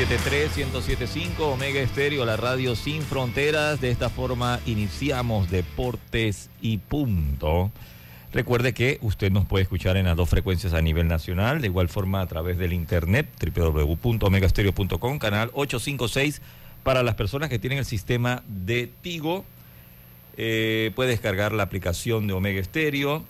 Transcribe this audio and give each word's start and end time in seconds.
107.3, 0.00 0.72
107.5, 0.72 1.40
Omega 1.40 1.78
Estéreo, 1.78 2.24
la 2.24 2.38
radio 2.38 2.74
sin 2.74 3.02
fronteras. 3.02 3.82
De 3.82 3.90
esta 3.90 4.08
forma 4.08 4.58
iniciamos 4.64 5.50
Deportes 5.50 6.48
y 6.62 6.78
Punto. 6.78 7.70
Recuerde 8.32 8.72
que 8.72 8.98
usted 9.02 9.30
nos 9.30 9.44
puede 9.44 9.64
escuchar 9.64 9.98
en 9.98 10.06
las 10.06 10.16
dos 10.16 10.30
frecuencias 10.30 10.72
a 10.72 10.80
nivel 10.80 11.06
nacional, 11.06 11.60
de 11.60 11.66
igual 11.66 11.90
forma 11.90 12.22
a 12.22 12.26
través 12.26 12.56
del 12.56 12.72
internet, 12.72 13.28
www.omegastereo.com, 13.54 15.18
canal 15.18 15.50
856 15.52 16.40
para 16.82 17.02
las 17.02 17.14
personas 17.14 17.50
que 17.50 17.58
tienen 17.58 17.78
el 17.80 17.84
sistema 17.84 18.42
de 18.48 18.90
Tigo. 19.02 19.44
Eh, 20.38 20.92
puede 20.94 21.10
descargar 21.10 21.52
la 21.52 21.64
aplicación 21.64 22.26
de 22.26 22.32
Omega 22.32 22.58
Estéreo 22.58 23.22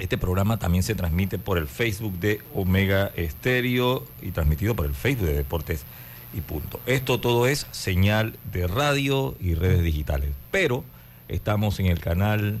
este 0.00 0.18
programa 0.18 0.58
también 0.58 0.82
se 0.82 0.94
transmite 0.94 1.38
por 1.38 1.58
el 1.58 1.68
Facebook 1.68 2.18
de 2.18 2.40
Omega 2.54 3.12
Estéreo 3.16 4.06
y 4.22 4.30
transmitido 4.30 4.74
por 4.74 4.86
el 4.86 4.94
Facebook 4.94 5.26
de 5.26 5.34
Deportes 5.34 5.84
y 6.32 6.40
Punto. 6.40 6.80
Esto 6.86 7.20
todo 7.20 7.46
es 7.46 7.66
señal 7.70 8.38
de 8.52 8.66
radio 8.66 9.36
y 9.40 9.54
redes 9.54 9.82
digitales. 9.82 10.30
Pero 10.50 10.84
estamos 11.28 11.78
en 11.80 11.86
el 11.86 12.00
canal 12.00 12.60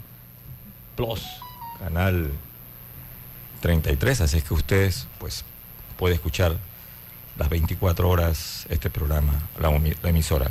Plus, 0.96 1.22
canal 1.78 2.30
33, 3.62 4.20
así 4.20 4.36
es 4.38 4.44
que 4.44 4.54
ustedes 4.54 5.06
pues 5.18 5.44
pueden 5.98 6.16
escuchar 6.16 6.56
las 7.38 7.48
24 7.48 8.08
horas 8.08 8.66
este 8.68 8.90
programa, 8.90 9.32
la, 9.58 9.70
la 10.02 10.10
emisora. 10.10 10.50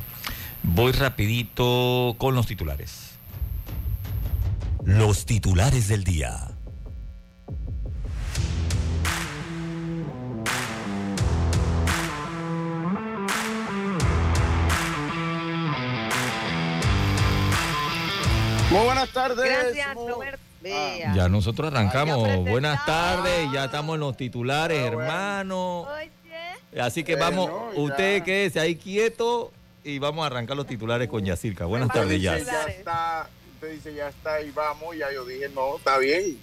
Voy 0.63 0.91
rapidito 0.91 2.15
con 2.17 2.35
los 2.35 2.47
titulares. 2.47 3.11
Los 4.83 5.25
titulares 5.25 5.87
del 5.87 6.03
día. 6.03 6.47
Muy 18.69 18.85
buenas 18.85 19.09
tardes. 19.09 19.49
Gracias, 19.49 19.95
Roberto. 19.95 20.39
Ah, 20.71 21.13
ya 21.15 21.27
nosotros 21.27 21.73
arrancamos. 21.73 22.45
Buenas 22.45 22.85
tardes, 22.85 23.51
ya 23.51 23.65
estamos 23.65 23.95
en 23.95 24.01
los 24.01 24.15
titulares, 24.15 24.79
ah, 24.79 24.87
hermano. 24.87 25.87
Así 26.79 27.03
que 27.03 27.15
vamos, 27.15 27.49
usted 27.75 28.21
quédese 28.21 28.59
ahí 28.59 28.75
quieto 28.75 29.51
y 29.83 29.97
vamos 29.97 30.23
a 30.23 30.27
arrancar 30.27 30.55
los 30.55 30.67
titulares 30.67 31.07
con 31.07 31.25
Yacirca. 31.25 31.65
Buenas 31.65 31.89
tardes, 31.89 32.21
ya. 32.21 32.37
Ya 32.37 32.65
está, 32.65 33.29
usted 33.55 33.71
dice 33.71 33.93
ya 33.95 34.09
está 34.09 34.39
y 34.41 34.51
vamos, 34.51 34.95
ya 34.95 35.11
yo 35.11 35.25
dije 35.25 35.49
no, 35.49 35.77
está 35.77 35.97
bien. 35.97 36.39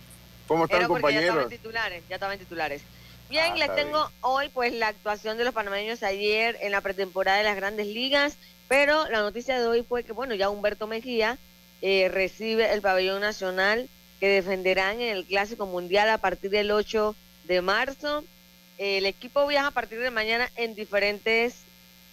¿Cómo 0.49 0.65
están 0.65 0.89
compañeros? 0.89 1.23
Ya 1.23 1.31
estaban 1.31 1.51
titulares, 1.51 2.03
ya 2.09 2.15
estaban 2.17 2.39
titulares. 2.39 2.83
Bien, 3.31 3.53
ah, 3.53 3.57
les 3.57 3.75
tengo 3.77 4.11
hoy 4.23 4.49
pues 4.49 4.73
la 4.73 4.89
actuación 4.89 5.39
de 5.39 5.45
los 5.45 5.55
panameños 5.55 6.03
ayer 6.03 6.57
en 6.61 6.73
la 6.73 6.81
pretemporada 6.81 7.39
de 7.39 7.45
las 7.45 7.55
grandes 7.55 7.87
ligas, 7.87 8.37
pero 8.67 9.09
la 9.11 9.21
noticia 9.21 9.61
de 9.61 9.67
hoy 9.67 9.85
fue 9.85 10.03
que, 10.03 10.13
bueno, 10.13 10.35
ya 10.35 10.49
Humberto 10.49 10.89
Mejía 10.89 11.39
eh, 11.83 12.09
recibe 12.09 12.73
el 12.73 12.81
pabellón 12.81 13.21
nacional 13.21 13.89
que 14.19 14.29
defenderán 14.29 15.01
en 15.01 15.15
el 15.15 15.27
Clásico 15.27 15.67
Mundial 15.67 16.09
a 16.09 16.19
partir 16.19 16.51
del 16.51 16.71
8 16.71 17.15
de 17.45 17.61
marzo. 17.61 18.25
el 18.79 19.05
equipo 19.05 19.47
viaja 19.47 19.69
a 19.69 19.73
partir 19.73 19.99
de 20.01 20.11
mañana 20.11 20.51
en 20.57 20.75
diferentes 20.75 21.65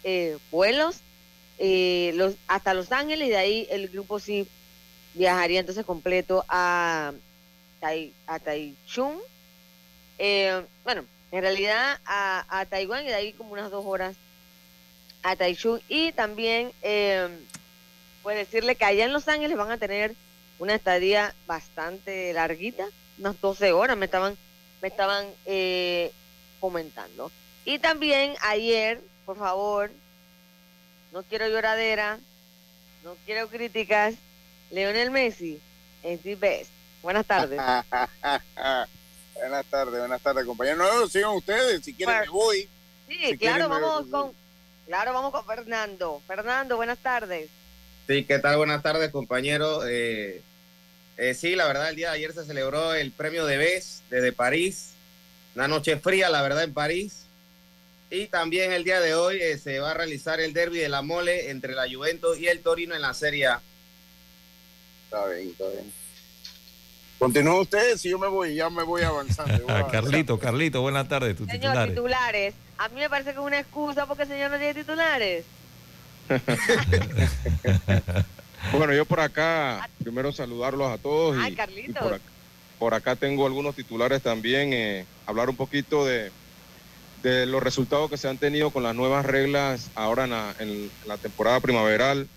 eh, 0.03 0.38
vuelos 0.51 1.00
eh, 1.59 2.12
los, 2.16 2.35
hasta 2.47 2.74
Los 2.74 2.91
Ángeles 2.91 3.28
y 3.28 3.31
de 3.31 3.38
ahí 3.38 3.68
el 3.69 3.88
grupo 3.88 4.19
sí 4.19 4.47
viajaría 5.13 5.62
entonces 5.62 5.85
completo 5.85 6.44
a, 6.50 7.13
a 8.28 8.40
Taichung. 8.40 9.18
bueno, 10.84 11.06
en 11.31 11.41
realidad 11.41 12.00
a, 12.06 12.45
a, 12.59 12.66
Taiwán 12.66 13.06
y 13.06 13.07
de 13.07 13.16
ahí 13.16 13.34
como 13.34 13.53
unas 13.53 13.72
dos 13.72 13.85
horas 13.85 14.18
a 15.22 15.38
Taichung 15.38 15.80
y 15.88 16.12
también 16.12 16.74
pues 18.24 18.38
decirle 18.38 18.76
que 18.76 18.86
allá 18.86 19.06
en 19.06 19.14
Los 19.14 19.28
Ángeles 19.28 19.58
van 19.58 19.70
a 19.70 19.78
tener 19.78 20.16
una 20.58 20.74
estadía 20.74 21.36
bastante 21.46 22.32
larguita, 22.34 22.88
unas 23.20 23.40
12 23.40 23.74
horas 23.74 23.98
me 23.98 24.06
estaban, 24.06 24.38
me 24.82 24.88
estaban 24.88 25.28
eh, 25.46 26.12
comentando. 26.60 27.32
Y 27.66 27.80
también 27.80 28.36
ayer, 28.42 29.02
por 29.26 29.38
favor, 29.38 29.92
no 31.12 31.24
quiero 31.24 31.48
lloradera, 31.50 32.20
no 33.04 33.16
quiero 33.26 33.50
críticas, 33.50 34.16
Leonel 34.72 35.12
Messi 35.12 35.60
es 36.02 36.22
the 36.22 36.36
best. 36.36 36.72
Buenas 37.04 37.26
tardes. 37.26 37.60
buenas 39.36 39.66
tardes, 39.66 40.00
buenas 40.00 40.22
tardes, 40.22 40.46
compañeros. 40.46 40.78
No, 40.78 41.08
sigan 41.08 41.32
ustedes, 41.32 41.84
si 41.84 41.94
quieren 41.94 42.22
me 42.22 42.30
voy. 42.30 42.70
Sí, 43.10 43.38
claro, 43.38 43.68
vamos 43.68 44.08
con, 44.10 44.32
claro, 44.86 45.12
vamos 45.14 45.34
con 45.34 45.46
Fernando. 45.46 46.22
Fernando, 46.26 46.78
buenas 46.78 47.00
tardes. 47.00 47.50
Sí, 48.08 48.25
¿qué 48.25 48.40
tal? 48.40 48.58
Buenas 48.58 48.84
tardes, 48.84 49.12
compañero. 49.12 49.88
Eh, 49.88 50.41
eh, 51.18 51.34
sí, 51.34 51.56
la 51.56 51.66
verdad, 51.66 51.90
el 51.90 51.96
día 51.96 52.09
de 52.09 52.18
ayer 52.18 52.34
se 52.34 52.44
celebró 52.44 52.94
el 52.94 53.12
premio 53.12 53.46
de 53.46 53.58
BES 53.58 54.03
desde 54.09 54.34
París. 54.34 54.96
Una 55.56 55.68
noche 55.68 55.97
fría, 55.97 56.30
la 56.30 56.42
verdad, 56.42 56.63
en 56.63 56.74
París. 56.74 57.28
Y 58.09 58.28
también 58.28 58.74
el 58.74 58.84
día 58.84 59.00
de 59.00 59.16
hoy 59.16 59.38
eh, 59.42 59.58
se 59.58 59.80
va 59.80 59.92
a 59.92 59.94
realizar 59.94 60.40
el 60.40 60.53
derby 60.53 60.80
de 60.80 60.90
la 60.90 61.02
mole 61.02 61.50
entre 61.50 61.74
la 61.74 61.86
Juventus 61.92 62.38
y 62.38 62.47
el 62.47 62.59
Torino 62.59 62.94
en 62.94 63.02
la 63.02 63.13
Serie 63.13 63.47
A. 63.47 63.62
Está 65.06 65.25
bien, 65.28 65.50
está 65.50 65.68
bien. 65.69 65.92
Continúa 67.19 67.62
usted, 67.62 67.96
si 67.96 68.09
yo 68.09 68.19
me 68.19 68.28
voy, 68.28 68.53
ya 68.56 68.69
me 68.69 68.84
voy 68.84 69.02
avanzando. 69.03 69.66
Carlito, 69.92 70.38
Carlito, 70.38 70.81
buenas 70.81 71.08
tardes. 71.08 71.38
Tus 71.38 71.47
señor, 71.47 71.88
titulares. 71.88 72.53
A 72.78 72.90
mí 72.90 73.00
me 73.00 73.09
parece 73.09 73.31
que 73.31 73.40
es 73.40 73.46
una 73.46 73.59
excusa 73.59 74.06
porque 74.06 74.24
el 74.24 74.30
señor 74.30 74.52
no 74.52 74.58
tiene 74.58 74.74
titulares. 74.74 75.46
bueno, 78.72 78.94
yo 78.94 79.06
por 79.06 79.20
acá, 79.20 79.90
primero 80.02 80.32
saludarlos 80.32 80.92
a 80.92 80.98
todos. 80.98 81.38
y, 81.48 81.58
por, 82.80 82.94
acá, 82.94 83.16
tengo 83.16 83.46
algunos 83.46 83.76
titulares 83.76 84.22
también, 84.22 84.74
eh, 84.74 85.06
hablar 85.26 85.50
un 85.50 85.56
poquito 85.56 86.06
de, 86.06 86.32
de 87.24 87.46
los 87.46 87.64
resultados 87.64 88.10
que 88.10 88.18
se 88.18 88.28
han 88.28 88.38
tenido 88.38 88.70
con 88.70 88.84
las 88.84 88.94
nuevas 88.94 89.25
reglas 89.25 89.90
ahora 89.96 90.54
en 90.60 90.92
la, 91.08 91.18
temporada 91.18 91.60
primaveral. 91.62 92.28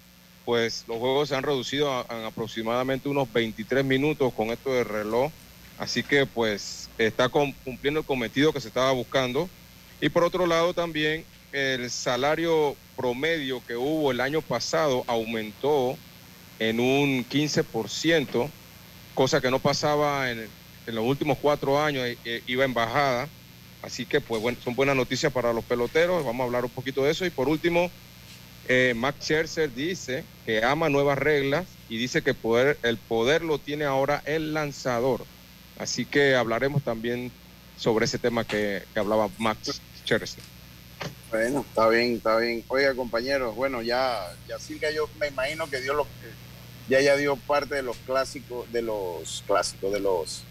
Pues 0.45 0.85
los 0.87 0.99
juegos 0.99 1.29
se 1.29 1.35
han 1.35 1.43
reducido 1.43 1.93
a, 1.93 2.27
aproximadamente 2.27 3.09
unos 3.09 3.31
23 3.33 3.85
minutos 3.85 4.33
con 4.33 4.51
esto 4.51 4.73
de 4.73 4.85
reloj. 4.85 5.33
Así 5.79 6.05
que 6.05 6.25
pues 6.25 6.89
está 6.97 7.29
cumpliendo 7.29 8.01
el 8.01 8.07
cometido 8.07 8.53
que 8.53 8.61
se 8.61 8.69
estaba 8.69 8.93
buscando. 8.93 9.51
Y 10.01 10.09
por 10.09 10.23
otro 10.23 10.47
lado 10.47 10.73
también 10.73 11.25
el 11.53 11.91
salario 11.91 12.77
promedio 12.97 13.63
que 13.67 13.77
hubo 13.77 14.11
el 14.11 14.21
año 14.21 14.43
pasado 14.43 15.05
aumentó 15.07 15.97
en 16.59 16.81
un 16.81 17.29
15%, 17.29 18.49
cosa 19.15 19.41
que 19.41 19.51
no 19.51 19.59
pasaba 19.59 20.31
en, 20.31 20.49
los 20.87 21.05
últimos 21.05 21.39
cuatro 21.39 21.83
años, 21.83 22.05
eh, 22.05 22.17
eh, 22.25 22.43
iba 22.47 22.65
en 22.65 22.75
bajada. 22.75 23.29
Así 23.83 24.07
que 24.07 24.21
pues 24.21 24.41
bueno, 24.41 24.59
son 24.63 24.75
buenas 24.75 24.97
noticias 24.97 25.33
para 25.33 25.53
los 25.53 25.65
peloteros, 25.65 26.25
vamos 26.25 26.41
a 26.41 26.45
hablar 26.47 26.65
un 26.65 26.71
poquito 26.71 27.05
de 27.05 27.11
eso. 27.11 27.27
Y 27.27 27.31
por 27.31 27.49
último, 27.49 27.91
eh, 28.69 28.95
Max 28.97 29.25
Scherzer 29.25 29.73
dice 29.73 30.25
que 30.45 30.65
ama 30.65 30.89
nuevas 30.89 31.19
reglas 31.19 31.67
y 31.89 31.99
dice 31.99 32.23
que 32.23 32.35
el 32.83 32.99
poder 32.99 33.43
lo 33.43 33.59
tiene 33.59 33.85
ahora 33.85 34.23
el 34.27 34.55
lanzador. 34.55 35.25
Así 35.79 36.05
que 36.05 36.35
hablaremos 36.35 36.83
también 36.83 37.31
sobre 37.77 38.07
ese 38.07 38.19
tema 38.19 38.45
que, 38.45 38.83
hablaba 38.95 39.29
Max 39.39 39.81
Scherzer. 40.05 40.56
Bueno, 41.31 41.65
está 41.69 41.89
bien, 41.89 42.17
está 42.17 42.39
bien. 42.39 42.65
Oiga, 42.69 42.95
compañeros, 42.95 43.55
bueno, 43.57 43.83
ya, 43.83 44.33
ya 44.49 44.91
yo 44.91 45.09
me 45.19 45.29
imagino 45.29 45.69
que 45.69 45.81
dio 45.81 45.95
lo 45.95 46.07
ya 46.89 47.01
ya 47.01 47.17
dio 47.17 47.35
parte 47.37 47.75
de 47.75 47.83
los 47.83 47.97
clásicos, 47.99 48.71
de 48.73 48.83
los 48.83 49.43
clásicos, 49.47 49.93
de 49.93 50.01
los 50.01 50.43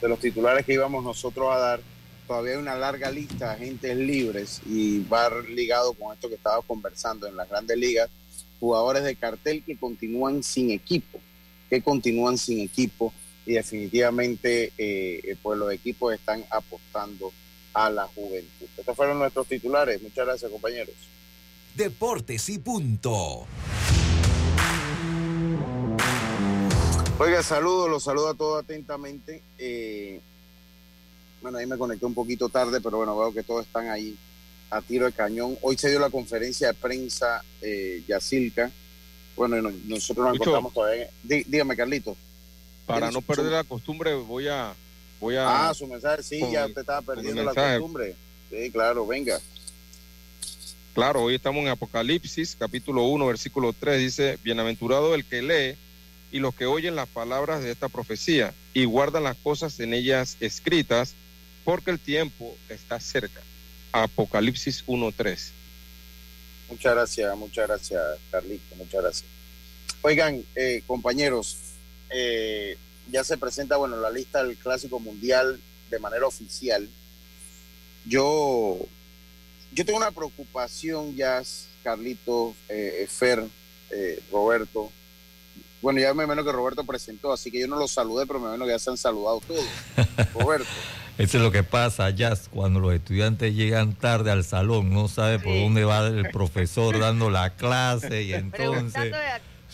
de 0.00 0.08
los 0.08 0.18
titulares 0.18 0.64
que 0.66 0.74
íbamos 0.74 1.04
nosotros 1.04 1.48
a 1.52 1.58
dar. 1.58 1.80
Todavía 2.26 2.52
hay 2.52 2.58
una 2.58 2.76
larga 2.76 3.10
lista 3.10 3.48
de 3.48 3.54
agentes 3.54 3.96
libres 3.96 4.60
y 4.66 5.00
va 5.04 5.30
ligado 5.48 5.94
con 5.94 6.12
esto 6.12 6.28
que 6.28 6.36
estaba 6.36 6.62
conversando 6.62 7.26
en 7.26 7.36
las 7.36 7.48
grandes 7.48 7.76
ligas, 7.76 8.08
jugadores 8.60 9.02
de 9.02 9.16
cartel 9.16 9.64
que 9.64 9.76
continúan 9.76 10.42
sin 10.42 10.70
equipo, 10.70 11.18
que 11.68 11.82
continúan 11.82 12.38
sin 12.38 12.60
equipo 12.60 13.12
y 13.46 13.54
definitivamente 13.54 14.72
eh, 14.78 15.36
pues 15.42 15.58
los 15.58 15.72
equipos 15.72 16.14
están 16.14 16.44
apostando 16.50 17.32
a 17.74 17.90
la 17.90 18.06
juventud. 18.06 18.66
Estos 18.76 18.96
fueron 18.96 19.18
nuestros 19.18 19.46
titulares. 19.46 20.02
Muchas 20.02 20.26
gracias, 20.26 20.50
compañeros. 20.50 20.94
Deportes 21.74 22.48
y 22.48 22.58
punto. 22.58 23.46
Oiga, 27.18 27.42
saludo, 27.42 27.86
los 27.86 28.02
saludo 28.02 28.28
a 28.30 28.34
todos 28.34 28.64
atentamente. 28.64 29.42
Eh, 29.58 30.20
bueno, 31.42 31.58
ahí 31.58 31.66
me 31.66 31.78
conecté 31.78 32.06
un 32.06 32.14
poquito 32.14 32.48
tarde, 32.48 32.80
pero 32.80 32.96
bueno, 32.96 33.16
veo 33.18 33.32
que 33.32 33.42
todos 33.42 33.66
están 33.66 33.88
ahí 33.88 34.16
a 34.70 34.80
tiro 34.80 35.06
de 35.06 35.12
cañón. 35.12 35.56
Hoy 35.62 35.76
se 35.76 35.90
dio 35.90 36.00
la 36.00 36.10
conferencia 36.10 36.68
de 36.68 36.74
prensa 36.74 37.44
eh, 37.60 38.02
Yacilca. 38.06 38.70
Bueno, 39.36 39.70
nosotros 39.86 40.26
nos 40.26 40.34
encontramos 40.36 40.72
todavía. 40.72 41.08
dígame, 41.22 41.76
Carlito. 41.76 42.16
Para 42.86 43.10
no 43.10 43.20
perder 43.22 43.52
la 43.52 43.64
costumbre, 43.64 44.14
voy 44.14 44.48
a, 44.48 44.74
voy 45.20 45.36
a. 45.36 45.68
Ah, 45.68 45.74
su 45.74 45.86
mensaje, 45.86 46.22
sí, 46.22 46.40
ya 46.50 46.66
te 46.68 46.80
estaba 46.80 47.02
perdiendo 47.02 47.44
la 47.44 47.54
costumbre. 47.54 48.16
Sí, 48.50 48.70
claro, 48.72 49.06
venga. 49.06 49.38
Claro, 50.94 51.22
hoy 51.22 51.36
estamos 51.36 51.62
en 51.62 51.68
Apocalipsis, 51.68 52.56
capítulo 52.58 53.04
1, 53.04 53.24
versículo 53.26 53.72
3, 53.72 53.98
dice, 53.98 54.38
bienaventurado 54.42 55.14
el 55.14 55.24
que 55.24 55.40
lee 55.40 55.78
y 56.32 56.40
los 56.40 56.54
que 56.54 56.66
oyen 56.66 56.96
las 56.96 57.08
palabras 57.08 57.62
de 57.62 57.70
esta 57.70 57.88
profecía 57.88 58.54
y 58.74 58.86
guardan 58.86 59.22
las 59.22 59.36
cosas 59.36 59.78
en 59.78 59.94
ellas 59.94 60.36
escritas, 60.40 61.14
porque 61.64 61.92
el 61.92 62.00
tiempo 62.00 62.56
está 62.68 62.98
cerca. 62.98 63.40
Apocalipsis 63.92 64.84
1.3. 64.86 65.50
Muchas 66.70 66.94
gracias, 66.94 67.36
muchas 67.36 67.68
gracias, 67.68 68.02
Carlito, 68.30 68.76
muchas 68.76 69.02
gracias. 69.02 69.30
Oigan, 70.02 70.44
eh, 70.54 70.82
compañeros, 70.86 71.56
eh, 72.10 72.76
ya 73.10 73.24
se 73.24 73.36
presenta, 73.36 73.76
bueno, 73.76 73.96
la 73.96 74.10
lista 74.10 74.42
del 74.42 74.56
Clásico 74.56 74.98
Mundial 75.00 75.60
de 75.90 75.98
manera 75.98 76.26
oficial. 76.26 76.88
Yo, 78.04 78.78
yo 79.72 79.84
tengo 79.84 79.98
una 79.98 80.10
preocupación, 80.10 81.14
ya, 81.16 81.42
Carlito, 81.82 82.54
eh, 82.68 83.06
Fer, 83.08 83.44
eh, 83.90 84.22
Roberto. 84.30 84.90
Bueno, 85.82 86.00
ya 86.00 86.12
me 86.14 86.24
imagino 86.24 86.44
que 86.44 86.52
Roberto 86.52 86.84
presentó, 86.84 87.32
así 87.32 87.50
que 87.50 87.60
yo 87.60 87.66
no 87.66 87.76
los 87.76 87.92
saludé, 87.92 88.26
pero 88.26 88.38
me 88.38 88.46
imagino 88.46 88.66
que 88.66 88.72
ya 88.72 88.78
se 88.78 88.90
han 88.90 88.98
saludado 88.98 89.40
todos. 89.46 89.64
Roberto. 90.34 90.68
Eso 91.18 91.36
es 91.36 91.42
lo 91.42 91.50
que 91.50 91.62
pasa, 91.62 92.08
Jazz, 92.10 92.48
cuando 92.50 92.80
los 92.80 92.94
estudiantes 92.94 93.54
llegan 93.54 93.94
tarde 93.94 94.30
al 94.30 94.44
salón, 94.44 94.90
no 94.90 95.08
sabe 95.08 95.38
por 95.38 95.54
dónde 95.54 95.84
va 95.84 96.06
el 96.06 96.30
profesor 96.30 96.98
dando 96.98 97.28
la 97.28 97.56
clase 97.56 98.22
y 98.22 98.32
entonces... 98.34 99.14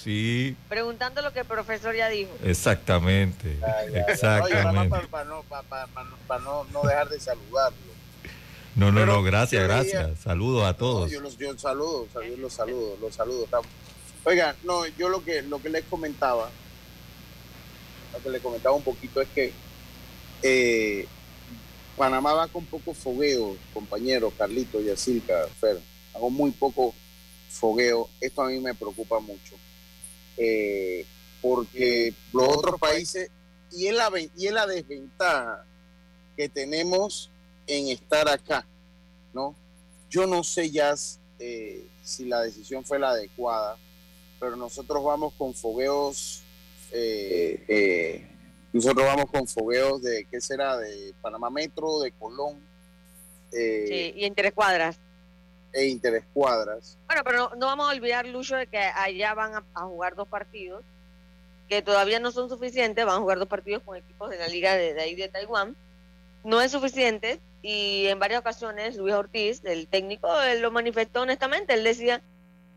Sí. 0.07 0.55
Preguntando 0.69 1.21
lo 1.21 1.33
que 1.33 1.41
el 1.41 1.47
profesor 1.47 1.93
ya 1.97 2.09
dijo. 2.09 2.31
Exactamente. 2.45 3.59
Exactamente. 4.07 5.09
para, 5.09 5.25
no, 5.25 6.65
no, 6.73 6.83
dejar 6.85 7.09
de 7.09 7.19
saludarlo. 7.19 7.77
No, 8.77 8.93
no, 8.93 9.05
no, 9.05 9.25
gracias, 9.25 9.65
gracias. 9.65 10.21
Saludos 10.21 10.65
a 10.65 10.77
todos. 10.77 11.11
yo, 11.11 11.21
los, 11.21 11.37
yo 11.37 11.59
saludo, 11.59 12.07
los 12.39 12.53
saludo, 12.53 12.97
los 13.01 13.17
saludo. 13.17 13.49
Oiga, 14.23 14.55
no, 14.63 14.87
yo 14.97 15.09
lo 15.09 15.25
que, 15.25 15.43
lo 15.43 15.61
que 15.61 15.71
les 15.71 15.83
comentaba, 15.87 16.51
lo 18.13 18.23
que 18.23 18.31
les 18.31 18.41
comentaba 18.41 18.77
un 18.77 18.85
poquito 18.85 19.21
es 19.21 19.29
que 19.35 19.53
eh, 20.45 21.09
Panamá 21.97 22.33
va 22.33 22.47
con 22.47 22.65
poco 22.65 22.95
fogueo, 22.95 23.57
compañero 23.75 24.33
Carlito, 24.39 24.81
Yacilca, 24.81 25.49
Fer. 25.61 25.81
Hago 26.15 26.31
muy 26.31 26.53
poco 26.53 26.95
fogueo. 27.49 28.09
Esto 28.21 28.43
a 28.43 28.51
mí 28.51 28.61
me 28.61 28.73
preocupa 28.73 29.19
mucho 29.19 29.57
eh, 30.37 31.05
porque 31.41 32.15
los 32.33 32.49
otros 32.49 32.81
países, 32.81 33.31
y 33.71 33.87
es, 33.87 33.95
la, 33.95 34.11
y 34.37 34.47
es 34.47 34.53
la 34.53 34.67
desventaja 34.67 35.65
que 36.37 36.49
tenemos 36.49 37.31
en 37.67 37.89
estar 37.89 38.29
acá, 38.29 38.67
¿no? 39.33 39.55
Yo 40.11 40.27
no 40.27 40.45
sé 40.45 40.71
ya 40.71 40.95
eh, 41.39 41.87
si 42.03 42.25
la 42.27 42.41
decisión 42.43 42.85
fue 42.85 42.99
la 42.99 43.11
adecuada, 43.11 43.77
pero 44.39 44.57
nosotros 44.57 45.03
vamos 45.03 45.35
con 45.35 45.55
fogueos, 45.55 46.43
eh, 46.93 48.27
nosotros 48.73 49.07
vamos 49.07 49.31
con 49.31 49.47
fogueos 49.47 50.03
de, 50.03 50.27
¿qué 50.31 50.41
será? 50.41 50.77
De 50.77 51.15
Panamá 51.21 51.51
Metro, 51.51 52.01
de 52.01 52.13
Colón. 52.13 52.61
sí, 53.51 54.13
y 54.17 54.25
en 54.25 54.35
tres 54.35 54.53
cuadras 54.53 54.99
e 55.73 55.87
interescuadras. 55.87 56.99
Bueno, 57.07 57.23
pero 57.25 57.51
no, 57.57 57.67
vamos 57.67 57.89
a 57.89 57.95
olvidar, 57.95 58.27
Lucho, 58.27 58.57
de 58.57 58.67
que 58.67 58.79
allá 58.79 59.35
van 59.35 59.65
a, 59.75 59.81
jugar 59.83 60.15
dos 60.15 60.29
partidos 60.29 60.83
que 61.69 61.83
todavía 61.83 62.21
no 62.21 62.31
son 62.31 62.49
suficientes, 62.49 63.05
van 63.05 63.17
a 63.17 63.21
jugar 63.21 63.39
dos 63.39 63.49
partidos 63.49 63.83
con 63.83 63.97
equipos 63.97 64.31
de 64.31 64.39
la 64.39 64.49
liga 64.49 64.75
de, 64.75 65.01
ahí 65.01 65.15
de 65.15 65.29
Taiwán. 65.29 65.77
No 66.45 66.61
es 66.61 66.71
suficiente 66.71 67.41
y 67.61 68.07
en 68.07 68.21
varias 68.21 68.41
ocasiones 68.41 68.97
Luis 68.97 69.15
Ortiz, 69.15 69.65
el 69.65 69.89
técnico, 69.89 70.41
él 70.43 70.63
lo 70.63 70.71
manifestó 70.71 71.23
honestamente, 71.23 71.75
él 71.75 71.83
decía 71.83 72.23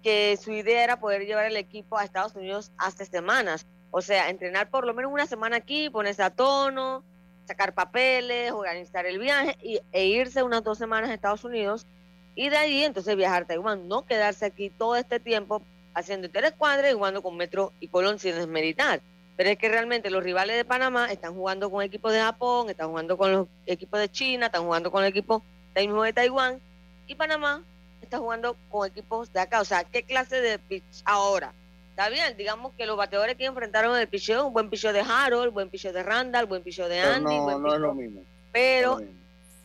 que 0.02 0.38
su 0.42 0.52
idea 0.52 0.84
era 0.84 1.00
poder 1.00 1.26
llevar 1.26 1.46
el 1.46 1.58
equipo 1.58 1.98
a 1.98 2.04
Estados 2.04 2.36
Unidos 2.36 2.72
hace 2.78 3.06
semanas. 3.06 3.68
O 3.92 4.02
sea, 4.02 4.30
entrenar 4.30 4.70
por 4.70 4.86
lo 4.86 4.94
menos 4.94 5.12
una 5.12 5.28
semana 5.28 5.58
aquí, 5.58 5.90
ponerse 5.90 6.24
a 6.24 6.30
tono, 6.30 7.04
sacar 7.46 7.74
papeles, 7.74 8.52
organizar 8.52 9.06
el 9.08 9.18
viaje 9.18 9.58
y, 9.64 9.80
e 9.92 10.06
irse 10.06 10.44
unas 10.44 10.64
dos 10.64 10.78
semanas 10.78 11.10
a 11.10 11.16
Estados 11.16 11.44
Unidos 11.44 11.88
y 12.40 12.48
de 12.48 12.56
ahí 12.56 12.86
entonces 12.86 13.18
viajar 13.18 13.44
a 13.44 13.48
Taiwán, 13.48 13.90
no 13.90 14.06
quedarse 14.06 14.46
aquí 14.46 14.70
todo 14.70 14.96
este 14.96 15.20
tiempo 15.20 15.62
haciendo 15.94 16.30
cuadras 16.58 16.90
y 16.90 16.94
jugando 16.94 17.22
con 17.22 17.36
Metro 17.36 17.74
y 17.82 17.90
Colón 17.90 18.18
sin 18.18 18.34
desmeritar. 18.34 19.02
Pero 19.36 19.50
es 19.50 19.58
que 19.58 19.68
realmente 19.68 20.10
los 20.10 20.24
rivales 20.24 20.56
de 20.56 20.64
Panamá 20.64 21.12
están 21.12 21.34
jugando 21.34 21.70
con 21.70 21.84
equipos 21.84 22.14
de 22.14 22.22
Japón, 22.22 22.70
están 22.70 22.88
jugando 22.88 23.18
con 23.18 23.34
los 23.34 23.48
equipos 23.66 24.00
de 24.00 24.08
China, 24.08 24.46
están 24.46 24.64
jugando 24.64 24.90
con 24.90 25.04
el 25.04 25.10
equipo 25.10 25.44
de 25.76 26.14
Taiwán 26.14 26.62
y 27.08 27.16
Panamá 27.16 27.62
está 28.02 28.20
jugando 28.20 28.56
con 28.70 28.88
equipos 28.88 29.34
de 29.34 29.42
acá. 29.42 29.60
O 29.60 29.66
sea, 29.66 29.84
¿qué 29.84 30.04
clase 30.04 30.40
de 30.40 30.60
pitch 30.60 31.02
ahora? 31.04 31.52
Está 31.90 32.08
bien, 32.08 32.38
digamos 32.38 32.72
que 32.78 32.86
los 32.86 32.96
bateadores 32.96 33.36
que 33.36 33.44
enfrentaron 33.44 33.98
el 33.98 34.08
picheo, 34.08 34.48
un 34.48 34.54
buen 34.54 34.70
picheo 34.70 34.94
de 34.94 35.02
Harold, 35.02 35.52
buen 35.52 35.70
picheo 35.70 35.92
de 35.92 36.04
Randall, 36.04 36.46
buen 36.46 36.64
picheo 36.64 36.88
de 36.88 37.02
Andy. 37.02 37.36
no, 37.36 37.60
no 37.60 37.74
es 37.74 37.82
lo 37.82 37.94
mismo. 37.94 38.22
Pero 38.54 39.02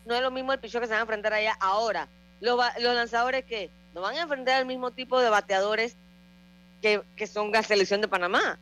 no 0.06 0.14
es 0.16 0.22
lo 0.22 0.32
mismo 0.32 0.52
el 0.52 0.58
picheo 0.58 0.80
que 0.80 0.88
se 0.88 0.92
van 0.92 0.98
a 0.98 1.02
enfrentar 1.02 1.34
allá 1.34 1.56
ahora 1.60 2.08
los, 2.44 2.58
lanzadores 2.78 3.44
que 3.44 3.70
no 3.94 4.02
van 4.02 4.16
a 4.16 4.22
enfrentar 4.22 4.56
al 4.56 4.66
mismo 4.66 4.90
tipo 4.90 5.20
de 5.20 5.30
bateadores 5.30 5.96
que, 6.82 7.26
son 7.26 7.50
la 7.50 7.62
selección 7.62 8.02
de 8.02 8.08
Panamá. 8.08 8.58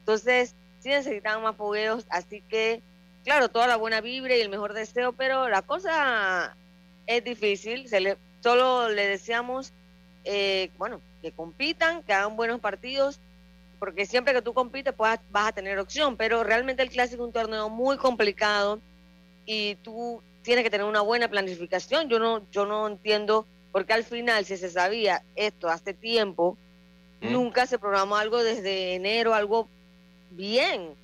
Entonces, 0.00 0.54
sí 0.80 0.88
necesitan 0.88 1.42
más 1.42 1.54
fogueos, 1.54 2.06
así 2.08 2.40
que, 2.48 2.80
claro, 3.24 3.50
toda 3.50 3.66
la 3.66 3.76
buena 3.76 4.00
vibra 4.00 4.34
y 4.34 4.40
el 4.40 4.48
mejor 4.48 4.72
deseo, 4.72 5.12
pero 5.12 5.48
la 5.50 5.60
cosa 5.60 6.56
es 7.06 7.22
difícil. 7.22 7.86
Solo 8.42 8.88
le 8.88 9.06
deseamos, 9.06 9.72
eh, 10.24 10.70
bueno, 10.78 11.02
que 11.20 11.30
compitan, 11.30 12.02
que 12.02 12.14
hagan 12.14 12.36
buenos 12.36 12.60
partidos, 12.60 13.20
porque 13.78 14.06
siempre 14.06 14.32
que 14.32 14.40
tú 14.40 14.54
compites 14.54 14.94
pues, 14.94 15.20
vas 15.30 15.48
a 15.48 15.52
tener 15.52 15.78
opción, 15.78 16.16
pero 16.16 16.44
realmente 16.44 16.82
el 16.82 16.88
clásico 16.88 17.24
es 17.24 17.26
un 17.26 17.32
torneo 17.32 17.68
muy 17.68 17.98
complicado 17.98 18.80
y 19.44 19.74
tú 19.76 20.22
tiene 20.48 20.62
que 20.62 20.70
tener 20.70 20.86
una 20.86 21.02
buena 21.02 21.28
planificación. 21.28 22.08
Yo 22.08 22.18
no, 22.18 22.40
yo 22.50 22.64
no 22.64 22.88
entiendo 22.88 23.46
porque 23.70 23.92
al 23.92 24.02
final, 24.02 24.46
si 24.46 24.56
se 24.56 24.70
sabía 24.70 25.22
esto 25.36 25.68
hace 25.68 25.92
tiempo, 25.92 26.56
mm. 27.20 27.30
nunca 27.30 27.66
se 27.66 27.78
programó 27.78 28.16
algo 28.16 28.42
desde 28.42 28.94
enero, 28.94 29.34
algo 29.34 29.68
bien. 30.30 30.94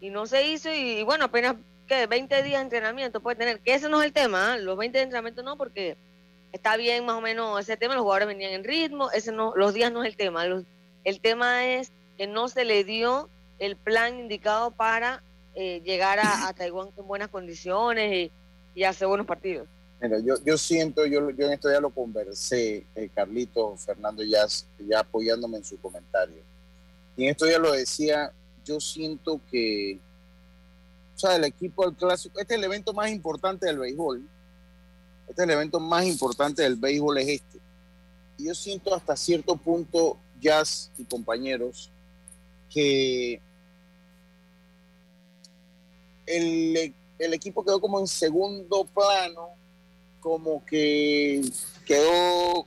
Y 0.00 0.10
no 0.10 0.26
se 0.26 0.46
hizo 0.46 0.72
y, 0.72 1.02
bueno, 1.02 1.24
apenas 1.24 1.56
que 1.88 2.06
20 2.06 2.44
días 2.44 2.60
de 2.60 2.62
entrenamiento 2.62 3.18
puede 3.18 3.34
tener. 3.34 3.58
Que 3.58 3.74
ese 3.74 3.88
no 3.88 4.00
es 4.00 4.06
el 4.06 4.12
tema, 4.12 4.52
¿ah? 4.52 4.56
los 4.58 4.78
20 4.78 4.96
de 4.96 5.02
entrenamiento 5.02 5.42
no, 5.42 5.56
porque 5.56 5.96
está 6.52 6.76
bien 6.76 7.04
más 7.04 7.16
o 7.16 7.20
menos 7.20 7.58
ese 7.58 7.76
tema, 7.76 7.94
los 7.94 8.04
jugadores 8.04 8.28
venían 8.28 8.52
en 8.52 8.62
ritmo, 8.62 9.10
ese 9.10 9.32
no, 9.32 9.54
los 9.56 9.74
días 9.74 9.90
no 9.90 10.04
es 10.04 10.10
el 10.10 10.16
tema. 10.16 10.44
el 10.44 11.20
tema 11.20 11.66
es 11.66 11.90
que 12.16 12.28
no 12.28 12.46
se 12.48 12.64
le 12.64 12.84
dio 12.84 13.28
el 13.58 13.74
plan 13.74 14.20
indicado 14.20 14.70
para 14.70 15.20
eh, 15.56 15.82
llegar 15.84 16.20
a, 16.20 16.46
a, 16.46 16.52
Taiwán 16.52 16.90
en 16.96 17.08
buenas 17.08 17.28
condiciones 17.28 18.12
y, 18.12 18.32
y 18.74 18.84
hace 18.84 19.04
buenos 19.04 19.26
partidos. 19.26 19.68
Mira, 20.00 20.18
yo, 20.18 20.34
yo 20.44 20.58
siento, 20.58 21.06
yo, 21.06 21.30
yo 21.30 21.46
en 21.46 21.52
esto 21.52 21.70
ya 21.70 21.80
lo 21.80 21.90
conversé, 21.90 22.86
eh, 22.94 23.08
Carlito, 23.14 23.76
Fernando, 23.76 24.22
ya, 24.24 24.46
ya 24.78 25.00
apoyándome 25.00 25.58
en 25.58 25.64
su 25.64 25.78
comentario. 25.80 26.42
Y 27.16 27.24
en 27.24 27.30
esto 27.30 27.46
ya 27.48 27.58
lo 27.58 27.72
decía, 27.72 28.32
yo 28.64 28.80
siento 28.80 29.40
que 29.50 30.00
o 31.14 31.18
sea, 31.18 31.36
el 31.36 31.44
equipo 31.44 31.84
del 31.84 31.94
clásico, 31.94 32.40
este 32.40 32.54
es 32.54 32.58
el 32.58 32.64
evento 32.64 32.92
más 32.92 33.10
importante 33.10 33.66
del 33.66 33.78
béisbol. 33.78 34.26
Este 35.28 35.42
es 35.42 35.48
el 35.48 35.54
evento 35.54 35.78
más 35.78 36.04
importante 36.04 36.62
del 36.62 36.76
béisbol 36.76 37.18
es 37.18 37.28
este. 37.28 37.58
Y 38.38 38.46
yo 38.46 38.54
siento 38.54 38.94
hasta 38.94 39.16
cierto 39.16 39.56
punto, 39.56 40.18
Jazz 40.40 40.90
y 40.98 41.04
compañeros, 41.04 41.90
que 42.70 43.40
el, 46.26 46.94
el 47.18 47.34
equipo 47.34 47.64
quedó 47.64 47.80
como 47.80 48.00
en 48.00 48.06
segundo 48.06 48.84
plano, 48.84 49.50
como 50.20 50.64
que 50.64 51.42
quedó 51.86 52.66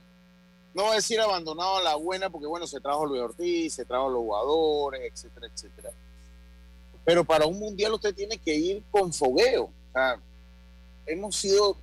no 0.76 0.82
voy 0.82 0.92
a 0.92 0.96
decir 0.96 1.18
abandonado 1.18 1.78
a 1.78 1.82
la 1.82 1.94
buena, 1.94 2.28
porque 2.28 2.46
bueno, 2.46 2.66
se 2.66 2.80
trajo 2.80 3.06
Luis 3.06 3.22
Ortiz, 3.22 3.72
se 3.72 3.86
trajo 3.86 4.10
los 4.10 4.20
jugadores, 4.20 5.10
etcétera, 5.10 5.46
etcétera. 5.46 5.90
Pero 7.02 7.24
para 7.24 7.46
un 7.46 7.58
mundial 7.58 7.94
usted 7.94 8.14
tiene 8.14 8.36
que 8.36 8.54
ir 8.54 8.82
con 8.90 9.10
fogueo. 9.10 9.70
Hemos 11.06 11.34
sido 11.34 11.78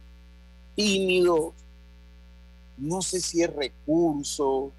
tímidos, 0.76 1.56
no 2.78 3.02
sé 3.02 3.20
si 3.20 3.42
es 3.42 3.52
recurso. 3.52 4.72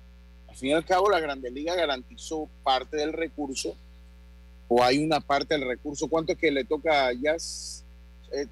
Al 0.47 0.55
fin 0.55 0.69
y 0.69 0.73
al 0.75 0.85
cabo, 0.85 1.11
la 1.11 1.19
Grande 1.19 1.51
Liga 1.51 1.75
garantizó 1.75 2.49
parte 2.63 2.97
del 2.97 3.13
recurso, 3.13 3.75
o 4.69 4.83
hay 4.83 5.05
una 5.05 5.21
parte 5.21 5.55
del 5.55 5.69
recurso. 5.69 6.09
¿Cuánto 6.09 6.33
es 6.33 6.39
que 6.39 6.51
le 6.51 6.65
toca 6.65 7.13
ya? 7.13 7.37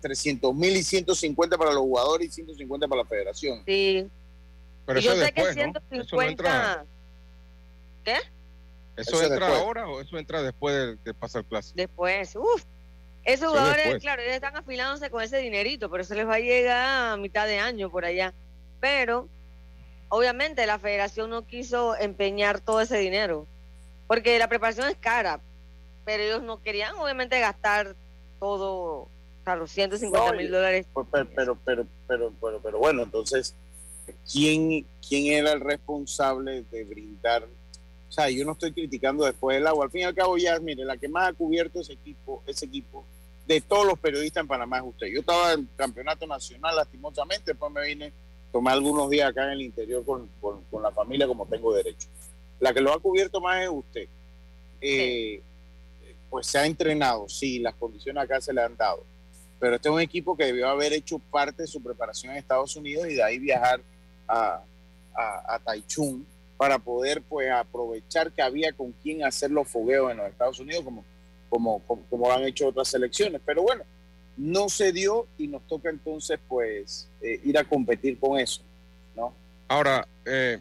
300 0.01 0.55
mil 0.55 0.77
y 0.77 0.83
150 0.83 1.59
para 1.59 1.73
los 1.73 1.83
jugadores 1.83 2.29
y 2.29 2.31
150 2.31 2.87
para 2.87 3.03
la 3.03 3.09
federación. 3.09 3.63
Sí. 3.67 4.07
Pero 4.87 4.99
eso 4.99 5.15
yo 5.15 5.25
sé 5.25 5.33
que 5.33 5.53
150... 5.53 6.85
¿Qué? 8.05 8.17
¿Eso, 8.97 9.23
entra 9.23 9.59
ahora 9.59 9.89
o 9.89 10.01
eso 10.01 10.19
entra 10.19 10.43
después 10.43 10.99
de, 11.03 11.15
pasar 11.15 11.45
clase? 11.45 11.73
Después, 11.75 12.37
uff. 12.37 12.65
Esos 13.25 13.51
jugadores, 13.51 14.01
claro, 14.01 14.21
ellos 14.21 14.35
están 14.35 14.57
afilándose 14.57 15.09
con 15.09 15.23
ese 15.23 15.39
dinerito, 15.39 15.89
pero 15.89 16.03
eso 16.03 16.15
les 16.15 16.27
va 16.27 16.35
a 16.35 16.41
llegar 16.41 17.13
a 17.13 17.17
mitad 17.17 17.47
de 17.47 17.61
año 17.61 17.89
por 17.89 18.05
allá. 18.05 18.35
Pero, 18.81 19.29
obviamente, 20.09 20.67
la 20.67 20.81
federación 20.81 21.31
no 21.31 21.47
quiso 21.47 21.97
empeñar 21.97 22.59
todo 22.59 22.81
ese 22.81 22.99
dinero, 22.99 23.47
porque 24.09 24.39
la 24.41 24.49
preparación 24.49 24.89
es 24.89 24.97
cara, 24.97 25.41
pero 26.05 26.23
ellos 26.23 26.43
no 26.43 26.63
querían, 26.63 26.95
obviamente, 26.97 27.39
gastar 27.41 27.95
todo, 28.39 29.09
claro, 29.45 29.67
150 29.67 30.33
mil 30.33 30.51
dólares. 30.51 30.87
Pues, 30.93 31.07
pero, 31.11 31.29
pero, 31.35 31.87
pero, 32.07 32.33
pero, 32.41 32.61
pero, 32.61 32.79
bueno, 32.79 33.03
entonces 33.03 33.55
quién, 34.31 34.85
quién 35.07 35.27
era 35.27 35.53
el 35.53 35.61
responsable 35.61 36.65
de 36.71 36.85
brindar. 36.85 37.45
O 38.09 38.13
sea, 38.13 38.29
yo 38.29 38.45
no 38.45 38.53
estoy 38.53 38.73
criticando 38.73 39.25
después 39.25 39.57
del 39.57 39.67
agua. 39.67 39.87
Al 39.87 39.91
fin 39.91 40.03
y 40.03 40.05
al 40.05 40.15
cabo, 40.15 40.37
ya, 40.37 40.59
mire, 40.59 40.85
la 40.85 40.97
que 40.97 41.09
más 41.09 41.31
ha 41.31 41.33
cubierto 41.33 41.81
ese 41.81 41.95
equipo, 41.95 42.43
ese 42.47 42.67
equipo 42.67 43.05
de 43.47 43.61
todos 43.61 43.87
los 43.87 43.99
periodistas 43.99 44.43
en 44.43 44.49
Panamá 44.49 44.79
es 44.79 44.85
usted. 44.85 45.07
Yo 45.09 45.21
estaba 45.21 45.53
en 45.53 45.69
campeonato 45.77 46.27
nacional, 46.27 46.77
lastimosamente, 46.77 47.53
después 47.53 47.73
me 47.73 47.87
vine, 47.87 48.13
tomé 48.53 48.71
algunos 48.71 49.09
días 49.11 49.31
acá 49.31 49.45
en 49.47 49.53
el 49.53 49.63
interior 49.63 50.05
con, 50.05 50.29
con, 50.41 50.83
la 50.83 50.91
familia 50.91 51.27
como 51.27 51.47
tengo 51.47 51.75
derecho. 51.75 52.09
La 52.61 52.73
que 52.73 52.81
lo 52.81 52.93
ha 52.93 53.01
cubierto 53.01 53.41
más 53.41 53.63
es 53.63 53.71
usted. 53.71 54.09
Eh, 54.81 55.43
pues 56.33 56.47
se 56.47 56.57
ha 56.57 56.65
entrenado, 56.65 57.29
sí, 57.29 57.59
las 57.59 57.75
condiciones 57.75 58.25
acá 58.25 58.41
se 58.41 58.55
le 58.55 58.63
han 58.63 58.75
dado. 58.75 59.05
Pero 59.61 59.77
este 59.77 59.91
es 59.91 59.95
un 59.95 60.01
equipo 60.01 60.35
que 60.35 60.47
debió 60.47 60.67
haber 60.67 60.95
hecho 60.95 61.19
parte 61.19 61.61
de 61.61 61.69
su 61.69 61.83
preparación 61.83 62.33
en 62.33 62.39
Estados 62.39 62.75
Unidos 62.75 63.07
y 63.11 63.17
de 63.17 63.23
ahí 63.23 63.39
viajar 63.39 63.83
a, 64.27 64.63
a, 65.15 65.59
Taichung 65.59 66.25
para 66.57 66.79
poder 66.79 67.21
pues 67.21 67.51
aprovechar 67.51 68.33
que 68.33 68.41
había 68.41 68.73
con 68.73 68.93
quién 69.03 69.23
hacer 69.27 69.51
los 69.51 69.69
fogueos 69.69 70.11
en 70.11 70.17
los 70.17 70.27
Estados 70.31 70.59
Unidos 70.59 70.83
como, 70.83 71.05
como, 71.51 71.83
como, 72.09 72.33
han 72.33 72.45
hecho 72.45 72.69
otras 72.69 72.89
selecciones. 72.89 73.43
Pero 73.45 73.65
bueno, 73.65 73.85
no 74.39 74.71
se 74.71 74.91
dio 74.91 75.27
y 75.37 75.49
nos 75.49 75.61
toca 75.69 75.91
entonces 75.91 76.41
pues 76.49 77.11
eh, 77.21 77.43
ir 77.45 77.59
a 77.59 77.65
competir 77.65 78.19
con 78.19 78.41
eso, 78.41 78.63
¿no? 79.15 79.35
Ahora, 79.69 80.09
eh, 80.25 80.59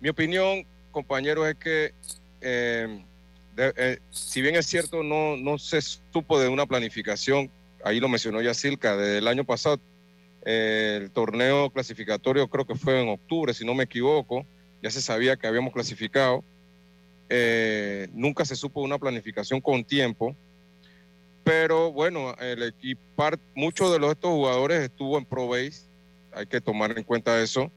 mi 0.00 0.08
opinión, 0.08 0.66
compañero, 0.90 1.46
es 1.46 1.54
que 1.54 1.94
eh, 2.40 3.04
si 4.10 4.42
bien 4.42 4.56
es 4.56 4.66
cierto, 4.66 5.02
no, 5.02 5.36
no 5.36 5.58
se 5.58 5.80
supo 5.80 6.38
de 6.38 6.48
una 6.48 6.66
planificación, 6.66 7.50
ahí 7.84 8.00
lo 8.00 8.08
mencionó 8.08 8.42
ya 8.42 8.54
Silka, 8.54 8.96
desde 8.96 9.18
el 9.18 9.28
año 9.28 9.44
pasado 9.44 9.80
el 10.46 11.10
torneo 11.10 11.70
clasificatorio 11.70 12.46
creo 12.46 12.64
que 12.64 12.76
fue 12.76 13.02
en 13.02 13.08
octubre, 13.08 13.52
si 13.52 13.64
no 13.64 13.74
me 13.74 13.82
equivoco. 13.82 14.46
Ya 14.80 14.90
se 14.92 15.02
sabía 15.02 15.36
que 15.36 15.48
habíamos 15.48 15.72
clasificado. 15.72 16.44
Eh, 17.28 18.06
nunca 18.12 18.44
se 18.44 18.54
supo 18.54 18.80
una 18.80 18.96
planificación 18.96 19.60
con 19.60 19.82
tiempo. 19.82 20.36
Pero 21.42 21.90
bueno, 21.90 22.36
el 22.38 22.62
equipo, 22.62 23.02
muchos 23.56 23.90
de 23.90 23.98
los, 23.98 24.12
estos 24.12 24.30
jugadores 24.30 24.82
estuvo 24.82 25.18
en 25.18 25.24
Pro 25.24 25.48
Base. 25.48 25.82
Hay 26.32 26.46
que 26.46 26.60
tomar 26.60 26.96
en 26.96 27.02
cuenta 27.02 27.42
eso. 27.42 27.68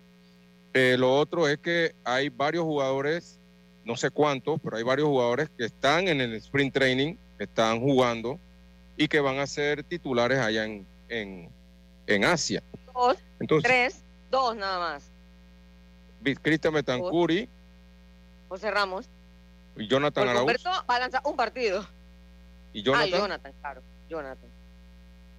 Eh, 0.75 0.95
lo 0.99 1.17
otro 1.17 1.47
es 1.47 1.57
que 1.57 1.95
hay 2.03 2.29
varios 2.29 2.65
jugadores, 2.65 3.38
no 3.83 3.95
sé 3.95 4.09
cuántos, 4.09 4.59
pero 4.61 4.77
hay 4.77 4.83
varios 4.83 5.07
jugadores 5.07 5.49
que 5.57 5.65
están 5.65 6.07
en 6.07 6.21
el 6.21 6.33
sprint 6.35 6.73
training, 6.73 7.15
están 7.39 7.79
jugando 7.79 8.39
y 8.97 9.07
que 9.07 9.19
van 9.19 9.39
a 9.39 9.47
ser 9.47 9.83
titulares 9.83 10.39
allá 10.39 10.65
en, 10.65 11.49
en 12.07 12.25
Asia. 12.25 12.61
Dos, 12.93 13.17
tres, 13.63 14.01
dos 14.29 14.55
nada 14.55 14.79
más. 14.79 15.03
Cristian 16.41 16.73
Metancuri. 16.73 17.47
José 18.49 18.71
Ramos. 18.71 19.05
Y 19.77 19.87
Jonathan 19.87 20.27
Araújo. 20.27 20.43
Humberto 20.43 20.69
va 20.69 20.95
a 20.95 20.99
lanzar 20.99 21.21
un 21.23 21.35
partido. 21.35 21.87
Y 22.73 22.83
Jonathan. 22.83 23.09
Ah, 23.13 23.17
Jonathan, 23.17 23.53
claro. 23.61 23.81
Jonathan. 24.09 24.49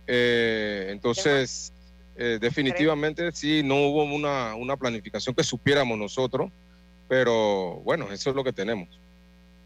Eh, 0.07 0.89
entonces, 0.91 1.73
eh, 2.17 2.39
definitivamente 2.41 3.31
sí, 3.33 3.63
no 3.63 3.77
hubo 3.89 4.05
una, 4.05 4.55
una 4.55 4.77
planificación 4.77 5.35
que 5.35 5.45
supiéramos 5.45 5.99
nosotros, 5.99 6.51
pero 7.11 7.81
bueno, 7.83 8.13
eso 8.13 8.31
es 8.31 8.37
lo 8.37 8.45
que 8.45 8.53
tenemos. 8.53 8.89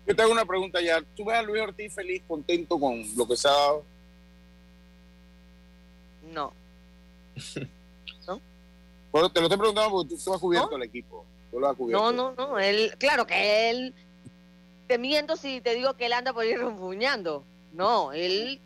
Yo 0.07 0.17
te 0.17 0.23
hago 0.23 0.33
una 0.33 0.47
pregunta 0.47 0.81
ya. 0.81 1.03
¿Tú 1.15 1.27
ves 1.27 1.37
a 1.37 1.43
Luis 1.43 1.61
Ortiz 1.61 1.95
feliz, 1.95 2.23
contento 2.27 2.81
con 2.81 3.05
lo 3.15 3.29
que 3.29 3.37
se 3.37 3.47
ha 3.47 3.51
dado? 3.51 3.85
No. 6.33 6.55
¿No? 8.27 8.41
Bueno, 9.13 9.31
te 9.31 9.41
lo 9.41 9.47
estoy 9.47 9.59
preguntando 9.59 9.91
porque 9.91 10.17
tú, 10.17 10.33
has 10.33 10.41
cubierto 10.41 10.75
el 10.75 10.85
equipo. 10.85 11.27
No, 11.53 12.13
no, 12.13 12.33
no. 12.33 12.59
Él, 12.59 12.95
claro 12.97 13.27
que 13.27 13.69
él. 13.69 13.95
Te 14.87 14.97
miento 14.97 15.37
si 15.37 15.61
te 15.61 15.75
digo 15.75 15.93
que 15.99 16.07
él 16.07 16.15
anda 16.15 16.33
por 16.33 16.47
ir 16.47 16.59
rumbuñando. 16.59 17.45
No, 17.75 18.15
él. 18.15 18.59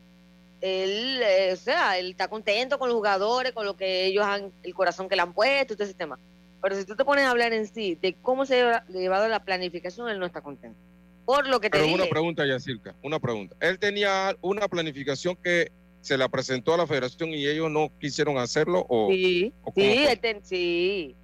Él, 0.61 1.20
eh, 1.20 1.52
o 1.52 1.56
sea, 1.56 1.99
él 1.99 2.11
está 2.12 2.28
contento 2.28 2.78
con 2.78 2.88
los 2.88 2.97
jugadores, 2.97 3.50
con 3.52 3.66
lo 3.66 3.76
que 3.76 4.06
ellos 4.06 4.25
han, 4.25 4.52
el 4.62 4.75
corazón 4.75 5.08
que 5.08 5.16
le 5.16 5.23
han 5.23 5.32
puesto, 5.32 5.75
todo 5.75 5.85
ese 5.85 5.94
tema. 5.94 6.16
Pero 6.61 6.77
si 6.77 6.85
tú 6.85 6.97
te 6.97 7.05
pones 7.05 7.25
a 7.25 7.31
hablar 7.31 7.53
en 7.53 7.67
sí 7.67 7.97
de 8.00 8.15
cómo 8.15 8.45
se 8.47 8.62
ha 8.62 8.85
llevado 8.87 9.29
la 9.29 9.45
planificación, 9.45 10.09
él 10.09 10.19
no 10.19 10.27
está 10.27 10.41
contento. 10.41 10.79
Por 11.25 11.47
lo 11.47 11.61
que 11.61 11.71
te 11.71 11.79
Pero 11.79 11.93
una 11.93 12.07
pregunta, 12.07 12.47
Yacirca, 12.47 12.95
una 13.03 13.21
pregunta. 13.21 13.55
Él 13.61 13.79
tenía 13.79 14.35
una 14.41 14.67
planificación 14.67 15.37
que 15.37 15.71
se 16.00 16.17
la 16.17 16.29
presentó 16.29 16.75
a 16.75 16.79
la 16.79 16.87
federación 16.87 17.31
y 17.31 17.47
ellos 17.47 17.71
no 17.71 17.91
quisieron 17.99 18.38
hacerlo 18.38 18.87
o 18.88 19.09
sí 19.11 19.53
sí, 19.75 20.07
él 20.07 20.41
sí. 20.43 21.17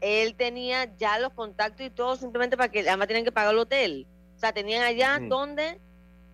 Él 0.00 0.34
tenía 0.34 0.94
ya 0.96 1.18
los 1.18 1.32
contactos 1.32 1.86
y 1.86 1.90
todo 1.90 2.16
simplemente 2.16 2.56
para 2.56 2.70
que 2.70 2.80
además 2.80 3.08
tenían 3.08 3.24
que 3.24 3.32
pagar 3.32 3.52
el 3.52 3.58
hotel. 3.58 4.06
O 4.36 4.38
sea 4.38 4.52
tenían 4.52 4.82
allá 4.82 5.18
donde 5.20 5.78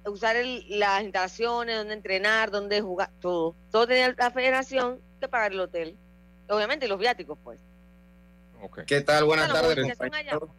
usar 0.07 0.37
las 0.69 1.03
instalaciones 1.03 1.77
donde 1.77 1.95
entrenar 1.95 2.51
donde 2.51 2.81
jugar 2.81 3.11
todo. 3.21 3.55
Todo 3.71 3.87
tenía 3.87 4.15
la 4.17 4.31
federación 4.31 5.01
que 5.21 5.29
pagar 5.29 5.53
el 5.53 5.61
hotel. 5.61 5.97
Obviamente 6.49 6.89
los 6.89 6.99
viáticos 6.99 7.39
pues 7.43 7.61
¿Qué 8.87 9.01
tal? 9.01 9.25
Buenas 9.25 9.53
tardes, 9.53 9.97
compañeros. 9.97 10.51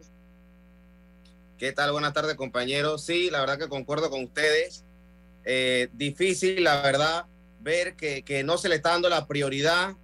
¿Qué 1.58 1.72
tal? 1.72 1.91
Buenas 1.91 2.13
tardes, 2.13 2.36
compañeros. 2.36 3.03
Sí, 3.03 3.29
la 3.29 3.39
verdad 3.39 3.60
que 3.60 3.70
concuerdo 3.70 4.10
con 4.10 4.24
ustedes. 4.24 4.84
Eh, 5.43 5.89
difícil, 5.93 6.63
la 6.63 6.81
verdad, 6.81 7.25
ver 7.60 7.96
que, 7.96 8.24
que, 8.24 8.43
no 8.43 8.58
se 8.58 8.70
le 8.70 8.75
está 8.75 8.89
dando 8.89 9.10
la 9.10 9.27
prioridad 9.27 9.96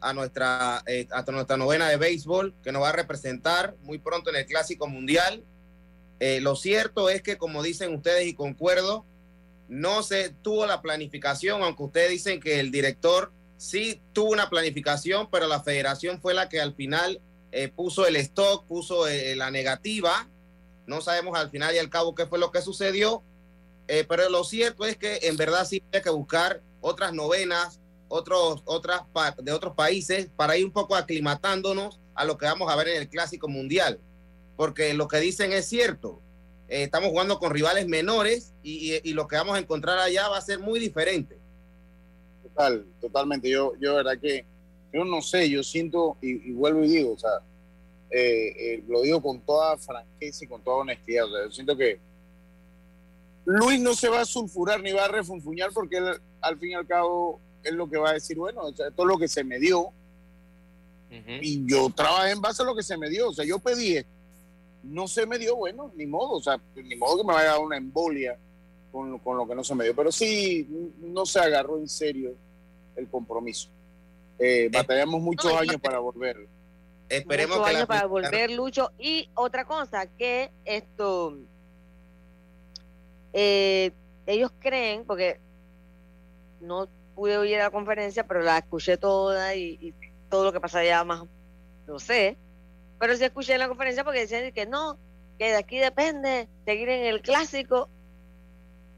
a 0.00 0.12
nuestra, 0.12 0.82
eh, 0.86 1.06
a 1.10 1.22
nuestra 1.30 1.56
novena 1.56 1.88
de 1.88 1.96
béisbol, 1.96 2.54
que 2.62 2.72
nos 2.72 2.82
va 2.82 2.90
a 2.90 2.92
representar 2.92 3.74
muy 3.82 3.98
pronto 3.98 4.30
en 4.30 4.36
el 4.36 4.46
Clásico 4.46 4.86
Mundial. 4.86 5.42
Eh, 6.20 6.40
lo 6.40 6.54
cierto 6.56 7.10
es 7.10 7.22
que, 7.22 7.38
como 7.38 7.62
dicen 7.62 7.94
ustedes 7.94 8.26
y 8.26 8.34
concuerdo, 8.34 9.04
no 9.68 10.02
se 10.02 10.30
tuvo 10.42 10.66
la 10.66 10.82
planificación, 10.82 11.62
aunque 11.62 11.82
ustedes 11.82 12.10
dicen 12.10 12.40
que 12.40 12.60
el 12.60 12.70
director 12.70 13.32
sí 13.56 14.00
tuvo 14.12 14.30
una 14.30 14.48
planificación, 14.48 15.28
pero 15.30 15.46
la 15.46 15.62
federación 15.62 16.20
fue 16.20 16.34
la 16.34 16.48
que 16.48 16.60
al 16.60 16.74
final 16.74 17.20
puso 17.74 18.06
el 18.06 18.16
stock, 18.16 18.66
puso 18.66 19.06
la 19.36 19.50
negativa. 19.50 20.28
No 20.86 21.00
sabemos 21.00 21.38
al 21.38 21.50
final 21.50 21.74
y 21.74 21.78
al 21.78 21.90
cabo 21.90 22.14
qué 22.14 22.26
fue 22.26 22.38
lo 22.38 22.50
que 22.50 22.62
sucedió, 22.62 23.22
eh, 23.92 24.04
pero 24.08 24.28
lo 24.28 24.44
cierto 24.44 24.84
es 24.84 24.96
que 24.96 25.18
en 25.22 25.36
verdad 25.36 25.66
sí 25.66 25.82
hay 25.92 26.00
que 26.00 26.10
buscar 26.10 26.62
otras 26.80 27.12
novenas, 27.12 27.80
otros, 28.06 28.62
otras 28.64 29.02
de 29.42 29.50
otros 29.50 29.74
países 29.74 30.30
para 30.36 30.56
ir 30.56 30.64
un 30.64 30.70
poco 30.70 30.94
aclimatándonos 30.94 31.98
a 32.14 32.24
lo 32.24 32.38
que 32.38 32.46
vamos 32.46 32.70
a 32.70 32.76
ver 32.76 32.86
en 32.86 33.02
el 33.02 33.08
Clásico 33.08 33.48
Mundial. 33.48 33.98
Porque 34.56 34.94
lo 34.94 35.08
que 35.08 35.18
dicen 35.18 35.52
es 35.52 35.66
cierto. 35.66 36.22
eh, 36.68 36.84
estamos 36.84 37.10
jugando 37.10 37.40
con 37.40 37.50
rivales 37.50 37.88
menores 37.88 38.54
y, 38.62 39.12
lo 39.12 39.26
que 39.26 39.34
vamos 39.34 39.56
a 39.56 39.58
encontrar 39.58 39.98
allá 39.98 40.28
va 40.28 40.38
a 40.38 40.40
ser 40.40 40.60
muy 40.60 40.78
diferente. 40.78 41.36
Total, 42.44 42.86
totalmente. 43.00 43.50
Yo, 43.50 43.72
yo, 43.80 43.96
verdad 43.96 44.20
que, 44.20 44.46
yo 44.92 45.04
no 45.04 45.22
sé, 45.22 45.48
yo 45.48 45.62
siento, 45.62 46.16
y, 46.20 46.52
vuelvo 46.52 46.84
y 46.84 46.88
digo, 46.88 47.12
o 47.12 47.18
sea, 47.18 47.30
eh, 48.10 48.54
eh, 48.58 48.84
lo 48.88 49.02
digo 49.02 49.22
con 49.22 49.40
toda 49.40 49.76
franqueza 49.76 50.44
y 50.44 50.48
con 50.48 50.62
toda 50.62 50.78
honestidad, 50.78 51.26
o 51.26 51.30
sea, 51.30 51.44
yo 51.44 51.50
siento 51.50 51.76
que 51.76 52.00
Luis 53.44 53.80
no 53.80 53.94
se 53.94 54.08
va 54.08 54.20
a 54.20 54.24
sulfurar 54.24 54.82
ni 54.82 54.92
va 54.92 55.04
a 55.04 55.08
refunfuñar 55.08 55.70
porque 55.72 55.98
él, 55.98 56.20
al 56.40 56.58
fin 56.58 56.70
y 56.70 56.74
al 56.74 56.86
cabo, 56.86 57.40
es 57.62 57.72
lo 57.72 57.88
que 57.88 57.98
va 57.98 58.10
a 58.10 58.14
decir, 58.14 58.36
bueno, 58.36 58.62
o 58.62 58.72
sea, 58.72 58.88
esto 58.88 59.02
es 59.02 59.08
lo 59.08 59.18
que 59.18 59.28
se 59.28 59.44
me 59.44 59.58
dio, 59.58 59.92
y 61.40 61.66
yo 61.66 61.90
trabajé 61.90 62.32
en 62.32 62.40
base 62.40 62.62
a 62.62 62.66
lo 62.66 62.74
que 62.74 62.82
se 62.82 62.96
me 62.96 63.10
dio. 63.10 63.30
O 63.30 63.32
sea, 63.32 63.44
yo 63.44 63.58
pedí 63.58 63.96
esto. 63.96 64.10
No 64.82 65.08
se 65.08 65.26
me 65.26 65.38
dio, 65.38 65.56
bueno, 65.56 65.92
ni 65.96 66.06
modo. 66.06 66.36
O 66.36 66.42
sea, 66.42 66.60
ni 66.76 66.96
modo 66.96 67.18
que 67.18 67.26
me 67.26 67.34
vaya 67.34 67.50
a 67.50 67.52
dar 67.54 67.60
una 67.60 67.76
embolia 67.76 68.38
con, 68.92 69.18
con 69.18 69.36
lo 69.36 69.46
que 69.46 69.54
no 69.54 69.64
se 69.64 69.74
me 69.74 69.84
dio. 69.84 69.94
Pero 69.94 70.12
sí, 70.12 70.68
no 71.00 71.26
se 71.26 71.40
agarró 71.40 71.78
en 71.78 71.88
serio 71.88 72.34
el 72.96 73.08
compromiso. 73.08 73.68
Eh, 74.40 74.70
batallamos 74.72 75.20
muchos 75.20 75.52
años 75.52 75.76
para 75.82 75.98
volver. 75.98 76.48
Esperemos 77.10 77.58
muchos 77.58 77.74
años 77.74 77.86
para 77.86 78.06
volver, 78.06 78.50
Lucho. 78.50 78.90
Y 78.98 79.28
otra 79.34 79.66
cosa, 79.66 80.06
que 80.06 80.50
esto. 80.64 81.36
Eh, 83.34 83.92
ellos 84.26 84.50
creen, 84.58 85.04
porque 85.04 85.38
no 86.60 86.88
pude 87.14 87.36
oír 87.36 87.58
la 87.58 87.70
conferencia, 87.70 88.26
pero 88.26 88.40
la 88.40 88.58
escuché 88.58 88.96
toda 88.96 89.54
y 89.54 89.94
todo 90.30 90.44
lo 90.44 90.52
que 90.52 90.60
pasa 90.60 90.78
allá 90.78 91.04
más, 91.04 91.24
no 91.86 91.98
sé. 91.98 92.38
Pero 92.98 93.16
sí 93.16 93.24
escuché 93.24 93.52
en 93.54 93.58
la 93.58 93.68
conferencia 93.68 94.04
porque 94.04 94.20
decían 94.20 94.52
que 94.52 94.64
no, 94.64 94.98
que 95.38 95.50
de 95.50 95.56
aquí 95.56 95.78
depende 95.78 96.48
seguir 96.64 96.88
en 96.88 97.04
el 97.04 97.20
clásico. 97.20 97.90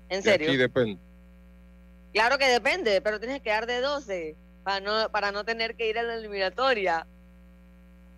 ¿En 0.09 0.23
serio? 0.23 0.47
De 0.47 0.53
aquí 0.53 0.57
depende. 0.57 1.01
Claro 2.13 2.39
que 2.39 2.47
depende, 2.47 3.01
pero 3.01 3.19
tienes 3.19 3.43
que 3.43 3.51
dar 3.51 3.67
de 3.67 3.81
12 3.81 4.37
para 4.62 4.81
no, 4.81 5.11
para 5.11 5.33
no 5.33 5.45
tener 5.45 5.75
que 5.75 5.88
ir 5.88 5.99
a 5.99 6.02
la 6.02 6.14
eliminatoria. 6.14 7.07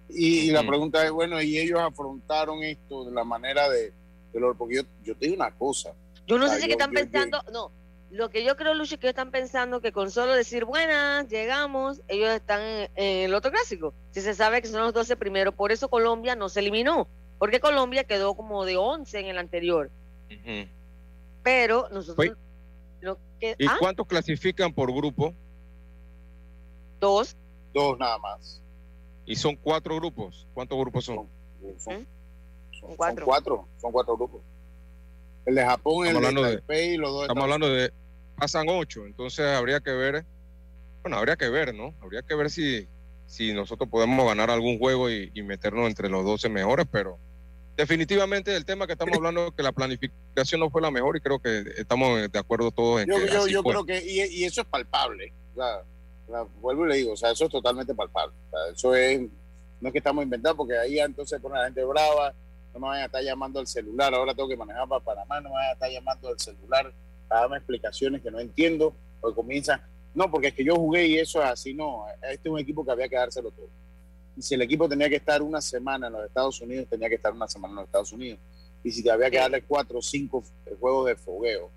Y, 0.09 0.51
la 0.51 0.67
pregunta 0.67 1.05
es, 1.05 1.11
bueno, 1.11 1.41
¿y 1.41 1.59
ellos 1.59 1.81
afrontaron 1.81 2.63
esto 2.63 3.05
de 3.05 3.13
la 3.13 3.25
manera 3.25 3.69
de, 3.69 3.93
de 4.33 4.55
porque 4.57 4.77
yo, 4.77 4.83
yo 5.03 5.17
te 5.17 5.27
digo 5.27 5.37
una 5.37 5.51
cosa. 5.51 5.95
Yo 6.27 6.39
no 6.39 6.49
sé 6.49 6.61
si 6.61 6.67
que 6.67 6.73
están 6.73 6.93
pensando, 6.93 7.43
no, 7.53 7.71
lo 8.11 8.31
que 8.31 8.45
yo 8.45 8.57
creo, 8.57 8.75
Lucho, 8.75 8.99
que 8.99 9.07
ellos 9.07 9.13
están 9.13 9.31
pensando 9.31 9.81
que 9.81 9.91
con 9.91 10.11
solo 10.11 10.35
decir 10.35 10.65
buenas, 10.65 11.29
llegamos, 11.29 12.01
ellos 12.09 12.31
están 12.31 12.61
en, 12.95 13.25
el 13.25 13.35
otro 13.35 13.51
clásico. 13.51 13.93
Si 14.13 14.21
se 14.21 14.35
sabe 14.35 14.63
que 14.63 14.69
son 14.69 14.83
los 14.83 14.95
12 14.95 15.17
primeros, 15.17 15.55
por 15.55 15.73
eso 15.73 15.89
Colombia 15.89 16.37
no 16.37 16.49
se 16.49 16.61
eliminó, 16.61 17.09
porque 17.39 17.61
Colombia 17.61 18.05
quedó 18.05 18.35
como 18.35 18.65
de 18.65 18.77
11 18.77 19.19
en 19.19 19.27
el 19.27 19.39
anterior. 19.39 19.91
Pero 21.43 21.89
nosotros... 21.91 22.37
¿Y 23.41 23.67
¿ah? 23.67 23.77
cuántos 23.79 24.07
clasifican 24.07 24.73
por 24.73 24.93
grupo? 24.95 25.35
Dos. 27.01 27.37
Dos 27.73 27.99
nada 27.99 28.19
más. 28.19 28.63
¿Y 29.27 29.37
son 29.37 29.57
cuatro 29.57 29.97
grupos? 29.97 30.47
¿Cuántos 30.55 30.79
grupos 30.79 31.05
son? 31.05 31.29
Son, 31.79 32.07
cuatro. 32.97 33.25
Son 33.25 33.25
cuatro, 33.25 33.69
son 33.81 33.93
cuatro 33.93 34.17
grupos. 34.17 34.43
El 35.47 35.55
de 35.55 35.65
Japón, 35.65 36.07
el 36.07 36.21
de 36.21 36.43
Taipei, 36.43 36.97
los 36.97 37.11
dos. 37.11 37.23
Estamos 37.23 37.45
hablando 37.45 37.69
de 37.69 37.93
pasan 38.37 38.67
ocho, 38.69 39.07
entonces 39.07 39.47
habría 39.47 39.81
que 39.81 39.93
ver, 39.93 40.25
bueno, 41.03 41.17
habría 41.19 41.37
que 41.37 41.49
ver, 41.49 41.75
¿no? 41.75 41.95
Habría 42.01 42.23
que 42.23 42.35
ver 42.35 42.51
si, 42.51 42.89
si 43.27 43.53
nosotros 43.53 43.89
podemos 43.89 44.27
ganar 44.27 44.51
algún 44.51 44.79
juego 44.79 45.11
y, 45.11 45.31
meternos 45.43 45.87
entre 45.87 46.09
los 46.09 46.25
12 46.25 46.49
mejores, 46.49 46.87
pero 46.91 47.19
definitivamente 47.77 48.55
el 48.55 48.65
tema 48.65 48.87
que 48.87 48.93
estamos 48.93 49.15
hablando 49.17 49.49
es 49.49 49.53
que 49.53 49.63
la 49.63 49.73
planificación 49.73 50.61
no 50.61 50.71
fue 50.71 50.83
la 50.83 50.91
mejor 50.91 51.17
y 51.17 51.21
creo 51.21 51.39
que 51.39 51.65
estamos 51.77 52.31
de 52.31 52.39
acuerdo 52.39 52.71
todos 52.71 53.03
en 53.03 53.09
yo, 53.09 53.17
que 53.17 53.29
yo, 53.29 53.47
yo 53.47 53.63
creo 53.63 53.85
que 53.85 54.03
y, 54.05 54.45
eso 54.45 54.63
es 54.63 54.67
palpable 54.67 55.33
vuelvo 56.61 56.87
y 56.87 56.89
le 56.89 56.97
digo 56.97 57.13
o 57.13 57.17
sea 57.17 57.31
eso 57.31 57.45
es 57.45 57.51
totalmente 57.51 57.95
palpable 57.95 58.35
eso 58.73 58.95
es 58.95 59.21
no 59.81 59.89
es 59.89 59.93
que 59.93 59.99
estamos 59.99 60.25
inventando 60.25 60.57
porque 60.57 60.79
ahí 60.79 60.99
entonces 60.99 61.41
pone 61.41 61.59
la 61.59 61.67
gente 61.67 61.85
brava 61.85 62.35
no 62.73 62.81
me 62.81 62.87
vayan 62.89 63.03
a 63.03 63.07
estar 63.07 63.23
llamando 63.23 63.61
al 63.61 63.67
celular 63.67 64.15
ahora 64.15 64.35
tengo 64.35 64.49
que 64.49 64.57
manejar 64.57 64.89
para 64.89 65.05
Panamá 65.05 65.41
no 65.41 65.51
me 65.51 65.57
vayan 65.57 65.71
a 65.71 65.73
estar 65.75 65.91
llamando 65.91 66.29
al 66.29 66.39
celular 66.39 66.93
a 67.29 67.41
darme 67.41 67.57
explicaciones 67.57 68.23
que 68.23 68.31
no 68.31 68.41
entiendo, 68.41 68.95
porque 69.21 69.37
comienza, 69.37 69.87
no, 70.15 70.31
porque 70.31 70.49
es 70.49 70.55
que 70.55 70.65
yo 70.65 70.77
jugué 70.77 71.07
y 71.07 71.19
eso 71.19 71.43
es 71.43 71.49
así, 71.49 71.75
no, 71.75 72.07
este 72.23 72.49
es 72.49 72.53
un 72.53 72.59
equipo 72.59 72.85
que 72.85 72.93
había 72.93 73.09
que 73.09 73.17
dárselo 73.17 73.51
todo. 73.51 73.69
Y 74.37 74.43
si 74.43 74.55
el 74.55 74.63
equipo 74.63 74.89
tenía 74.89 75.09
que 75.09 75.17
estar 75.17 75.43
una 75.43 75.61
semana 75.61 76.09
en 76.09 76.15
los 76.15 76.25
Estados 76.25 76.61
Unidos, 76.61 76.89
tenía 76.89 77.09
que 77.09 77.15
estar 77.17 77.33
una 77.33 77.49
semana 77.49 77.73
en 77.73 77.77
los 77.77 77.85
Estados 77.87 78.13
Unidos. 78.13 78.41
Y 78.83 78.91
si 78.91 79.03
te 79.03 79.11
había 79.11 79.31
que 79.31 79.39
darle 79.39 79.63
cuatro 79.63 79.99
o 79.99 80.03
cinco 80.03 80.45
juegos 80.81 81.07
de 81.07 81.17
fogueo 81.17 81.71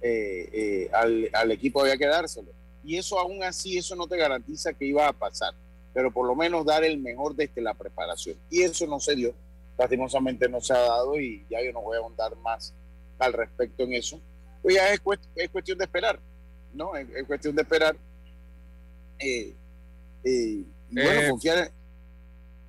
eh, 0.00 0.48
eh, 0.52 0.90
al, 0.92 1.28
al 1.32 1.52
equipo, 1.52 1.82
había 1.82 1.96
que 1.96 2.06
dárselo. 2.06 2.50
Y 2.84 2.96
eso 2.96 3.18
aún 3.18 3.42
así, 3.42 3.78
eso 3.78 3.94
no 3.96 4.06
te 4.06 4.16
garantiza 4.16 4.72
que 4.72 4.86
iba 4.86 5.06
a 5.06 5.12
pasar, 5.12 5.54
pero 5.92 6.12
por 6.12 6.26
lo 6.26 6.34
menos 6.34 6.64
dar 6.64 6.84
el 6.84 6.98
mejor 6.98 7.34
desde 7.34 7.60
la 7.60 7.74
preparación. 7.74 8.36
Y 8.50 8.62
eso 8.62 8.86
no 8.86 9.00
se 9.00 9.14
dio, 9.14 9.34
lastimosamente 9.78 10.48
no 10.48 10.60
se 10.60 10.72
ha 10.72 10.80
dado 10.80 11.18
y 11.18 11.46
ya 11.50 11.62
yo 11.62 11.72
no 11.72 11.82
voy 11.82 11.96
a 11.96 12.00
ahondar 12.00 12.36
más 12.36 12.74
al 13.18 13.32
respecto 13.32 13.82
en 13.82 13.94
eso 13.94 14.20
pues 14.62 14.74
ya 14.74 14.92
es, 14.92 15.00
cuestión 15.00 15.78
de 15.78 15.84
esperar, 15.84 16.20
¿no? 16.72 16.94
Es, 16.96 17.06
cuestión 17.26 17.54
de 17.56 17.62
esperar. 17.62 17.96
Eh, 19.18 19.54
eh, 20.24 20.64
bueno, 20.90 21.20
eh, 21.20 21.28
confiar 21.30 21.70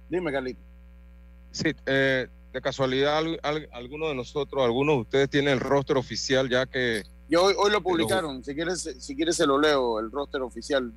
Dime, 0.10 0.32
Carlito. 0.32 0.62
Sí, 1.52 1.74
de 1.86 2.62
casualidad, 2.62 3.24
alguno 3.72 4.10
de 4.10 4.16
nosotros, 4.16 4.64
algunos 4.64 4.96
de 4.96 5.02
ustedes 5.02 5.30
tienen 5.30 5.54
el 5.54 5.60
roster 5.60 5.98
oficial 5.98 6.50
ya 6.50 6.66
que... 6.66 7.04
Yo 7.32 7.46
hoy, 7.46 7.72
lo 7.72 7.82
publicaron, 7.82 8.44
si 8.44 8.54
quieres 8.54 8.82
si 9.00 9.16
quieres 9.16 9.38
se 9.38 9.48
lo 9.48 9.58
leo, 9.58 10.00
el 10.00 10.12
roster 10.12 10.42
oficial. 10.42 10.94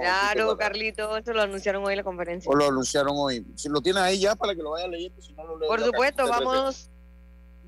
claro, 0.00 0.56
Carlito, 0.56 1.16
esto 1.16 1.34
lo 1.34 1.42
anunciaron 1.42 1.84
hoy 1.84 1.92
en 1.92 1.96
la 1.98 2.04
conferencia. 2.04 2.48
O 2.50 2.54
lo 2.54 2.68
anunciaron 2.68 3.12
hoy. 3.16 3.44
Si 3.56 3.68
lo 3.68 3.80
tienes 3.80 4.00
ahí 4.00 4.20
ya 4.20 4.36
para 4.36 4.54
que 4.54 4.62
lo 4.62 4.70
vaya 4.70 4.86
leyendo, 4.86 5.20
si 5.20 5.32
no 5.34 5.44
lo 5.44 5.58
leo. 5.58 5.68
Por 5.68 5.80
supuesto, 5.80 6.26
vamos 6.26 6.88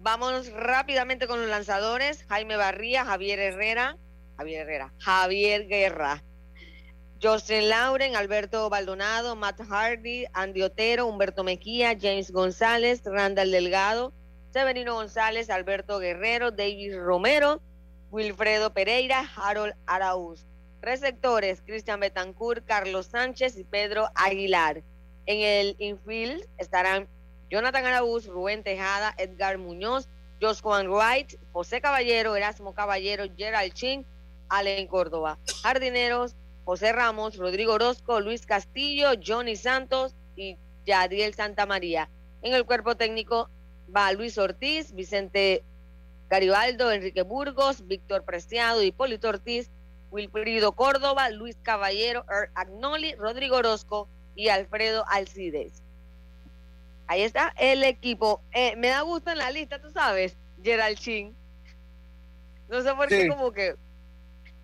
Vamos 0.05 0.53
rápidamente 0.53 1.27
con 1.27 1.41
los 1.41 1.49
lanzadores. 1.49 2.27
Jaime 2.29 2.59
Barría, 2.59 3.07
Javier 3.07 3.39
Herrera, 3.39 3.97
Javier 4.37 4.61
Herrera, 4.61 4.93
Javier 4.99 5.67
Guerra, 5.67 6.23
Justin 7.23 7.71
Lauren, 7.71 8.15
Alberto 8.15 8.69
Baldonado, 8.69 9.35
Matt 9.35 9.63
Hardy, 9.63 10.27
Andy 10.35 10.61
Otero, 10.61 11.07
Humberto 11.07 11.43
Mequía, 11.43 11.97
James 11.99 12.33
González, 12.33 13.01
Randall 13.03 13.51
Delgado, 13.51 14.13
Severino 14.55 14.95
González, 14.95 15.51
Alberto 15.51 15.99
Guerrero, 15.99 16.53
David 16.53 16.97
Romero, 16.97 17.61
Wilfredo 18.13 18.73
Pereira, 18.73 19.29
Harold 19.35 19.75
Araúz. 19.85 20.47
Receptores, 20.81 21.61
Cristian 21.61 21.99
Betancourt, 21.99 22.65
Carlos 22.65 23.07
Sánchez 23.07 23.59
y 23.59 23.65
Pedro 23.65 24.11
Aguilar. 24.15 24.85
En 25.27 25.41
el 25.41 25.75
infield 25.81 26.47
estarán 26.57 27.09
Jonathan 27.51 27.85
Araúz, 27.85 28.27
Rubén 28.27 28.63
Tejada, 28.63 29.13
Edgar 29.19 29.59
Muñoz, 29.59 30.09
Juan 30.63 30.87
Wright, 30.89 31.35
José 31.51 31.81
Caballero, 31.81 32.37
Erasmo 32.37 32.75
Caballero, 32.75 33.25
Gerald 33.37 33.73
Chin, 33.73 34.07
Allen 34.49 34.87
Córdoba. 34.87 35.37
Jardineros, 35.65 36.37
José 36.65 36.93
Ramos, 36.93 37.39
Rodrigo 37.39 37.73
Orozco, 37.73 38.21
Luis 38.21 38.47
Castillo, 38.47 39.15
Johnny 39.21 39.57
Santos 39.57 40.15
y 40.37 40.57
Yadiel 40.87 41.35
Santamaría. 41.35 42.09
En 42.43 42.55
el 42.55 42.65
cuerpo 42.65 42.95
técnico 42.95 43.51
va 43.95 44.13
Luis 44.13 44.39
Ortiz, 44.39 44.93
Vicente 44.95 45.65
Garibaldo, 46.29 46.91
Enrique 46.93 47.23
Burgos, 47.23 47.87
Víctor 47.87 48.25
Preciado, 48.25 48.83
Hipólito 48.83 49.29
Ortiz, 49.29 49.71
Wilfrido 50.11 50.73
Córdoba, 50.73 51.31
Luis 51.31 51.57
Caballero, 51.63 52.25
er 52.31 52.51
Agnoli, 52.55 53.15
Rodrigo 53.15 53.57
Orozco 53.57 54.09
y 54.35 54.49
Alfredo 54.49 55.05
Alcides. 55.09 55.83
Ahí 57.07 57.23
está 57.23 57.53
el 57.59 57.85
equipo. 57.85 58.41
Eh, 58.53 58.77
me 58.77 58.89
da 58.89 59.03
gusto 59.03 59.31
en 59.31 59.39
la 59.39 59.51
lista, 59.51 59.81
tú 59.81 59.91
sabes, 59.91 60.37
Gerald 60.63 60.99
Chin. 60.99 61.35
No 62.69 62.83
sé 62.83 62.95
por 62.95 63.09
qué, 63.09 63.29
como 63.29 63.53
que. 63.53 63.77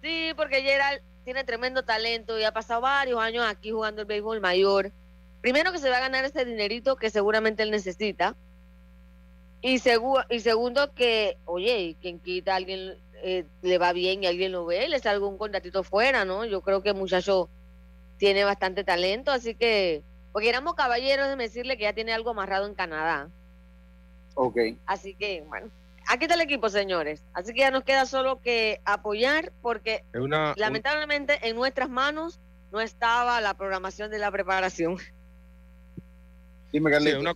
Sí, 0.01 0.33
porque 0.37 0.63
Gerald 0.63 1.03
tiene 1.25 1.45
tremendo 1.45 1.85
talento 1.85 2.39
y 2.39 2.45
ha 2.45 2.53
pasado 2.53 2.81
varios 2.81 3.21
años 3.21 3.45
aquí 3.47 3.71
jugando 3.71 4.03
el 4.03 4.07
béisbol 4.07 4.41
mayor. 4.41 4.91
Primero 5.43 5.73
que 5.73 5.79
se 5.79 5.91
va 5.91 5.99
a 5.99 6.01
ganar 6.01 6.25
ese 6.25 6.45
dinerito 6.45 6.97
que 6.97 7.11
seguramente 7.11 7.63
él 7.63 7.71
necesita. 7.71 8.35
Y, 9.63 9.75
y 9.75 10.41
segundo 10.41 10.95
que, 10.95 11.37
oye, 11.45 11.97
quien 12.01 12.19
quita 12.19 12.53
a 12.53 12.57
alguien 12.57 12.95
eh, 13.23 13.45
le 13.63 13.79
va 13.79 13.93
bien 13.93 14.25
y 14.25 14.27
alguien 14.27 14.53
lo 14.53 14.65
ve, 14.65 14.89
le 14.89 14.99
sale 14.99 15.15
algún 15.15 15.37
contratito 15.37 15.85
fuera, 15.85 16.25
¿no? 16.25 16.45
Yo 16.45 16.63
creo 16.63 16.83
que 16.83 16.91
el 16.91 16.95
muchacho 16.95 17.51
tiene 18.17 18.45
bastante 18.45 18.85
talento, 18.85 19.31
así 19.31 19.55
que 19.55 20.03
porque 20.33 20.49
éramos 20.49 20.75
caballeros, 20.75 21.29
de 21.29 21.37
decirle 21.37 21.77
que 21.77 21.85
ya 21.85 21.93
tiene 21.93 22.13
algo 22.13 22.31
amarrado 22.31 22.67
en 22.67 22.75
Canadá. 22.75 23.29
Ok. 24.35 24.57
Así 24.87 25.15
que, 25.15 25.43
bueno, 25.49 25.71
aquí 26.07 26.25
está 26.25 26.35
el 26.35 26.41
equipo, 26.41 26.69
señores. 26.69 27.23
Así 27.33 27.53
que 27.53 27.61
ya 27.61 27.71
nos 27.71 27.85
queda 27.85 28.07
solo 28.07 28.41
que 28.41 28.81
apoyar, 28.85 29.53
porque 29.61 30.05
lamentablemente 30.57 31.49
en 31.49 31.57
nuestras 31.57 31.89
manos 31.89 32.39
no 32.73 32.81
estaba 32.81 33.41
la 33.41 33.55
programación 33.55 34.11
de 34.11 34.19
la 34.19 34.31
preparación. 34.31 34.99
Dime, 36.73 37.01
sí, 37.01 37.13
una, 37.15 37.35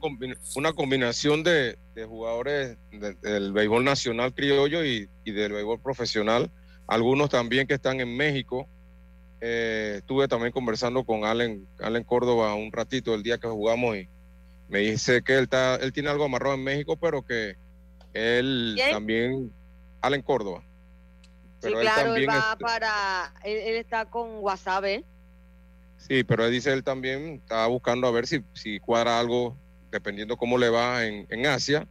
una 0.55 0.73
combinación 0.73 1.43
de, 1.43 1.77
jugadores 2.07 2.77
del 3.21 3.53
béisbol 3.53 3.85
nacional 3.85 4.33
criollo 4.33 4.85
y, 4.85 5.09
del 5.25 5.53
béisbol 5.53 5.81
profesional. 5.81 6.51
Algunos 6.87 7.31
también 7.31 7.67
que 7.67 7.75
están 7.75 8.01
en 8.01 8.17
México. 8.17 8.69
Eh, 9.41 9.97
estuve 9.99 10.29
también 10.29 10.53
conversando 10.53 11.05
con 11.05 11.25
Allen, 11.25 11.67
Allen 11.81 12.05
Córdoba 12.05 12.55
un 12.55 12.73
ratito 12.73 13.15
el 13.15 13.23
día 13.23 13.39
que 13.39 13.49
jugamos 13.49 13.97
y 13.97 14.09
me 14.69 14.79
dice 14.79 15.23
que 15.23 15.35
él, 15.35 15.45
está, 15.45 15.77
él 15.77 15.93
tiene 15.93 16.09
algo 16.09 16.25
amarrado 16.25 16.55
en 16.55 16.65
México, 16.65 16.97
pero 16.97 17.23
que 17.23 17.57
él 18.15 18.81
también, 18.91 19.53
Allen 20.01 20.23
Córdoba. 20.23 20.63
sí, 21.61 21.71
claro, 21.73 22.15
él 22.15 22.29
va 22.29 22.57
para, 22.59 23.35
él, 23.45 23.77
está 23.77 24.07
con 24.07 24.39
WhatsApp, 24.39 24.85
¿eh? 24.85 25.05
Sí, 26.07 26.23
pero 26.23 26.45
él 26.45 26.53
dice 26.53 26.73
él 26.73 26.85
también 26.85 27.41
está 27.43 27.67
buscando 27.67 28.07
a 28.07 28.11
ver 28.11 28.27
si, 28.27 28.45
si 28.53 28.79
cuadra 28.79 29.19
algo, 29.19 29.57
dependiendo 29.91 30.37
cómo 30.37 30.59
le 30.59 30.69
va 30.69 31.07
en, 31.07 31.27
en 31.31 31.47
Asia, 31.47 31.89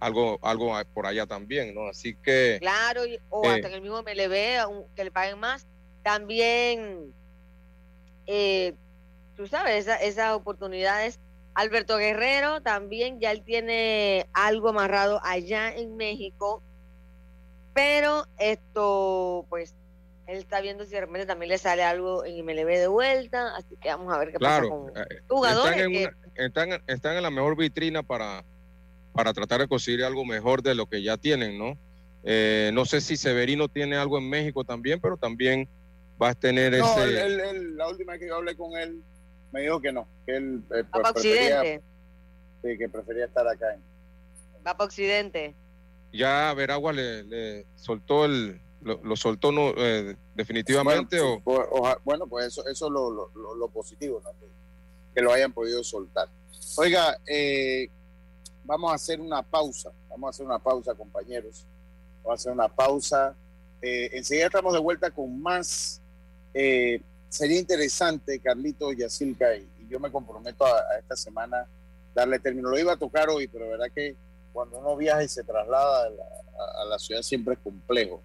algo, 0.00 0.38
algo 0.42 0.72
por 0.92 1.06
allá 1.06 1.26
también, 1.26 1.72
¿no? 1.72 1.88
Así 1.88 2.16
que... 2.16 2.58
Claro, 2.60 3.02
o 3.30 3.48
hasta 3.48 3.68
eh, 3.68 3.70
en 3.70 3.74
el 3.74 3.82
mismo 3.82 4.02
MLB, 4.02 4.94
que 4.96 5.04
le 5.04 5.10
paguen 5.12 5.38
más. 5.38 5.66
También, 6.02 7.14
eh, 8.26 8.74
tú 9.36 9.46
sabes, 9.46 9.86
esas 9.86 10.32
oportunidades 10.32 11.20
Alberto 11.54 11.96
Guerrero 11.98 12.60
también 12.60 13.20
ya 13.20 13.30
él 13.30 13.42
tiene 13.42 14.26
algo 14.32 14.70
amarrado 14.70 15.20
allá 15.22 15.72
en 15.72 15.96
México, 15.96 16.62
pero 17.72 18.26
esto, 18.38 19.46
pues, 19.48 19.74
él 20.26 20.38
está 20.38 20.60
viendo 20.60 20.84
si 20.84 20.92
de 20.92 21.02
repente 21.02 21.26
también 21.26 21.50
le 21.50 21.58
sale 21.58 21.82
algo 21.82 22.24
en 22.24 22.44
MLB 22.44 22.68
de 22.78 22.86
vuelta, 22.86 23.54
así 23.56 23.76
que 23.76 23.88
vamos 23.88 24.12
a 24.12 24.18
ver 24.18 24.32
qué 24.32 24.38
pasa 24.38 24.66
con 24.66 24.88
eh, 24.96 25.02
jugadores. 25.28 26.08
Están 26.34 26.72
en, 26.72 26.82
están, 26.86 27.16
en 27.16 27.22
la 27.22 27.30
mejor 27.30 27.56
vitrina 27.56 28.02
para, 28.02 28.44
para 29.12 29.32
tratar 29.34 29.60
de 29.60 29.68
conseguir 29.68 30.02
algo 30.02 30.24
mejor 30.24 30.62
de 30.62 30.74
lo 30.74 30.86
que 30.86 31.02
ya 31.02 31.16
tienen, 31.16 31.58
¿no? 31.58 31.78
Eh, 32.22 32.70
no 32.72 32.86
sé 32.86 33.02
si 33.02 33.16
Severino 33.16 33.68
tiene 33.68 33.96
algo 33.96 34.16
en 34.16 34.30
México 34.30 34.64
también, 34.64 34.98
pero 34.98 35.18
también 35.18 35.68
va 36.20 36.30
a 36.30 36.34
tener 36.34 36.78
no, 36.78 36.98
ese... 36.98 37.60
la 37.74 37.88
última 37.88 38.12
vez 38.12 38.22
que 38.22 38.28
yo 38.28 38.36
hablé 38.36 38.56
con 38.56 38.74
él, 38.78 39.02
me 39.52 39.60
dijo 39.60 39.80
que 39.80 39.92
no, 39.92 40.08
que 40.24 40.36
él 40.36 40.62
eh, 40.74 40.82
va 40.84 41.02
para 41.02 41.10
Occidente. 41.10 41.82
Sí, 42.62 42.78
que 42.78 42.88
prefería 42.88 43.26
estar 43.26 43.46
acá. 43.46 43.74
En, 43.74 43.82
Va 44.66 44.74
para 44.74 44.86
Occidente. 44.86 45.54
Ya 46.14 46.54
Veragua 46.54 46.94
le, 46.94 47.24
le 47.24 47.66
soltó 47.74 48.24
el, 48.24 48.58
lo, 48.84 49.16
soltó 49.16 49.50
no, 49.50 49.72
eh, 49.76 50.16
definitivamente 50.34 51.20
bueno, 51.20 51.68
o... 51.70 51.96
bueno, 52.04 52.26
pues 52.26 52.46
eso, 52.46 52.66
eso 52.66 52.86
es 52.86 52.92
lo, 52.92 53.10
lo, 53.10 53.54
lo 53.54 53.68
positivo, 53.68 54.20
¿no? 54.22 54.30
que, 55.14 55.22
lo 55.22 55.32
hayan 55.32 55.52
podido 55.52 55.82
soltar. 55.82 56.28
Oiga, 56.76 57.18
eh, 57.26 57.88
vamos 58.64 58.92
a 58.92 58.94
hacer 58.94 59.20
una 59.20 59.42
pausa, 59.42 59.90
vamos 60.08 60.28
a 60.28 60.30
hacer 60.30 60.46
una 60.46 60.58
pausa, 60.58 60.94
compañeros. 60.94 61.64
Vamos 62.22 62.32
a 62.32 62.40
hacer 62.40 62.52
una 62.52 62.68
pausa. 62.68 63.34
Eh, 63.80 64.10
enseguida 64.12 64.46
estamos 64.46 64.72
de 64.72 64.80
vuelta 64.80 65.10
con 65.10 65.40
más 65.40 66.00
eh, 66.54 67.00
sería 67.28 67.58
interesante, 67.58 68.38
Carlito 68.38 68.92
Yacilca, 68.92 69.56
y, 69.56 69.68
y 69.80 69.88
yo 69.88 69.98
me 69.98 70.10
comprometo 70.10 70.64
a, 70.64 70.98
esta 71.00 71.16
semana 71.16 71.66
darle 72.14 72.38
término. 72.38 72.70
Lo 72.70 72.78
iba 72.78 72.92
a 72.92 72.96
tocar 72.96 73.28
hoy, 73.28 73.48
pero 73.48 73.68
verdad 73.68 73.88
que 73.92 74.14
cuando 74.52 74.78
uno 74.78 74.96
viaja 74.96 75.24
y 75.24 75.28
se 75.28 75.42
traslada 75.42 76.06
a 76.06 76.84
la, 76.84 76.98
ciudad 77.00 77.22
siempre 77.22 77.54
es 77.54 77.60
complejo. 77.60 78.22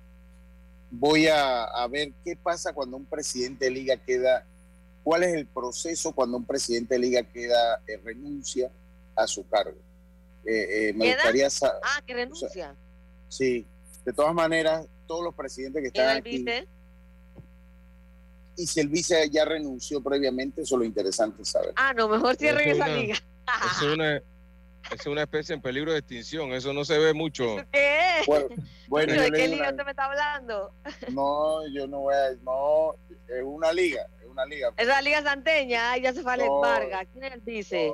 Voy 0.91 1.27
a, 1.27 1.87
ver 1.89 2.11
qué 2.23 2.35
pasa 2.35 2.73
cuando 2.73 2.97
un 2.97 3.05
presidente 3.05 3.65
de 3.65 3.71
liga 3.71 3.97
queda, 3.97 4.45
cuál 5.03 5.23
es 5.23 5.33
el 5.33 5.45
proceso 5.45 6.11
cuando 6.11 6.37
un 6.37 6.45
presidente 6.45 6.95
de 6.95 6.99
liga 6.99 7.23
queda, 7.23 7.81
eh, 7.87 7.99
renuncia 8.03 8.71
a 9.15 9.27
su 9.27 9.47
cargo. 9.47 9.77
Eh, 10.45 10.89
eh, 10.89 10.93
me 10.93 11.13
gustaría 11.13 11.49
saber. 11.49 11.81
Ah, 11.83 12.01
que 12.05 12.13
renuncia. 12.13 12.75
sí, 13.27 13.65
de 14.03 14.13
todas 14.13 14.33
maneras, 14.33 14.87
todos 15.05 15.23
los 15.23 15.35
presidentes 15.35 15.81
que 15.81 15.87
están 15.89 16.17
aquí 16.17 16.45
y 18.59 18.67
si 18.67 18.81
el 18.81 18.89
vice 18.89 19.29
ya 19.29 19.45
renunció 19.45 20.03
previamente, 20.03 20.63
eso 20.63 20.75
es 20.75 20.79
lo 20.79 20.85
interesante 20.85 21.45
saber. 21.45 21.71
Ah, 21.77 21.93
no, 21.93 22.09
mejor 22.09 22.35
cierren 22.35 22.67
esa 22.67 22.89
liga. 22.89 23.15
es, 23.15 23.81
una, 23.83 24.21
es 24.91 25.05
una 25.05 25.23
especie 25.23 25.55
en 25.55 25.61
peligro 25.61 25.91
de 25.91 25.99
extinción, 25.99 26.53
eso 26.53 26.73
no 26.73 26.85
se 26.85 26.97
ve 26.97 27.13
mucho. 27.13 27.57
¿Qué? 27.71 28.21
Bueno, 28.87 29.13
¿De 29.13 29.31
qué 29.31 29.47
liga 29.47 29.69
usted 29.69 29.83
me 29.85 29.91
está 29.91 30.05
hablando? 30.05 30.73
No, 31.11 31.67
yo 31.67 31.87
no 31.87 31.99
voy 32.01 32.15
a, 32.15 32.31
no, 32.43 32.95
es 33.27 33.43
una 33.43 33.71
liga, 33.71 34.07
es 34.19 34.25
una 34.25 34.45
liga. 34.45 34.73
Es 34.77 34.87
la 34.87 35.01
liga 35.01 35.21
santeña, 35.21 35.97
ya 35.97 36.13
se 36.13 36.21
fue 36.21 36.37
no, 36.37 36.59
Vargas, 36.59 37.07
¿quién 37.13 37.41
vice? 37.45 37.93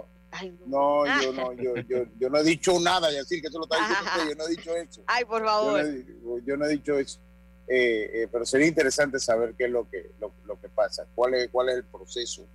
No. 0.65 1.06
yo 1.21 1.34
no, 1.34 1.54
yo, 1.54 1.76
yo, 1.88 2.04
yo, 2.17 2.30
no 2.30 2.38
he 2.39 2.43
dicho 2.43 2.80
nada, 2.80 3.12
y 3.12 3.15
decir 3.15 3.41
que 3.41 3.48
eso 3.48 3.60
lo 3.60 3.65
está 3.65 3.78
diciendo 3.78 4.12
usted, 4.12 4.30
yo 4.30 4.36
no 4.36 4.45
he 4.45 4.50
dicho 4.50 4.76
eso. 4.76 5.04
Ay, 5.08 5.26
por 5.26 5.45
favor. 5.45 5.82
yo 6.45 6.58
no 6.58 6.65
he 6.65 6.69
dicho 6.69 6.98
eso. 6.98 7.19
Eh, 7.67 8.12
eh, 8.13 8.28
pero 8.32 8.45
sería 8.45 8.67
interesante 8.67 9.19
saber 9.19 9.56
qué 9.58 9.65
es 9.65 9.71
lo 9.71 9.89
que, 9.89 10.12
lo, 10.19 10.60
que 10.62 10.69
pasa, 10.69 11.08
cuál 11.15 11.34
es, 11.34 11.50
cuál 11.50 11.69
es 11.69 11.76
el 11.78 11.86
proceso 11.86 12.45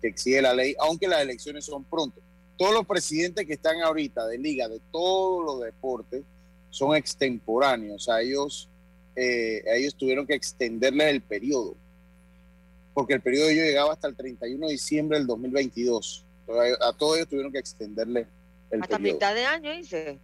que 0.00 0.08
exige 0.08 0.40
la 0.40 0.54
ley, 0.54 0.74
aunque 0.78 1.06
las 1.08 1.20
elecciones 1.20 1.64
son 1.64 1.84
pronto. 1.84 2.20
Todos 2.58 2.74
los 2.74 2.86
presidentes 2.86 3.46
que 3.46 3.54
están 3.54 3.80
ahorita 3.82 4.26
de 4.26 4.36
liga, 4.36 4.68
de 4.68 4.80
todos 4.90 5.44
los 5.44 5.60
deportes, 5.64 6.22
son 6.70 6.94
extemporáneos. 6.94 8.08
A 8.08 8.20
ellos, 8.20 8.68
eh, 9.16 9.62
a 9.70 9.76
ellos 9.76 9.94
tuvieron 9.94 10.26
que 10.26 10.34
extenderles 10.34 11.08
el 11.08 11.22
periodo, 11.22 11.76
porque 12.92 13.14
el 13.14 13.22
periodo 13.22 13.46
de 13.46 13.52
ellos 13.54 13.64
llegaba 13.64 13.92
hasta 13.92 14.08
el 14.08 14.16
31 14.16 14.66
de 14.66 14.72
diciembre 14.72 15.18
del 15.18 15.26
2022. 15.26 16.24
a, 16.80 16.92
todos 16.92 17.16
ellos 17.16 17.28
tuvieron 17.28 17.52
que 17.52 17.58
extenderle 17.58 18.26
el 18.70 18.82
hasta 18.82 18.98
periodo. 18.98 19.14
mitad 19.14 19.34
de 19.34 19.46
año, 19.46 19.72
dice. 19.72 20.18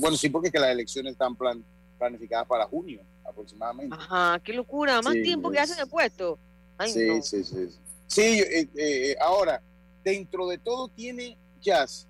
bueno, 0.00 0.16
sí, 0.16 0.30
porque 0.30 0.50
que 0.50 0.58
las 0.58 0.70
elecciones 0.70 1.12
están 1.12 1.36
plan, 1.36 1.62
planificadas 1.98 2.46
para 2.48 2.64
junio 2.64 3.02
aproximadamente. 3.28 3.94
Ajá, 3.98 4.40
qué 4.42 4.52
locura, 4.52 5.02
más 5.02 5.12
tiempo 5.14 5.50
que 5.50 5.58
hacen 5.58 5.78
el 5.78 5.88
puesto. 5.88 6.38
sí, 6.86 7.22
sí, 7.22 7.44
sí, 7.44 7.68
sí. 8.06 8.22
Eh, 8.22 8.68
eh, 8.74 9.16
ahora, 9.20 9.60
dentro 10.08 10.48
de 10.48 10.58
todo 10.58 10.88
tiene 10.88 11.36
jazz, 11.60 12.06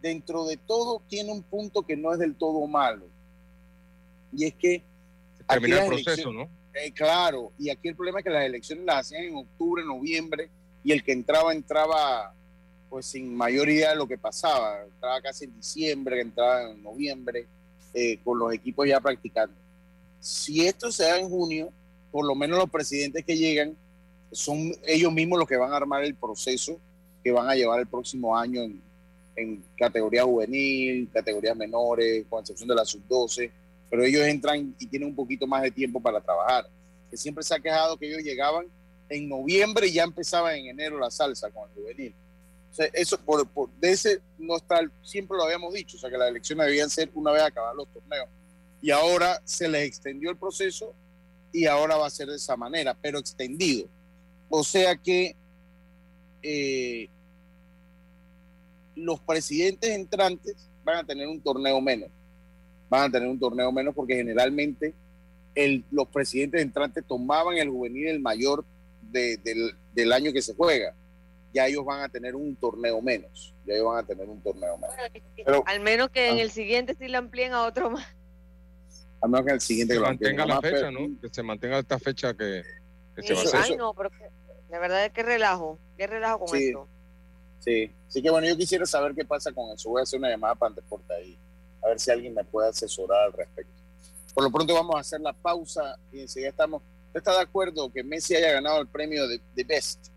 dentro 0.00 0.44
de 0.46 0.56
todo 0.56 1.02
tiene 1.08 1.32
un 1.32 1.42
punto 1.42 1.82
que 1.82 1.96
no 1.96 2.12
es 2.12 2.18
del 2.18 2.34
todo 2.34 2.66
malo. 2.66 3.06
Y 4.32 4.46
es 4.46 4.54
que... 4.54 4.82
Termina 5.46 5.84
el 5.84 5.88
proceso, 5.88 6.32
¿no? 6.32 6.48
Eh, 6.74 6.90
claro, 6.92 7.52
y 7.58 7.68
aquí 7.68 7.88
el 7.88 7.96
problema 7.96 8.20
es 8.20 8.24
que 8.24 8.30
las 8.30 8.44
elecciones 8.44 8.84
las 8.86 9.00
hacían 9.00 9.24
en 9.24 9.36
octubre, 9.36 9.84
noviembre, 9.84 10.48
y 10.82 10.92
el 10.92 11.04
que 11.04 11.12
entraba, 11.12 11.52
entraba 11.52 12.32
pues 12.88 13.06
sin 13.06 13.34
mayor 13.34 13.68
idea 13.68 13.90
de 13.90 13.96
lo 13.96 14.06
que 14.06 14.18
pasaba. 14.18 14.82
Entraba 14.84 15.20
casi 15.20 15.44
en 15.44 15.56
diciembre, 15.56 16.20
entraba 16.20 16.70
en 16.70 16.82
noviembre 16.82 17.46
eh, 17.92 18.18
con 18.24 18.38
los 18.38 18.52
equipos 18.54 18.88
ya 18.88 19.00
practicando. 19.00 19.54
Si 20.20 20.66
esto 20.66 20.90
se 20.90 21.04
da 21.04 21.18
en 21.18 21.28
junio, 21.28 21.70
por 22.10 22.26
lo 22.26 22.34
menos 22.34 22.58
los 22.58 22.70
presidentes 22.70 23.24
que 23.24 23.36
llegan 23.36 23.76
son 24.30 24.74
ellos 24.86 25.12
mismos 25.12 25.38
los 25.38 25.48
que 25.48 25.56
van 25.56 25.72
a 25.72 25.76
armar 25.76 26.04
el 26.04 26.14
proceso 26.14 26.78
que 27.22 27.32
van 27.32 27.48
a 27.48 27.54
llevar 27.54 27.80
el 27.80 27.86
próximo 27.86 28.36
año 28.36 28.62
en, 28.62 28.82
en 29.36 29.64
categoría 29.76 30.24
juvenil, 30.24 31.08
categorías 31.12 31.56
menores, 31.56 32.24
con 32.28 32.40
excepción 32.40 32.68
de 32.68 32.74
la 32.74 32.84
sub-12, 32.84 33.50
pero 33.90 34.04
ellos 34.04 34.22
entran 34.22 34.74
y 34.78 34.86
tienen 34.86 35.08
un 35.08 35.14
poquito 35.14 35.46
más 35.46 35.62
de 35.62 35.70
tiempo 35.70 36.00
para 36.00 36.20
trabajar. 36.20 36.66
Que 37.10 37.16
siempre 37.16 37.44
se 37.44 37.54
ha 37.54 37.60
quejado 37.60 37.96
que 37.96 38.08
ellos 38.08 38.22
llegaban 38.22 38.66
en 39.08 39.28
noviembre 39.28 39.88
y 39.88 39.92
ya 39.92 40.04
empezaban 40.04 40.56
en 40.56 40.66
enero 40.66 40.98
la 40.98 41.10
salsa 41.10 41.50
con 41.50 41.68
el 41.68 41.74
juvenil 41.74 42.14
eso 42.94 43.18
por, 43.18 43.46
de 43.80 43.90
ese 43.90 44.20
no 44.38 44.56
está, 44.56 44.80
siempre 45.02 45.36
lo 45.36 45.44
habíamos 45.44 45.74
dicho, 45.74 45.96
o 45.96 46.00
sea 46.00 46.10
que 46.10 46.16
las 46.16 46.28
elecciones 46.28 46.66
debían 46.66 46.88
ser 46.88 47.10
una 47.14 47.32
vez 47.32 47.42
acabar 47.42 47.74
los 47.74 47.88
torneos. 47.92 48.28
Y 48.80 48.90
ahora 48.90 49.40
se 49.44 49.68
les 49.68 49.86
extendió 49.86 50.30
el 50.30 50.36
proceso 50.36 50.94
y 51.52 51.66
ahora 51.66 51.96
va 51.96 52.06
a 52.06 52.10
ser 52.10 52.28
de 52.28 52.36
esa 52.36 52.56
manera, 52.56 52.96
pero 53.00 53.18
extendido. 53.18 53.88
O 54.48 54.64
sea 54.64 54.96
que 54.96 55.36
eh, 56.42 57.08
los 58.94 59.20
presidentes 59.20 59.90
entrantes 59.90 60.68
van 60.84 60.98
a 60.98 61.04
tener 61.04 61.26
un 61.28 61.40
torneo 61.40 61.80
menos. 61.80 62.10
Van 62.88 63.08
a 63.08 63.12
tener 63.12 63.28
un 63.28 63.38
torneo 63.38 63.72
menos 63.72 63.94
porque 63.94 64.16
generalmente 64.16 64.94
el, 65.54 65.84
los 65.90 66.08
presidentes 66.08 66.62
entrantes 66.62 67.04
tomaban 67.06 67.56
el 67.56 67.68
juvenil 67.68 68.08
el 68.08 68.20
mayor 68.20 68.64
del, 69.00 69.74
del 69.94 70.12
año 70.12 70.32
que 70.32 70.42
se 70.42 70.54
juega 70.54 70.94
ya 71.52 71.66
ellos 71.66 71.84
van 71.84 72.02
a 72.02 72.08
tener 72.08 72.34
un 72.34 72.56
torneo 72.56 73.00
menos. 73.00 73.54
Ya 73.66 73.74
ellos 73.74 73.86
van 73.86 73.98
a 73.98 74.06
tener 74.06 74.28
un 74.28 74.40
torneo 74.40 74.78
menos. 74.78 75.62
al 75.66 75.80
menos 75.80 76.10
que 76.10 76.28
en 76.28 76.38
ah. 76.38 76.42
el 76.42 76.50
siguiente 76.50 76.96
sí 76.98 77.08
lo 77.08 77.18
amplíen 77.18 77.52
a 77.52 77.64
otro 77.64 77.90
más. 77.90 78.06
Al 79.20 79.30
menos 79.30 79.44
que 79.44 79.50
en 79.50 79.54
el 79.54 79.60
siguiente 79.60 79.94
que 79.94 80.00
se 80.00 80.06
mantenga 80.06 80.46
la 80.46 80.60
fecha, 80.60 80.90
¿no? 80.90 81.20
Que 81.20 81.28
se 81.28 81.42
mantenga 81.42 81.78
esta 81.78 81.98
fecha 81.98 82.34
que, 82.34 82.62
se 83.18 83.34
va 83.34 83.40
a 83.40 83.42
hacer. 83.42 83.60
Ay, 83.62 83.76
no, 83.76 83.94
pero 83.94 84.10
la 84.72 84.78
verdad 84.78 85.04
es 85.04 85.12
que 85.12 85.22
relajo. 85.22 85.78
Qué 85.98 86.06
relajo 86.06 86.46
con 86.46 86.58
esto. 86.58 86.88
Sí, 87.60 87.94
sí 88.08 88.22
que 88.22 88.30
bueno, 88.30 88.48
yo 88.48 88.56
quisiera 88.56 88.86
saber 88.86 89.14
qué 89.14 89.24
pasa 89.24 89.52
con 89.52 89.70
eso. 89.70 89.90
Voy 89.90 90.00
a 90.00 90.02
hacer 90.02 90.18
una 90.18 90.30
llamada 90.30 90.54
para 90.54 90.74
Deporte 90.74 91.14
ahí, 91.14 91.38
a 91.84 91.88
ver 91.88 92.00
si 92.00 92.10
alguien 92.10 92.34
me 92.34 92.42
puede 92.42 92.70
asesorar 92.70 93.26
al 93.26 93.32
respecto. 93.34 93.70
Por 94.34 94.42
lo 94.42 94.50
pronto 94.50 94.74
vamos 94.74 94.96
a 94.96 95.00
hacer 95.00 95.20
la 95.20 95.34
pausa 95.34 95.96
y 96.10 96.22
enseguida 96.22 96.48
estamos. 96.48 96.82
¿Usted 97.08 97.18
está 97.18 97.34
de 97.34 97.42
acuerdo 97.42 97.92
que 97.92 98.02
Messi 98.02 98.34
haya 98.34 98.50
ganado 98.52 98.80
el 98.80 98.88
premio 98.88 99.28
de, 99.28 99.42
de 99.54 99.64
Best? 99.64 100.08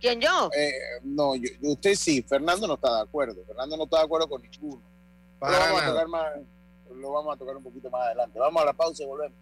¿Quién 0.00 0.18
yo? 0.18 0.50
Eh, 0.56 0.72
no, 1.02 1.34
usted 1.60 1.94
sí, 1.94 2.22
Fernando 2.22 2.66
no 2.66 2.74
está 2.74 2.96
de 2.96 3.02
acuerdo. 3.02 3.44
Fernando 3.46 3.76
no 3.76 3.84
está 3.84 3.98
de 3.98 4.04
acuerdo 4.04 4.28
con 4.30 4.40
ninguno. 4.40 4.82
Lo 5.42 5.46
vamos, 5.46 5.82
a 5.82 5.86
tocar 5.86 6.08
más, 6.08 6.32
lo 6.90 7.12
vamos 7.12 7.34
a 7.34 7.38
tocar 7.38 7.56
un 7.56 7.62
poquito 7.62 7.90
más 7.90 8.06
adelante. 8.06 8.38
Vamos 8.38 8.62
a 8.62 8.66
la 8.66 8.72
pausa 8.72 9.02
y 9.02 9.06
volvemos. 9.06 9.38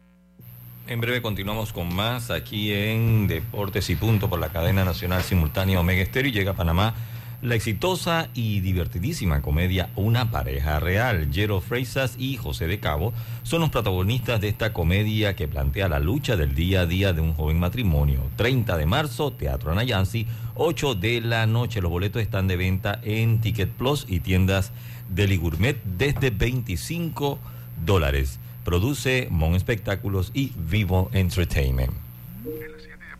En 0.88 1.00
breve 1.00 1.22
continuamos 1.22 1.72
con 1.72 1.94
más 1.94 2.30
aquí 2.30 2.72
en 2.72 3.28
Deportes 3.28 3.88
y 3.88 3.96
Punto 3.96 4.28
por 4.28 4.40
la 4.40 4.48
cadena 4.48 4.84
nacional 4.84 5.22
simultánea 5.22 5.78
Omega 5.78 6.02
Estéreo 6.02 6.30
y 6.30 6.32
llega 6.32 6.50
a 6.50 6.56
Panamá 6.56 6.94
la 7.40 7.54
exitosa 7.54 8.28
y 8.34 8.60
divertidísima 8.60 9.42
comedia 9.42 9.90
Una 9.96 10.30
pareja 10.30 10.80
real. 10.80 11.28
Jero 11.32 11.60
Freisas 11.60 12.16
y 12.18 12.36
José 12.36 12.66
de 12.66 12.78
Cabo 12.80 13.12
son 13.42 13.60
los 13.60 13.70
protagonistas 13.70 14.40
de 14.40 14.48
esta 14.48 14.72
comedia 14.72 15.34
que 15.34 15.48
plantea 15.48 15.88
la 15.88 15.98
lucha 15.98 16.36
del 16.36 16.54
día 16.54 16.82
a 16.82 16.86
día 16.86 17.12
de 17.12 17.20
un 17.20 17.34
joven 17.34 17.58
matrimonio. 17.58 18.20
30 18.36 18.76
de 18.76 18.86
marzo, 18.86 19.32
Teatro 19.32 19.72
Anayansi, 19.72 20.26
8 20.54 20.94
de 20.94 21.20
la 21.20 21.46
noche. 21.46 21.80
Los 21.80 21.90
boletos 21.90 22.22
están 22.22 22.46
de 22.46 22.56
venta 22.56 23.00
en 23.02 23.40
Ticket 23.40 23.70
Plus 23.70 24.04
y 24.08 24.20
tiendas 24.20 24.72
Deli 25.08 25.36
Gourmet 25.36 25.80
desde 25.84 26.30
25 26.30 27.38
dólares. 27.84 28.38
Produce 28.64 29.28
Mon 29.30 29.54
Espectáculos 29.54 30.30
y 30.34 30.52
Vivo 30.56 31.10
Entertainment. 31.12 31.92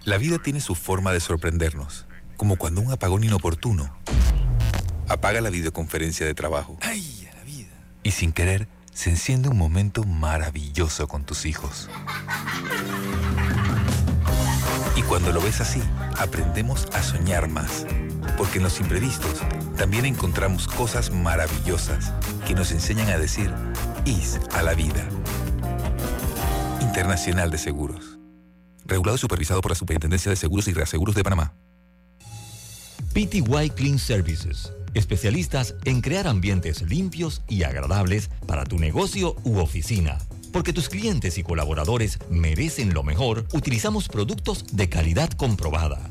La 0.04 0.18
vida 0.18 0.38
tiene 0.38 0.60
su 0.60 0.74
forma 0.74 1.12
de 1.12 1.20
sorprendernos 1.20 2.06
como 2.36 2.56
cuando 2.56 2.80
un 2.80 2.90
apagón 2.90 3.22
inoportuno 3.22 3.94
apaga 5.08 5.40
la 5.40 5.50
videoconferencia 5.50 6.26
de 6.26 6.34
trabajo. 6.34 6.76
¡Ay, 6.80 7.28
la 7.36 7.44
vida! 7.44 7.70
Y 8.02 8.10
sin 8.10 8.32
querer, 8.32 8.66
se 8.92 9.10
enciende 9.10 9.48
un 9.48 9.56
momento 9.56 10.02
maravilloso 10.04 11.06
con 11.06 11.24
tus 11.24 11.46
hijos. 11.46 11.88
Y 14.96 15.02
cuando 15.02 15.32
lo 15.32 15.40
ves 15.40 15.60
así, 15.60 15.80
aprendemos 16.18 16.86
a 16.92 17.02
soñar 17.02 17.48
más. 17.48 17.86
Porque 18.36 18.58
en 18.58 18.64
los 18.64 18.80
imprevistos 18.80 19.40
también 19.76 20.04
encontramos 20.04 20.66
cosas 20.66 21.10
maravillosas 21.10 22.12
que 22.46 22.54
nos 22.54 22.72
enseñan 22.72 23.08
a 23.08 23.18
decir 23.18 23.52
IS 24.04 24.40
a 24.52 24.62
la 24.62 24.74
vida. 24.74 25.06
Internacional 26.80 27.50
de 27.50 27.58
Seguros. 27.58 28.18
Regulado 28.84 29.16
y 29.16 29.18
supervisado 29.18 29.60
por 29.60 29.70
la 29.70 29.76
Superintendencia 29.76 30.30
de 30.30 30.36
Seguros 30.36 30.68
y 30.68 30.72
Reaseguros 30.72 31.14
de 31.14 31.22
Panamá. 31.22 31.54
PTY 33.12 33.70
Clean 33.74 33.98
Services, 33.98 34.72
especialistas 34.94 35.74
en 35.84 36.00
crear 36.00 36.26
ambientes 36.26 36.82
limpios 36.82 37.42
y 37.46 37.62
agradables 37.64 38.30
para 38.46 38.64
tu 38.64 38.78
negocio 38.78 39.36
u 39.44 39.58
oficina. 39.58 40.18
Porque 40.52 40.72
tus 40.72 40.88
clientes 40.88 41.38
y 41.38 41.42
colaboradores 41.42 42.18
merecen 42.30 42.92
lo 42.94 43.02
mejor, 43.02 43.46
utilizamos 43.52 44.08
productos 44.08 44.64
de 44.72 44.88
calidad 44.88 45.30
comprobada. 45.30 46.10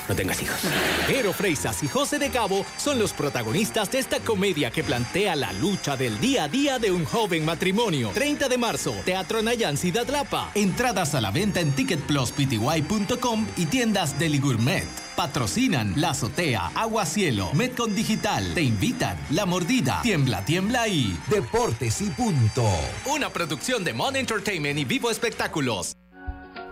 no 0.11 0.15
tengas 0.17 0.41
hijos. 0.41 0.59
Jero 1.07 1.31
Freisas 1.31 1.81
y 1.83 1.87
José 1.87 2.19
de 2.19 2.29
Cabo 2.29 2.65
son 2.77 2.99
los 2.99 3.13
protagonistas 3.13 3.89
de 3.91 3.99
esta 3.99 4.19
comedia 4.19 4.69
que 4.69 4.83
plantea 4.83 5.37
la 5.37 5.53
lucha 5.53 5.95
del 5.95 6.19
día 6.19 6.43
a 6.43 6.47
día 6.49 6.79
de 6.79 6.91
un 6.91 7.05
joven 7.05 7.45
matrimonio. 7.45 8.11
30 8.13 8.49
de 8.49 8.57
marzo, 8.57 8.93
Teatro 9.05 9.41
Nayansi 9.41 9.91
de 9.91 10.01
Atlapa. 10.01 10.51
Entradas 10.53 11.15
a 11.15 11.21
la 11.21 11.31
venta 11.31 11.61
en 11.61 11.71
ticketpluspty.com 11.71 13.47
y 13.55 13.65
tiendas 13.67 14.19
de. 14.19 14.31
Patrocinan 15.15 15.93
La 15.95 16.09
Azotea, 16.09 16.71
Agua 16.75 17.05
Cielo, 17.05 17.51
Metcon 17.53 17.95
Digital. 17.95 18.53
Te 18.53 18.63
invitan 18.63 19.17
La 19.29 19.45
Mordida, 19.45 20.01
Tiembla, 20.01 20.43
Tiembla 20.43 20.87
y 20.87 21.17
Deportes 21.27 22.01
y 22.01 22.09
Punto. 22.09 22.67
Una 23.05 23.29
producción 23.29 23.83
de 23.83 23.93
Mon 23.93 24.15
Entertainment 24.15 24.79
y 24.79 24.85
Vivo 24.85 25.09
Espectáculos. 25.11 25.95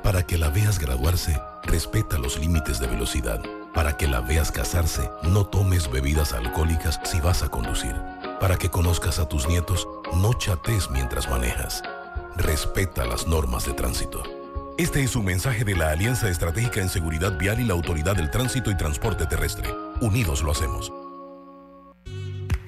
Para 0.10 0.26
que 0.26 0.40
la 0.40 0.50
veas 0.50 0.80
graduarse, 0.80 1.40
respeta 1.62 2.18
los 2.18 2.40
límites 2.40 2.80
de 2.80 2.88
velocidad. 2.88 3.44
Para 3.76 3.96
que 3.96 4.08
la 4.08 4.22
veas 4.22 4.52
casarse, 4.52 5.08
no 5.22 5.46
tomes 5.46 5.92
bebidas 5.92 6.34
alcohólicas 6.34 7.00
si 7.04 7.22
vas 7.22 7.44
a 7.44 7.50
conducir. 7.50 7.96
Para 8.40 8.58
que 8.58 8.72
conozcas 8.72 9.20
a 9.20 9.30
tus 9.30 9.48
nietos, 9.48 9.88
no 10.16 10.34
chates 10.34 10.90
mientras 10.90 11.30
manejas. 11.30 11.84
Respeta 12.38 13.06
las 13.06 13.28
normas 13.28 13.68
de 13.68 13.74
tránsito. 13.74 14.24
Este 14.80 15.04
es 15.04 15.16
un 15.16 15.26
mensaje 15.26 15.64
de 15.64 15.76
la 15.76 15.92
Alianza 15.92 16.28
Estratégica 16.28 16.82
en 16.82 16.90
Seguridad 16.90 17.38
Vial 17.38 17.60
y 17.60 17.66
la 17.66 17.76
Autoridad 17.76 18.16
del 18.16 18.32
Tránsito 18.32 18.72
y 18.72 18.78
Transporte 18.78 19.28
Terrestre. 19.28 19.72
Unidos 20.02 20.42
lo 20.42 20.54
hacemos. 20.54 20.92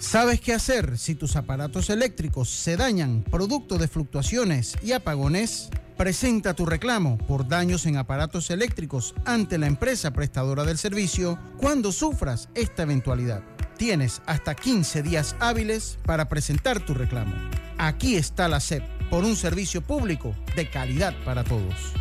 ¿Sabes 0.02 0.42
qué 0.42 0.54
hacer 0.54 0.98
si 0.98 1.14
tus 1.14 1.36
aparatos 1.36 1.92
eléctricos 1.92 2.50
se 2.50 2.76
dañan 2.76 3.24
producto 3.24 3.78
de 3.78 3.88
fluctuaciones 3.88 4.76
y 4.82 4.94
apagones? 4.94 5.70
Presenta 5.96 6.56
tu 6.56 6.66
reclamo 6.66 7.20
por 7.20 7.48
daños 7.48 7.86
en 7.86 7.98
aparatos 7.98 8.50
eléctricos 8.50 9.14
ante 9.26 9.60
la 9.60 9.68
empresa 9.68 10.12
prestadora 10.12 10.64
del 10.64 10.80
servicio 10.80 11.38
cuando 11.58 11.92
sufras 11.92 12.50
esta 12.56 12.82
eventualidad. 12.82 13.44
Tienes 13.78 14.24
hasta 14.26 14.56
15 14.56 15.04
días 15.04 15.36
hábiles 15.40 16.00
para 16.04 16.28
presentar 16.28 16.84
tu 16.84 16.96
reclamo. 16.96 17.36
Aquí 17.78 18.16
está 18.16 18.48
la 18.48 18.60
SEP 18.60 18.84
por 19.12 19.24
un 19.24 19.36
servicio 19.36 19.82
público 19.82 20.36
de 20.56 20.68
calidad 20.68 21.14
para 21.24 21.44
todos. 21.44 21.94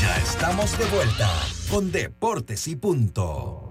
Ya 0.00 0.16
estamos 0.16 0.76
de 0.78 0.86
vuelta 0.86 1.30
con 1.70 1.92
Deportes 1.92 2.66
y 2.66 2.76
Punto. 2.76 3.67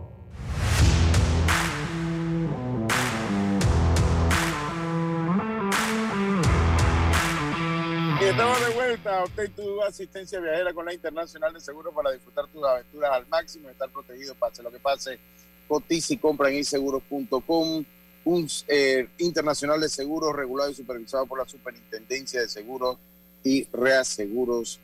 Estamos 8.29 8.59
de 8.59 8.73
vuelta. 8.73 9.23
Obtén 9.23 9.51
tu 9.53 9.81
asistencia 9.83 10.41
viajera 10.41 10.73
con 10.73 10.85
la 10.85 10.93
Internacional 10.93 11.53
de 11.53 11.61
Seguros 11.61 11.93
para 11.93 12.11
disfrutar 12.11 12.45
tus 12.47 12.61
aventuras 12.61 13.11
al 13.13 13.25
máximo 13.27 13.69
y 13.69 13.71
estar 13.71 13.89
protegido, 13.89 14.35
pase 14.35 14.61
lo 14.61 14.69
que 14.69 14.79
pase. 14.79 15.17
Cotiza 15.65 16.13
y 16.13 16.17
compra 16.17 16.49
en 16.49 16.57
inseguros.com 16.57 17.85
un 18.25 18.47
eh, 18.67 19.07
internacional 19.19 19.79
de 19.79 19.87
seguros 19.87 20.35
regulado 20.35 20.69
y 20.69 20.75
supervisado 20.75 21.25
por 21.25 21.39
la 21.39 21.47
Superintendencia 21.47 22.41
de 22.41 22.49
Seguros 22.49 22.97
y 23.45 23.65
Reaseguros 23.71 24.81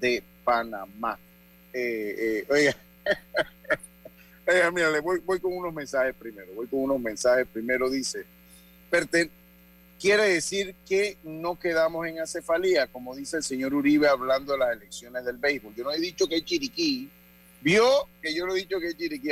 de 0.00 0.22
Panamá. 0.42 1.18
Eh, 1.74 2.14
eh, 2.18 2.46
oiga, 2.48 2.76
mira, 4.72 5.00
voy, 5.02 5.20
voy 5.20 5.38
con 5.38 5.52
unos 5.52 5.74
mensajes 5.74 6.14
primero. 6.14 6.50
Voy 6.54 6.66
con 6.66 6.80
unos 6.80 6.98
mensajes 6.98 7.46
primero. 7.52 7.90
Dice, 7.90 8.24
quiere 10.06 10.28
decir 10.28 10.76
que 10.86 11.18
no 11.24 11.58
quedamos 11.58 12.06
en 12.06 12.20
acefalía, 12.20 12.86
como 12.86 13.16
dice 13.16 13.38
el 13.38 13.42
señor 13.42 13.74
Uribe 13.74 14.06
hablando 14.06 14.52
de 14.52 14.58
las 14.60 14.76
elecciones 14.76 15.24
del 15.24 15.36
béisbol. 15.36 15.74
Yo 15.74 15.82
no 15.82 15.90
he 15.90 15.98
dicho 15.98 16.28
que 16.28 16.44
Chiriquí. 16.44 17.10
Vio 17.60 17.84
que 18.22 18.32
yo 18.32 18.46
no 18.46 18.54
he 18.54 18.58
dicho 18.60 18.78
que 18.78 18.94
Chiriquí, 18.94 19.30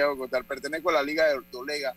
Pertenezco 0.48 0.90
a 0.90 0.94
la 0.94 1.02
Liga 1.04 1.28
de 1.28 1.34
Ortolega 1.34 1.94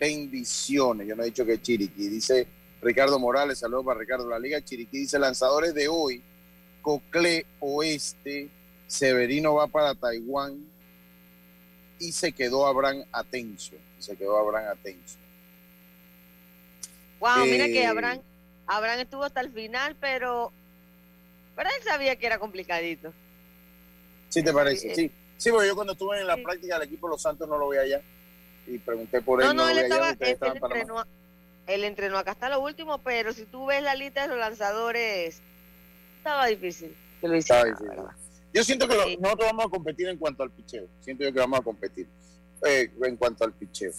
bendiciones. 0.00 1.06
Yo 1.06 1.14
no 1.14 1.22
he 1.22 1.26
dicho 1.26 1.44
que 1.44 1.60
Chiriquí. 1.60 2.08
Dice 2.08 2.46
Ricardo 2.80 3.18
Morales, 3.18 3.58
saludos 3.58 3.84
para 3.84 4.00
Ricardo. 4.00 4.26
La 4.26 4.38
Liga 4.38 4.64
Chiriquí 4.64 5.00
dice 5.00 5.18
lanzadores 5.18 5.74
de 5.74 5.88
hoy, 5.88 6.22
Cocle 6.80 7.44
Oeste, 7.60 8.48
Severino 8.86 9.56
va 9.56 9.66
para 9.66 9.94
Taiwán 9.94 10.64
y 11.98 12.10
se 12.12 12.32
quedó 12.32 12.66
Abraham 12.66 13.04
Atencio. 13.12 13.76
Se 13.98 14.16
quedó 14.16 14.38
Abraham 14.38 14.78
Atencio. 14.78 15.23
Wow, 17.20 17.44
mira 17.46 17.66
que 17.66 17.82
eh, 17.82 17.86
Abraham, 17.86 18.20
Abraham 18.66 19.00
estuvo 19.00 19.24
hasta 19.24 19.40
el 19.40 19.50
final, 19.52 19.96
pero, 20.00 20.52
pero 21.56 21.68
él 21.70 21.84
sabía 21.84 22.16
que 22.16 22.26
era 22.26 22.38
complicadito. 22.38 23.12
Sí, 24.28 24.42
te 24.42 24.52
parece, 24.52 24.94
sí. 24.94 25.10
Sí, 25.36 25.50
porque 25.50 25.68
yo 25.68 25.74
cuando 25.74 25.92
estuve 25.92 26.20
en 26.20 26.26
la 26.26 26.36
práctica 26.36 26.78
del 26.78 26.88
equipo 26.88 27.08
Los 27.08 27.22
Santos 27.22 27.48
no 27.48 27.58
lo 27.58 27.68
veía 27.68 27.82
allá 27.82 28.02
y 28.66 28.78
pregunté 28.78 29.20
por 29.20 29.40
él. 29.42 29.48
No, 29.48 29.54
no, 29.54 29.68
él, 29.68 29.78
estaba, 29.78 30.10
él, 30.10 30.38
entrenó, 30.40 31.04
él 31.66 31.84
entrenó 31.84 32.18
acá 32.18 32.32
hasta 32.32 32.48
lo 32.48 32.60
último, 32.60 32.98
pero 32.98 33.32
si 33.32 33.44
tú 33.44 33.66
ves 33.66 33.82
la 33.82 33.94
lista 33.94 34.22
de 34.22 34.28
los 34.28 34.38
lanzadores, 34.38 35.40
estaba 36.18 36.46
difícil. 36.46 36.96
estaba 37.22 37.64
difícil. 37.64 37.90
Yo 38.52 38.62
siento 38.62 38.86
que 38.86 39.18
nosotros 39.20 39.48
vamos 39.50 39.66
a 39.66 39.68
competir 39.68 40.08
en 40.08 40.16
cuanto 40.16 40.42
al 40.44 40.50
picheo. 40.50 40.86
Siento 41.00 41.24
yo 41.24 41.32
que 41.32 41.40
vamos 41.40 41.58
a 41.60 41.62
competir. 41.62 42.06
eh, 42.66 42.90
en 43.02 43.16
cuanto 43.16 43.44
al 43.44 43.52
picheo. 43.52 43.92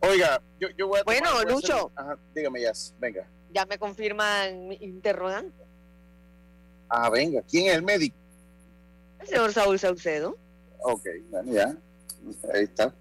Oiga, 0.00 0.40
yo, 0.60 0.68
yo 0.76 0.88
voy 0.88 1.00
a... 1.00 1.04
Bueno, 1.04 1.42
Lucho. 1.44 1.90
dígame, 2.34 2.60
ya, 2.60 2.72
venga. 2.98 3.28
Ya 3.52 3.66
me 3.66 3.78
confirman 3.78 4.68
mi 4.68 4.76
interrogante. 4.76 5.64
Ah, 6.88 7.10
venga, 7.10 7.42
¿quién 7.42 7.66
es 7.66 7.74
el 7.74 7.82
médico? 7.82 8.16
El 9.20 9.26
señor 9.26 9.52
Saúl 9.52 9.78
Saucedo. 9.78 10.36
Ok, 10.80 11.06
bueno, 11.30 11.52
ya, 11.52 11.76
ahí 12.54 12.64
está. 12.64 12.94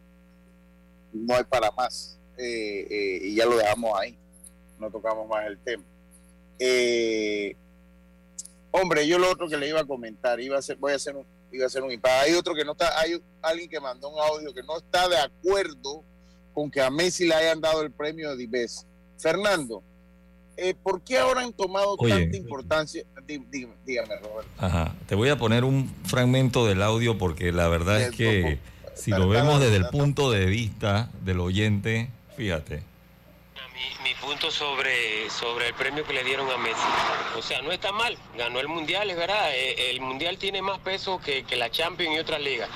No 1.14 1.36
hay 1.36 1.44
para 1.44 1.72
más. 1.72 2.18
Eh, 2.38 2.88
eh, 2.90 3.20
y 3.24 3.36
ya 3.36 3.46
lo 3.46 3.58
dejamos 3.58 3.98
ahí. 4.00 4.18
No 4.80 4.92
tocamos 4.92 5.28
más 5.28 5.46
el 5.46 5.58
tema. 5.60 5.84
Eh, 6.60 7.56
hombre, 8.72 9.08
yo 9.08 9.20
lo 9.20 9.32
otro 9.32 9.48
que 9.48 9.58
le 9.58 9.70
iba 9.70 9.82
a 9.82 9.86
comentar, 9.86 10.40
iba 10.40 10.56
a 10.56 10.60
hacer, 10.60 10.78
voy 10.78 10.94
a 10.94 10.96
hacer 10.96 11.16
un, 11.16 11.26
iba 11.52 11.66
a 11.66 11.68
hacer 11.68 11.84
un 11.84 12.00
Hay 12.04 12.34
otro 12.34 12.54
que 12.54 12.66
no 12.66 12.72
está, 12.74 13.00
hay 13.00 13.22
alguien 13.42 13.70
que 13.70 13.80
mandó 13.80 14.10
un 14.10 14.20
audio 14.20 14.54
que 14.54 14.64
no 14.64 14.78
está 14.78 15.08
de 15.08 15.18
acuerdo 15.18 16.04
con 16.58 16.72
que 16.72 16.82
a 16.82 16.90
Messi 16.90 17.28
le 17.28 17.36
hayan 17.36 17.62
dado 17.62 17.84
el 17.84 17.92
premio 17.92 18.32
de 18.32 18.38
Dives. 18.38 18.88
Fernando, 19.20 19.84
eh, 20.58 20.74
¿por 20.74 21.02
qué 21.02 21.20
ahora 21.20 21.42
han 21.42 21.54
tomado 21.54 21.96
tanta 21.98 22.36
importancia? 22.36 23.04
dígame, 23.86 24.16
Roberto. 24.16 24.50
Ajá, 24.58 24.96
te 25.06 25.14
voy 25.14 25.30
a 25.30 25.38
poner 25.38 25.64
un 25.64 25.94
fragmento 26.06 26.66
del 26.66 26.82
audio 26.82 27.20
porque 27.20 27.52
la 27.52 27.68
verdad 27.68 28.02
es 28.02 28.16
que 28.16 28.58
si 28.96 29.12
lo 29.12 29.30
vemos 29.30 29.60
desde 29.60 29.76
el 29.76 29.86
punto 29.90 30.32
de 30.32 30.48
vista 30.48 31.12
del 31.22 31.42
oyente, 31.42 32.10
fíjate. 32.36 32.82
Mi, 34.04 34.16
punto 34.20 34.50
sobre, 34.50 35.30
sobre 35.30 35.68
el 35.68 35.76
premio 35.76 36.04
que 36.06 36.14
le 36.14 36.24
dieron 36.24 36.50
a 36.50 36.58
Messi. 36.58 36.82
O 37.38 37.44
sea, 37.44 37.62
no 37.62 37.72
está 37.72 37.92
mal, 37.92 38.18
ganó 38.36 38.60
el 38.60 38.68
Mundial, 38.68 39.12
es 39.12 39.16
verdad. 39.16 39.52
Eh, 39.54 39.92
el 39.92 40.02
Mundial 40.02 40.40
tiene 40.40 40.64
más 40.64 40.80
peso 40.80 41.22
que, 41.24 41.44
que 41.44 41.56
la 41.56 41.70
Champions 41.70 42.16
y 42.16 42.20
otras 42.20 42.42
ligas. 42.42 42.68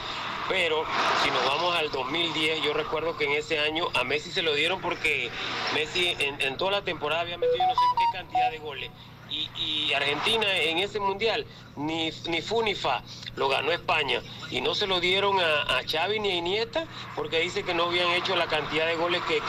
Pero 0.52 0.84
si 1.24 1.32
nos 1.32 1.46
vamos 1.46 1.74
al 1.78 1.90
2010, 1.92 2.62
yo 2.62 2.74
recuerdo 2.74 3.16
que 3.16 3.24
en 3.24 3.32
ese 3.32 3.58
año 3.58 3.88
a 3.94 4.04
Messi 4.04 4.32
se 4.32 4.42
lo 4.42 4.54
dieron 4.54 4.82
porque 4.82 5.30
Messi 5.74 6.14
en, 6.20 6.58
toda 6.58 6.72
la 6.72 6.82
temporada 6.82 7.22
había 7.22 7.38
metido 7.38 7.66
no 7.66 7.74
sé 7.74 7.82
qué 7.98 8.18
cantidad 8.18 8.52
de 8.52 8.58
goles. 8.58 8.92
Y, 9.30 9.94
Argentina 9.94 10.46
en 10.58 10.80
ese 10.80 11.00
mundial 11.00 11.46
ni, 11.78 12.12
ni 12.28 12.40
ni 12.42 12.76
fa, 12.76 13.02
lo 13.38 13.48
ganó 13.48 13.72
España. 13.72 14.22
Y 14.50 14.60
no 14.60 14.76
se 14.76 14.88
lo 14.88 15.00
dieron 15.00 15.40
a, 15.40 15.78
a 15.78 15.84
Xavi 15.90 16.20
ni 16.20 16.32
a 16.32 16.36
Iniesta 16.36 16.86
porque 17.16 17.40
dice 17.40 17.64
que 17.64 17.74
no 17.74 17.86
habían 17.86 18.12
hecho 18.12 18.36
la 18.36 18.48
cantidad 18.48 18.88
de 18.88 18.96
goles 18.96 19.22
que, 19.30 19.40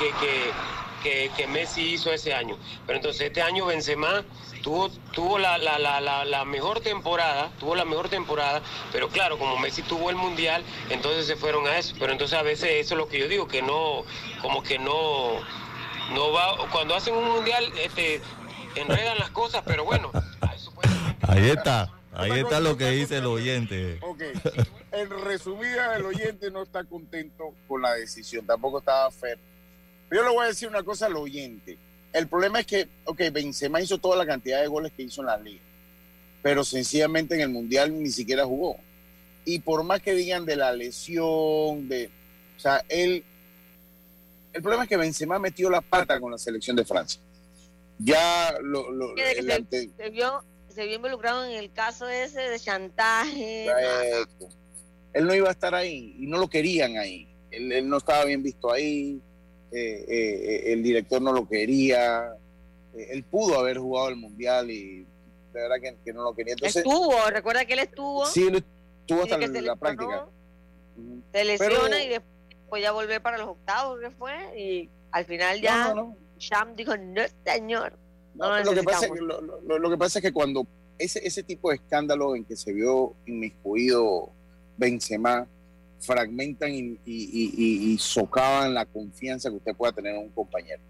que, 1.03 1.31
que, 1.37 1.47
Messi 1.49 1.95
hizo 1.95 2.13
ese 2.13 2.33
año. 2.33 2.57
Pero 2.87 2.99
entonces 2.99 3.23
este 3.23 3.43
año 3.43 3.67
Benzema 3.67 4.25
tuvo, 4.63 4.89
tuvo 5.13 5.39
la, 5.39 5.59
la, 5.59 5.79
la, 5.79 6.25
la, 6.25 6.45
mejor 6.45 6.81
temporada, 6.81 7.51
tuvo 7.59 7.75
la 7.75 7.85
mejor 7.85 8.09
temporada, 8.09 8.63
pero 8.93 9.09
claro, 9.09 9.39
como 9.39 9.59
Messi 9.59 9.83
tuvo 9.83 10.11
el 10.11 10.17
mundial, 10.17 10.63
entonces 10.91 11.27
se 11.27 11.37
fueron 11.37 11.67
a 11.67 11.79
eso. 11.79 11.95
Pero 11.99 12.13
entonces 12.13 12.39
a 12.39 12.43
veces 12.43 12.71
eso 12.73 12.95
es 12.95 12.99
lo 12.99 13.09
que 13.09 13.19
yo 13.19 13.29
digo, 13.29 13.49
que 13.49 13.63
no, 13.63 14.05
como 14.41 14.63
que 14.63 14.79
no, 14.79 15.41
no 16.15 16.33
va, 16.33 16.57
cuando 16.71 16.95
hacen 16.95 17.15
un 17.15 17.29
mundial, 17.29 17.65
este, 17.83 18.21
enredan 18.77 19.19
las 19.19 19.31
cosas, 19.31 19.63
pero 19.67 19.85
bueno, 19.85 20.11
Ahí 21.23 21.51
está. 21.51 21.91
Ahí 22.15 22.41
está 22.41 22.61
lo 22.61 22.77
que 22.77 22.91
dice 22.91 23.19
el 23.19 23.27
oyente. 23.27 23.99
Ok. 24.03 24.23
En 24.93 25.09
resumida, 25.25 25.97
el 25.97 26.05
oyente 26.05 26.51
no 26.51 26.63
está 26.63 26.85
contento 26.85 27.55
con 27.67 27.81
la 27.81 27.95
decisión. 27.95 28.45
Tampoco 28.45 28.81
estaba 28.81 29.11
fair 29.11 29.39
yo 30.13 30.23
le 30.23 30.29
voy 30.29 30.45
a 30.45 30.49
decir 30.49 30.69
una 30.69 30.83
cosa 30.83 31.07
al 31.07 31.17
oyente. 31.17 31.79
El 32.13 32.29
problema 32.29 32.61
es 32.61 32.67
que, 32.67 32.89
ok, 33.05 33.21
Benzema 33.33 33.81
hizo 33.81 33.99
toda 33.99 34.17
la 34.17 34.27
cantidad 34.27 34.61
de 34.61 34.67
goles 34.67 34.93
que 34.95 35.03
hizo 35.03 35.23
en 35.23 35.29
la 35.29 35.39
liga, 35.39 35.63
pero 36.43 36.63
sencillamente 36.63 37.35
en 37.35 37.41
el 37.41 37.49
Mundial 37.49 38.03
ni 38.03 38.11
siquiera 38.11 38.45
jugó. 38.45 38.77
Y 39.45 39.61
por 39.61 39.83
más 39.83 40.03
que 40.03 40.15
digan 40.15 40.45
de 40.45 40.57
la 40.57 40.73
lesión, 40.73 41.89
de... 41.89 42.11
O 42.57 42.61
sea, 42.61 42.85
él... 42.89 43.25
El 44.53 44.61
problema 44.61 44.83
es 44.85 44.89
que 44.91 44.99
Benzema 44.99 45.39
metió 45.39 45.71
la 45.71 45.81
pata 45.81 46.21
con 46.21 46.31
la 46.31 46.39
selección 46.39 46.77
de 46.77 46.85
Francia. 46.85 47.21
Ya 47.99 48.55
lo... 48.61 48.85
se, 49.17 50.11
vio, 50.11 50.45
se 50.69 50.87
vio 50.87 50.97
involucrado 50.97 51.47
en 51.47 51.53
el 51.53 51.73
caso 51.73 52.07
ese 52.09 52.41
de 52.41 52.61
chantaje. 52.61 53.69
Él 55.15 55.27
no 55.27 55.35
iba 55.35 55.49
a 55.49 55.53
estar 55.53 55.75
ahí 55.75 56.15
y 56.19 56.27
no 56.27 56.39
lo 56.39 56.49
querían 56.49 56.99
ahí. 56.99 57.27
él 57.51 57.89
no 57.89 57.97
estaba 57.97 58.27
bien 58.27 58.43
visto 58.43 58.71
ahí 58.71 59.21
eh, 59.73 60.05
eh, 60.07 60.73
el 60.75 60.83
director 60.83 61.23
no 61.23 61.33
lo 61.33 61.49
quería, 61.49 62.37
eh, 62.95 63.09
él 63.11 63.25
pudo 63.25 63.59
haber 63.59 63.79
jugado 63.79 64.11
el 64.11 64.17
mundial 64.17 64.71
y 64.71 64.99
de 65.01 65.61
verdad 65.61 65.77
que, 66.05 66.13
no 66.13 66.25
lo 66.25 66.35
quería. 66.35 66.55
estuvo, 66.61 67.15
recuerda 67.31 67.65
que 67.65 67.73
él 67.73 67.79
estuvo. 67.79 68.27
Sí, 68.27 68.49
él 68.49 68.65
estuvo 69.01 69.23
hasta 69.23 69.39
la, 69.39 69.77
práctica. 69.77 70.27
Se 71.33 71.45
lesiona 71.45 72.03
y 72.03 72.09
después 72.11 72.83
ya 72.83 72.93
volver 72.93 73.23
para 73.23 73.39
los 73.39 73.49
octavos, 73.49 73.99
que 74.01 74.11
fue, 74.11 74.35
y 74.61 74.91
al 75.11 75.25
final 75.25 75.61
ya 75.63 75.95
Sham 76.39 76.77
dijo, 76.77 76.95
no, 76.97 77.23
señor. 77.45 77.95
lo, 78.35 78.75
que 78.75 78.83
pasa 78.83 79.07
es 79.07 79.13
que, 79.13 79.21
lo, 79.21 79.91
que 79.91 79.97
pasa 79.97 80.19
es 80.19 80.23
que 80.23 80.33
cuando 80.33 80.67
ese, 80.99 81.27
ese 81.27 81.43
tipo 81.43 81.71
de 81.71 81.77
escándalo 81.77 82.37
en 82.37 82.45
que 82.45 82.57
se 82.57 82.75
vio 82.75 83.15
inmiscuido 83.25 84.31
Benzema, 84.77 85.47
fragmentan 86.03 86.75
y, 86.75 86.99
y, 87.05 87.97
socavan 87.99 88.75
la 88.75 88.85
confianza 88.85 89.49
que 89.49 89.57
usted 89.57 89.75
pueda 89.75 89.93
tener 89.93 90.15
en 90.15 90.23
un 90.23 90.31
compañero. 90.31 90.83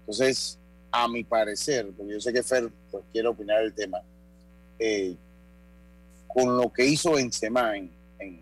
Entonces, 0.00 0.58
a 0.90 1.08
mi 1.08 1.24
parecer, 1.24 1.90
porque 1.96 2.12
yo 2.12 2.20
sé 2.20 2.32
que 2.32 2.42
Fer 2.42 2.70
pues, 2.90 3.04
quiere 3.10 3.28
opinar 3.28 3.62
el 3.62 3.74
tema, 3.74 3.98
eh, 4.78 5.16
con 6.26 6.56
lo 6.56 6.72
que 6.72 6.84
hizo 6.86 7.12
Benzema 7.12 7.76
en, 7.76 7.90
en, 8.18 8.40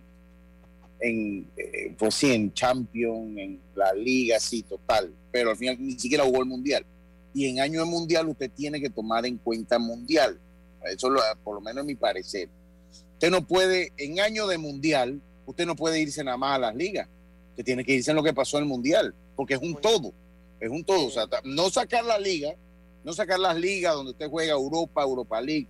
en 1.00 1.50
eh, 1.56 1.94
pues 1.96 2.22
en 2.24 2.52
Champions, 2.52 3.38
en 3.38 3.60
la 3.74 3.92
Liga, 3.92 4.40
sí, 4.40 4.62
total, 4.62 5.12
pero 5.30 5.50
al 5.50 5.56
final 5.56 5.76
ni 5.78 5.98
siquiera 5.98 6.24
jugó 6.24 6.40
el 6.40 6.48
Mundial. 6.48 6.84
Y 7.32 7.46
en 7.46 7.60
año 7.60 7.80
de 7.80 7.86
Mundial 7.86 8.28
usted 8.28 8.50
tiene 8.50 8.80
que 8.80 8.90
tomar 8.90 9.26
en 9.26 9.38
cuenta 9.38 9.78
Mundial. 9.78 10.40
Eso 10.84 11.10
lo, 11.10 11.20
por 11.44 11.56
lo 11.56 11.60
menos 11.60 11.82
es 11.82 11.86
mi 11.86 11.94
parecer. 11.94 12.48
Usted 13.12 13.30
no 13.30 13.46
puede, 13.46 13.92
en 13.96 14.20
año 14.20 14.46
de 14.46 14.58
Mundial, 14.58 15.20
usted 15.46 15.64
no 15.64 15.76
puede 15.76 16.00
irse 16.00 16.22
nada 16.22 16.36
más 16.36 16.56
a 16.56 16.58
las 16.58 16.74
ligas, 16.74 17.08
que 17.56 17.64
tiene 17.64 17.84
que 17.84 17.94
irse 17.94 18.10
en 18.10 18.16
lo 18.16 18.22
que 18.22 18.34
pasó 18.34 18.58
en 18.58 18.64
el 18.64 18.68
Mundial, 18.68 19.14
porque 19.34 19.54
es 19.54 19.60
un 19.60 19.74
todo, 19.76 20.12
es 20.60 20.70
un 20.70 20.84
todo. 20.84 21.06
O 21.06 21.10
sea, 21.10 21.26
no 21.44 21.70
sacar 21.70 22.04
la 22.04 22.18
liga, 22.18 22.54
no 23.04 23.12
sacar 23.12 23.38
las 23.38 23.56
ligas 23.56 23.94
donde 23.94 24.12
usted 24.12 24.28
juega 24.28 24.52
Europa, 24.52 25.02
Europa 25.02 25.40
League, 25.40 25.68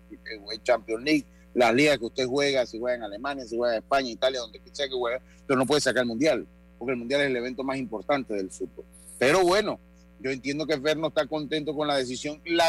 Champions 0.62 1.04
League, 1.04 1.24
las 1.54 1.74
ligas 1.74 1.98
que 1.98 2.06
usted 2.06 2.26
juega, 2.26 2.66
si 2.66 2.78
juega 2.78 2.96
en 2.96 3.02
Alemania, 3.04 3.44
si 3.44 3.56
juega 3.56 3.76
en 3.76 3.82
España, 3.82 4.10
Italia, 4.10 4.40
donde 4.40 4.60
sea 4.72 4.88
que 4.88 4.94
juega, 4.94 5.20
pero 5.46 5.58
no 5.58 5.66
puede 5.66 5.80
sacar 5.80 6.02
el 6.02 6.08
Mundial, 6.08 6.46
porque 6.78 6.92
el 6.92 6.98
Mundial 6.98 7.20
es 7.22 7.28
el 7.28 7.36
evento 7.36 7.62
más 7.62 7.78
importante 7.78 8.34
del 8.34 8.50
fútbol. 8.50 8.84
Pero 9.18 9.42
bueno, 9.42 9.78
yo 10.20 10.30
entiendo 10.30 10.66
que 10.66 10.78
Fer 10.80 10.96
no 10.96 11.08
está 11.08 11.26
contento 11.26 11.74
con 11.74 11.86
la 11.86 11.96
decisión, 11.96 12.40
la 12.44 12.66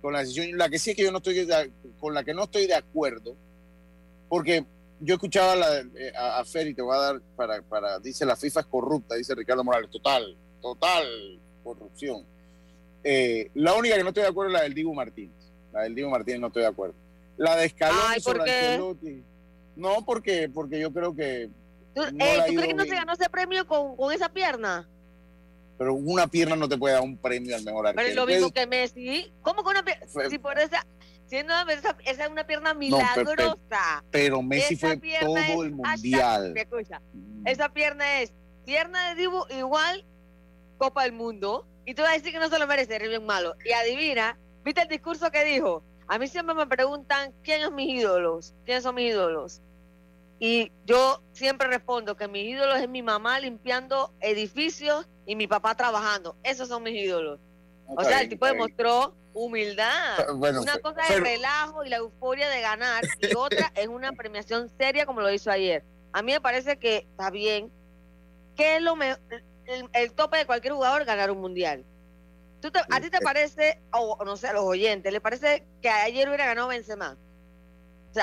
con 0.00 0.12
la 0.12 0.20
decisión, 0.20 0.56
la 0.56 0.68
que 0.68 0.78
sí 0.78 0.90
es 0.90 0.96
que 0.96 1.04
yo 1.04 1.12
no 1.12 1.18
estoy 1.18 1.46
con 1.98 2.14
la 2.14 2.24
que 2.24 2.34
no 2.34 2.44
estoy 2.44 2.66
de 2.66 2.74
acuerdo, 2.74 3.36
porque 4.28 4.64
yo 5.02 5.14
escuchaba 5.14 5.56
la, 5.56 5.80
eh, 5.80 6.12
a, 6.16 6.38
a 6.38 6.44
Fer 6.44 6.68
y 6.68 6.74
te 6.74 6.82
voy 6.82 6.96
a 6.96 7.00
dar 7.00 7.20
para, 7.36 7.60
para, 7.62 7.98
dice 7.98 8.24
la 8.24 8.36
FIFA 8.36 8.60
es 8.60 8.66
corrupta, 8.66 9.14
dice 9.16 9.34
Ricardo 9.34 9.64
Morales, 9.64 9.90
total, 9.90 10.36
total 10.60 11.06
corrupción. 11.62 12.24
Eh, 13.04 13.50
la 13.54 13.74
única 13.74 13.96
que 13.96 14.02
no 14.02 14.08
estoy 14.08 14.22
de 14.22 14.28
acuerdo 14.28 14.50
es 14.50 14.54
la 14.58 14.62
del 14.62 14.74
Dibu 14.74 14.94
Martínez. 14.94 15.34
La 15.72 15.82
del 15.82 15.94
Dibu 15.94 16.08
Martínez 16.08 16.40
no 16.40 16.46
estoy 16.48 16.62
de 16.62 16.68
acuerdo. 16.68 16.94
La 17.36 17.56
de 17.56 17.68
Scaloni 17.68 18.20
sobre 18.20 18.78
No, 19.74 20.04
porque, 20.04 20.48
porque 20.52 20.78
yo 20.80 20.92
creo 20.92 21.14
que. 21.14 21.50
¿Tú, 21.94 22.02
eh, 22.02 22.44
¿tú 22.46 22.54
crees 22.54 22.68
que 22.68 22.74
no 22.74 22.84
se 22.84 22.94
ganó 22.94 23.12
ese 23.12 23.28
premio 23.28 23.66
con, 23.66 23.96
con, 23.96 24.12
esa 24.12 24.28
pierna? 24.28 24.88
Pero 25.78 25.94
una 25.94 26.26
pierna 26.26 26.54
no 26.56 26.68
te 26.68 26.78
puede 26.78 26.94
dar 26.94 27.02
un 27.02 27.16
premio 27.16 27.56
al 27.56 27.64
mejor 27.64 27.86
arquero. 27.86 28.02
Pero 28.02 28.08
es 28.08 28.16
lo 28.16 28.26
mismo 28.26 28.52
que 28.52 28.66
Messi. 28.66 29.32
¿Cómo 29.42 29.62
con 29.62 29.72
una 29.72 29.84
pierna? 29.84 30.06
Si 30.30 30.38
por 30.38 30.58
esa, 30.58 30.86
esa, 31.38 31.96
esa, 32.04 32.24
es 32.24 32.30
una 32.30 32.46
pierna 32.46 32.74
milagrosa. 32.74 34.04
pero, 34.10 34.42
Messi 34.42 34.76
fue 34.76 35.00
todo 35.20 35.62
el 35.62 35.72
mundial. 35.72 36.54
Mm. 37.12 37.46
Esa 37.46 37.68
pierna 37.68 38.20
es 38.20 38.32
pierna 38.64 39.08
de 39.08 39.14
Dibu 39.16 39.44
igual 39.50 40.04
Copa 40.78 41.04
del 41.04 41.12
Mundo. 41.12 41.66
Y 41.84 41.94
tú 41.94 42.02
vas 42.02 42.12
a 42.12 42.14
decir 42.14 42.32
que 42.32 42.38
no 42.38 42.48
se 42.48 42.58
lo 42.58 42.66
merece, 42.66 42.96
es 42.96 43.08
bien 43.08 43.26
malo. 43.26 43.56
Y 43.64 43.72
adivina, 43.72 44.38
¿viste 44.64 44.82
el 44.82 44.88
discurso 44.88 45.30
que 45.30 45.44
dijo? 45.44 45.82
A 46.06 46.18
mí 46.18 46.28
siempre 46.28 46.54
me 46.54 46.66
preguntan 46.66 47.32
quiénes 47.42 47.66
son 47.66 47.74
mis 47.74 47.88
ídolos, 47.88 48.54
quiénes 48.64 48.84
son 48.84 48.94
mis 48.94 49.10
ídolos. 49.10 49.62
Y 50.38 50.72
yo 50.84 51.22
siempre 51.32 51.68
respondo 51.68 52.16
que 52.16 52.28
mis 52.28 52.44
ídolos 52.48 52.80
es 52.80 52.88
mi 52.88 53.02
mamá 53.02 53.38
limpiando 53.40 54.12
edificios 54.20 55.08
y 55.26 55.36
mi 55.36 55.46
papá 55.46 55.76
trabajando. 55.76 56.36
Esos 56.42 56.68
son 56.68 56.82
mis 56.82 56.94
ídolos. 56.94 57.40
o 57.86 58.04
sea, 58.04 58.20
el 58.20 58.28
tipo 58.28 58.46
demostró 58.46 59.14
humildad. 59.34 60.20
Ah, 60.28 60.32
una 60.32 60.78
cosa 60.78 61.02
es 61.08 61.20
relajo 61.20 61.84
y 61.84 61.88
la 61.88 61.96
euforia 61.96 62.48
de 62.48 62.60
ganar 62.60 63.04
y 63.20 63.34
otra 63.36 63.72
es 63.74 63.88
una 63.88 64.12
premiación 64.12 64.70
seria 64.78 65.06
como 65.06 65.20
lo 65.20 65.32
hizo 65.32 65.50
ayer. 65.50 65.84
A 66.12 66.22
mí 66.22 66.32
me 66.32 66.40
parece 66.40 66.78
que 66.78 67.06
está 67.10 67.30
bien. 67.30 67.70
¿Qué 68.56 68.76
es 68.76 68.82
lo 68.82 68.96
el, 69.92 70.12
tope 70.12 70.36
de 70.38 70.46
cualquier 70.46 70.74
jugador 70.74 71.04
ganar 71.04 71.30
un 71.30 71.40
mundial? 71.40 71.84
¿Tú 72.60 72.70
¿A 72.90 73.00
ti 73.00 73.10
te 73.10 73.20
parece, 73.20 73.80
o 73.92 74.22
no 74.24 74.36
sé, 74.36 74.48
a 74.48 74.52
los 74.52 74.62
oyentes, 74.62 75.12
¿le 75.12 75.20
parece 75.20 75.66
que 75.80 75.88
ayer 75.88 76.28
hubiera 76.28 76.46
ganado 76.46 76.68
Benzema? 76.68 77.16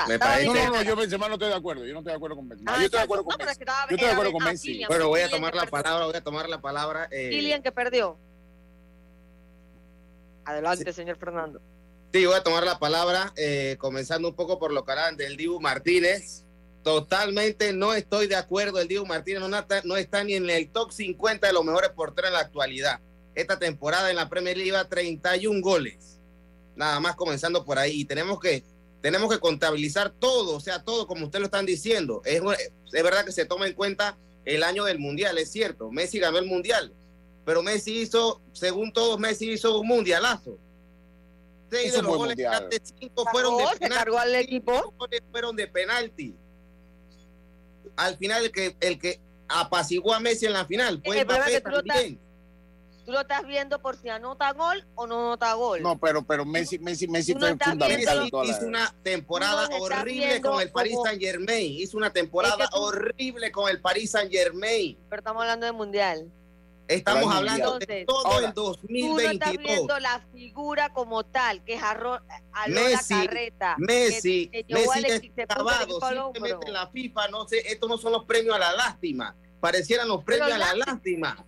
me 0.06 0.18
parece... 0.18 0.46
No, 0.46 0.54
no, 0.54 0.70
no, 0.76 0.82
yo 0.82 0.96
Benzema 0.96 1.28
no 1.28 1.34
estoy 1.34 1.48
de 1.48 1.56
acuerdo. 1.56 1.84
Yo 1.84 1.92
no 1.92 1.98
estoy 1.98 2.12
de 2.12 2.16
acuerdo 2.16 2.36
con 2.36 2.48
Benzema. 2.48 2.72
Ah, 2.72 2.78
yo 2.78 2.84
estoy 2.84 2.98
de 2.98 3.04
acuerdo 3.04 3.24
con 3.24 3.38
no, 3.38 3.44
Messi. 3.44 3.58
Yo 3.58 3.94
estoy 3.96 4.06
de 4.06 4.12
acuerdo 4.12 4.32
con 4.32 4.44
Messi. 4.44 4.82
Pero 4.88 5.08
voy 5.08 5.20
a 5.20 5.28
tomar 5.28 5.54
la 5.54 5.66
palabra, 5.66 6.06
voy 6.06 6.16
a 6.16 6.20
tomar 6.22 6.48
la 6.48 6.60
palabra. 6.60 7.08
Eh... 7.10 7.30
Kylian 7.30 7.62
que 7.62 7.72
perdió. 7.72 8.16
Adelante, 10.44 10.92
señor 10.92 11.16
Fernando. 11.18 11.60
Sí, 12.12 12.26
voy 12.26 12.34
a 12.34 12.42
tomar 12.42 12.64
la 12.64 12.78
palabra, 12.78 13.32
eh, 13.36 13.76
comenzando 13.78 14.28
un 14.28 14.34
poco 14.34 14.58
por 14.58 14.72
lo 14.72 14.84
que 14.84 14.92
harán 14.92 15.16
del 15.16 15.36
Dibu 15.36 15.60
Martínez. 15.60 16.44
Totalmente 16.82 17.72
no 17.72 17.94
estoy 17.94 18.26
de 18.26 18.34
acuerdo. 18.34 18.80
El 18.80 18.88
Dibu 18.88 19.06
Martínez 19.06 19.42
no 19.42 19.56
está, 19.56 19.82
no 19.84 19.96
está 19.96 20.24
ni 20.24 20.34
en 20.34 20.50
el 20.50 20.70
top 20.70 20.90
50 20.90 21.46
de 21.46 21.52
los 21.52 21.64
mejores 21.64 21.90
porteros 21.90 22.30
en 22.30 22.34
la 22.34 22.40
actualidad. 22.40 23.00
Esta 23.34 23.58
temporada 23.58 24.10
en 24.10 24.16
la 24.16 24.28
Premier 24.28 24.56
League 24.56 24.70
iba 24.70 24.88
31 24.88 25.60
goles. 25.60 26.18
Nada 26.74 26.98
más 26.98 27.14
comenzando 27.14 27.64
por 27.64 27.78
ahí. 27.78 28.00
Y 28.00 28.04
tenemos 28.06 28.40
que, 28.40 28.64
tenemos 29.00 29.30
que 29.32 29.38
contabilizar 29.38 30.10
todo, 30.10 30.56
o 30.56 30.60
sea, 30.60 30.82
todo 30.82 31.06
como 31.06 31.26
ustedes 31.26 31.42
lo 31.42 31.46
están 31.46 31.66
diciendo. 31.66 32.22
Es, 32.24 32.42
es 32.92 33.02
verdad 33.04 33.24
que 33.24 33.32
se 33.32 33.44
toma 33.44 33.68
en 33.68 33.74
cuenta 33.74 34.18
el 34.44 34.64
año 34.64 34.84
del 34.84 34.98
Mundial, 34.98 35.38
es 35.38 35.52
cierto. 35.52 35.92
Messi 35.92 36.18
ganó 36.18 36.38
el 36.38 36.46
Mundial. 36.46 36.92
Pero 37.50 37.64
Messi 37.64 38.02
hizo, 38.02 38.40
según 38.52 38.92
todos, 38.92 39.18
Messi 39.18 39.50
hizo 39.50 39.80
un 39.80 39.88
mundialazo. 39.88 40.56
Seis 41.68 41.92
de 41.94 42.00
los 42.00 42.16
goles 42.16 42.36
de 42.36 42.80
cinco 43.00 43.24
fueron 43.32 43.56
de 43.56 43.64
penalti. 43.76 44.16
al 44.16 44.34
equipo. 44.36 44.94
Fueron 45.32 45.56
de 45.56 45.66
penalti 45.66 46.36
al 47.96 48.16
final 48.18 48.44
el 48.44 48.52
que, 48.52 48.76
el 48.78 49.00
que 49.00 49.20
apaciguó 49.48 50.14
a 50.14 50.20
Messi 50.20 50.46
en 50.46 50.52
la 50.52 50.64
final 50.64 51.02
fue 51.04 51.24
Mbappé 51.24 51.60
también. 51.60 52.20
Tú 53.04 53.12
lo 53.12 53.22
estás 53.22 53.44
viendo 53.44 53.82
por 53.82 53.96
si 53.96 54.08
anota 54.08 54.52
gol 54.52 54.86
o 54.94 55.08
no 55.08 55.32
anota 55.32 55.52
gol. 55.54 55.82
No, 55.82 55.98
pero, 55.98 56.22
pero 56.22 56.44
Messi, 56.44 56.78
Messi, 56.78 57.08
Messi 57.08 57.32
fue 57.32 57.56
fundamental. 57.58 58.30
Messi 58.30 58.50
hizo 58.50 58.66
una 58.66 58.94
temporada 59.02 59.68
horrible 59.80 60.40
con 60.40 60.60
el 60.60 60.70
Paris 60.70 60.96
Saint 61.02 61.20
Germain. 61.20 61.72
Hizo 61.72 61.96
una 61.96 62.12
temporada 62.12 62.68
horrible 62.74 63.50
con 63.50 63.68
el 63.68 63.80
Paris 63.80 64.12
Saint 64.12 64.30
Germain. 64.30 64.96
Pero 65.08 65.20
estamos 65.20 65.42
hablando 65.42 65.66
de 65.66 65.72
mundial. 65.72 66.30
Estamos 66.90 67.32
hablando 67.32 67.78
de 67.78 68.04
todo 68.04 68.40
el 68.40 68.52
2022. 68.52 68.88
Tú 68.88 69.22
no 69.22 69.30
estás 69.30 69.56
viendo 69.56 69.98
la 70.00 70.20
figura 70.32 70.92
como 70.92 71.24
tal, 71.24 71.62
que 71.62 71.74
es 71.74 71.82
Arro, 71.82 72.18
Messi, 72.66 73.14
la 73.14 73.26
carreta. 73.26 73.76
Messi, 73.78 74.48
que, 74.48 74.64
que 74.64 74.74
Messi 74.74 75.32
es 75.36 75.48
acabado. 75.48 76.00
Simplemente 76.32 76.72
la 76.72 76.88
FIFA, 76.88 77.28
no 77.28 77.46
sé, 77.46 77.58
estos 77.66 77.88
no 77.88 77.96
son 77.96 78.12
los 78.12 78.24
premios 78.24 78.56
a 78.56 78.58
la 78.58 78.72
lástima. 78.72 79.36
Parecieran 79.60 80.08
los 80.08 80.24
premios 80.24 80.50
a 80.50 80.58
la 80.58 80.74
lástima. 80.74 81.44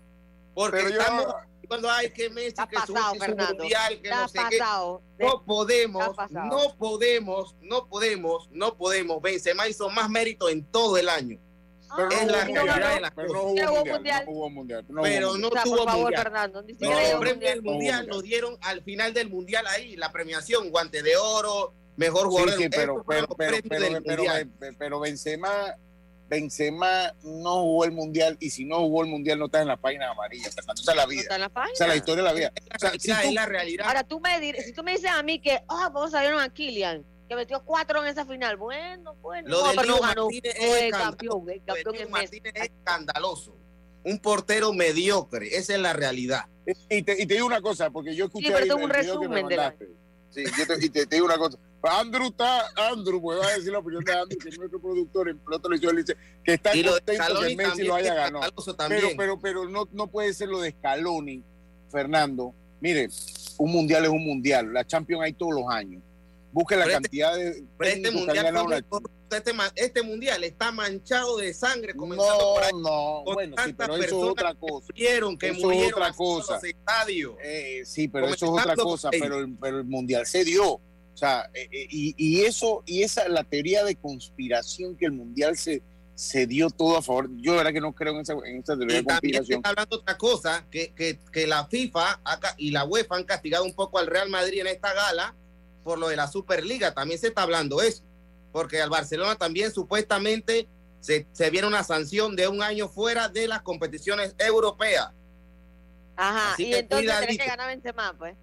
Porque 0.54 0.80
estamos 0.80 1.26
cuando 1.66 1.90
hay 1.90 2.10
que 2.10 2.30
Messi, 2.30 2.54
que 2.68 2.76
pasado, 2.76 3.14
su, 3.14 3.56
mundial, 3.56 4.00
que 4.00 4.10
no 4.10 4.28
sé 4.28 4.38
pasado. 4.38 5.02
qué. 5.18 5.24
No 5.24 5.42
podemos, 5.42 6.16
no 6.30 6.76
podemos, 6.78 7.56
no 7.62 7.88
podemos, 7.88 8.48
no 8.52 8.76
podemos. 8.76 9.20
Benzema 9.20 9.66
hizo 9.66 9.90
más 9.90 10.08
mérito 10.08 10.48
en 10.48 10.64
todo 10.64 10.98
el 10.98 11.08
año 11.08 11.40
la 11.96 13.10
cosas. 13.10 13.32
No 13.32 13.42
hubo 13.42 13.86
mundial. 13.86 14.24
No 14.26 14.32
hubo 14.32 14.50
mundial. 14.50 14.84
pero 15.02 15.36
no 15.36 15.50
tuvo 15.50 15.86
mundial. 15.86 16.22
Fernando, 16.22 16.64
premios 17.20 17.40
del 17.40 17.62
mundial 17.62 18.06
lo 18.06 18.22
dieron 18.22 18.56
al 18.62 18.82
final 18.82 19.12
del 19.14 19.28
mundial 19.30 19.66
ahí, 19.66 19.96
la 19.96 20.12
premiación, 20.12 20.70
guante 20.70 21.02
de 21.02 21.16
oro, 21.16 21.74
mejor 21.96 22.28
jugador. 22.28 22.52
Sí, 22.52 22.64
sí, 22.64 22.68
pero, 22.68 23.04
pero, 23.06 23.28
pero, 23.36 23.56
pero, 23.68 24.02
pero, 24.78 25.00
Benzema, 25.00 25.76
Benzema 26.28 27.12
no 27.22 27.62
jugó 27.62 27.84
el 27.84 27.92
mundial 27.92 28.36
y 28.40 28.50
si 28.50 28.64
no 28.64 28.78
jugó 28.78 29.02
el 29.02 29.10
mundial 29.10 29.38
no 29.38 29.46
está 29.46 29.62
en 29.62 29.68
la 29.68 29.76
página 29.76 30.10
amarilla. 30.10 30.50
Fernando, 30.50 30.80
esa 30.80 30.92
es 30.92 30.96
la 30.96 31.06
vida. 31.06 31.16
No 31.16 31.22
está 31.22 31.34
en 31.34 31.40
la 31.40 31.48
página. 31.48 31.86
La 31.86 31.96
historia 31.96 32.22
de 32.22 32.28
la 32.28 32.34
vida. 32.34 32.52
O 32.74 32.78
sea, 32.78 32.90
si 32.98 33.10
es 33.10 33.34
la 33.34 33.46
realidad. 33.46 33.86
Ahora 33.86 34.04
tú 34.04 34.20
me 34.20 34.40
dirás, 34.40 34.64
si 34.64 34.72
tú 34.72 34.82
me 34.82 34.92
dices 34.92 35.10
a 35.10 35.22
mí 35.22 35.40
que, 35.40 35.60
oh, 35.68 35.90
vamos 35.92 36.14
a 36.14 36.22
ver 36.22 36.34
a 36.34 36.48
Kylian 36.48 37.04
que 37.32 37.36
metió 37.36 37.62
cuatro 37.64 38.02
en 38.02 38.08
esa 38.08 38.26
final. 38.26 38.56
Bueno, 38.56 39.14
bueno. 39.22 39.48
Lo 39.48 39.68
de 39.68 39.86
no, 39.86 40.00
Martínez 40.00 40.54
es 40.58 40.90
campeón, 40.92 41.48
el 41.48 41.62
campeón 41.64 42.10
Martínez 42.10 42.52
es 42.54 42.62
escandaloso. 42.64 43.56
Un 44.04 44.18
portero 44.18 44.72
mediocre, 44.72 45.56
esa 45.56 45.74
es 45.74 45.80
la 45.80 45.92
realidad. 45.92 46.46
Y 46.90 47.02
te, 47.02 47.22
y 47.22 47.26
te 47.26 47.34
digo 47.34 47.46
una 47.46 47.62
cosa, 47.62 47.90
porque 47.90 48.14
yo 48.14 48.26
escuché 48.26 48.48
sí, 48.48 48.52
pero 48.52 48.76
ahí 48.76 48.84
un 48.84 48.90
resumen 48.90 49.46
de 49.48 49.56
la... 49.56 49.74
Sí, 50.30 50.44
yo 50.58 50.66
te, 50.66 50.84
y 50.84 50.90
te, 50.90 51.06
digo 51.06 51.24
una 51.24 51.38
cosa. 51.38 51.58
Andrew 51.82 52.26
está, 52.26 52.64
Andrew, 52.90 53.20
pues 53.20 53.40
va 53.40 53.46
a 53.46 53.54
decir 53.54 53.72
la 53.72 53.78
opinión 53.78 54.04
de 54.04 54.12
Andrew, 54.12 54.38
que 54.38 54.48
es 54.48 54.58
nuestro 54.58 54.80
productor 54.80 55.28
en 55.28 55.38
Pelota 55.38 55.68
le 55.68 56.02
dice 56.02 56.16
que 56.44 56.54
está 56.54 56.70
contento 56.72 57.40
que 57.40 57.56
Messi 57.56 57.82
lo 57.84 57.94
haya 57.94 58.14
ganado. 58.14 58.52
Pero, 58.88 59.08
pero, 59.16 59.40
pero 59.40 59.68
no, 59.68 59.88
no 59.92 60.06
puede 60.08 60.32
ser 60.34 60.48
lo 60.48 60.60
de 60.60 60.72
Scaloni, 60.72 61.42
Fernando. 61.90 62.54
Mire, 62.80 63.08
un 63.58 63.72
mundial 63.72 64.04
es 64.04 64.10
un 64.10 64.24
mundial. 64.24 64.72
La 64.72 64.84
Champions 64.84 65.22
hay 65.22 65.32
todos 65.32 65.54
los 65.54 65.68
años 65.68 66.02
Busque 66.52 66.76
la 66.76 66.82
este 66.82 66.92
cantidad 66.92 67.34
de. 67.34 67.64
Este 67.80 68.10
mundial, 68.10 68.46
este, 69.30 69.52
este, 69.76 70.02
mundial 70.02 70.44
está 70.44 70.70
manchado 70.70 71.38
de 71.38 71.54
sangre. 71.54 71.94
Comenzando 71.94 72.38
no, 72.38 72.54
por 72.54 72.62
ahí, 72.62 72.70
no, 72.74 73.24
bueno, 73.24 73.56
sí, 73.64 73.72
pero 73.72 73.96
eso 73.96 74.04
es 74.04 74.30
otra 74.30 74.54
cosa. 74.54 74.86
Murieron, 74.90 75.38
que 75.38 75.48
eso 75.48 75.72
es 75.72 75.92
otra 75.92 76.12
cosa. 76.12 76.60
Eh, 77.42 77.82
sí, 77.86 78.08
pero 78.08 78.28
eso 78.28 78.46
es 78.46 78.62
otra 78.62 78.76
cosa. 78.76 79.08
Pero 79.10 79.38
el, 79.38 79.56
pero 79.56 79.78
el 79.78 79.84
mundial 79.84 80.26
se 80.26 80.44
dio. 80.44 80.74
O 80.74 81.16
sea, 81.16 81.50
eh, 81.54 81.68
eh, 81.70 81.86
y, 81.90 82.14
y, 82.16 82.42
eso, 82.42 82.82
y 82.86 83.02
esa 83.02 83.28
la 83.28 83.44
teoría 83.44 83.84
de 83.84 83.96
conspiración 83.96 84.96
que 84.96 85.06
el 85.06 85.12
mundial 85.12 85.56
se, 85.56 85.82
se 86.14 86.46
dio 86.46 86.68
todo 86.68 86.98
a 86.98 87.02
favor. 87.02 87.30
Yo, 87.36 87.52
la 87.52 87.58
verdad, 87.58 87.72
que 87.72 87.80
no 87.80 87.94
creo 87.94 88.14
en 88.14 88.20
esa, 88.20 88.34
en 88.44 88.60
esa 88.60 88.76
teoría 88.76 88.98
de 88.98 89.04
conspiración. 89.04 89.58
Está 89.58 89.70
hablando 89.70 89.96
otra 89.96 90.18
cosa, 90.18 90.66
que, 90.70 90.92
que, 90.94 91.18
que 91.32 91.46
la 91.46 91.66
FIFA 91.66 92.20
y 92.58 92.70
la 92.70 92.84
UEFA 92.84 93.16
han 93.16 93.24
castigado 93.24 93.64
un 93.64 93.74
poco 93.74 93.98
al 93.98 94.06
Real 94.06 94.28
Madrid 94.28 94.60
en 94.60 94.66
esta 94.66 94.92
gala 94.92 95.34
por 95.82 95.98
lo 95.98 96.08
de 96.08 96.16
la 96.16 96.28
Superliga, 96.28 96.94
también 96.94 97.20
se 97.20 97.28
está 97.28 97.42
hablando 97.42 97.82
eso, 97.82 98.02
porque 98.52 98.80
al 98.80 98.90
Barcelona 98.90 99.36
también 99.36 99.72
supuestamente 99.72 100.68
se, 101.00 101.26
se 101.32 101.50
viene 101.50 101.66
una 101.66 101.82
sanción 101.82 102.36
de 102.36 102.48
un 102.48 102.62
año 102.62 102.88
fuera 102.88 103.28
de 103.28 103.48
las 103.48 103.62
competiciones 103.62 104.34
europeas. 104.38 105.10
Ajá, 106.16 106.54
y 106.58 106.74
entonces 106.74 107.18
tiene 107.18 107.38
que 107.38 107.46
ganar 107.46 107.68
Benzema, 107.68 108.14
pues. 108.16 108.36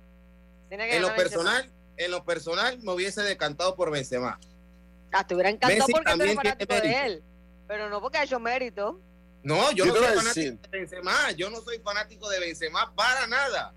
en 0.69 1.01
lo 1.01 1.15
personal, 1.15 1.71
en 1.97 2.11
lo 2.11 2.25
personal 2.25 2.79
me 2.79 2.93
hubiese 2.93 3.21
decantado 3.21 3.75
por 3.75 3.91
Benzema. 3.91 4.39
Ah, 5.11 5.25
te 5.25 5.33
hubiera 5.33 5.49
encantado 5.49 5.87
porque 5.91 6.11
eres 6.11 6.35
fanático 6.35 6.73
de 6.75 7.05
él, 7.05 7.23
pero 7.67 7.89
no 7.89 8.01
porque 8.01 8.17
ha 8.17 8.23
hecho 8.23 8.39
mérito. 8.39 8.99
No, 9.41 9.71
yo, 9.71 9.85
yo 9.85 9.93
no 9.93 9.99
soy 9.99 10.15
fanático 10.17 10.69
de 10.69 10.77
Benzema, 10.79 11.31
yo 11.31 11.49
no 11.49 11.61
soy 11.61 11.79
fanático 11.79 12.29
de 12.29 12.39
Benzema 12.39 12.93
para 12.95 13.25
nada. 13.27 13.73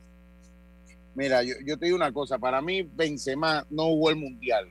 Mira, 1.14 1.42
yo, 1.42 1.78
te 1.78 1.86
digo 1.86 1.96
una 1.96 2.12
cosa, 2.12 2.38
para 2.38 2.62
mí 2.62 2.82
Benzema 2.82 3.66
no 3.70 3.84
jugó 3.84 4.10
el 4.10 4.16
Mundial. 4.16 4.68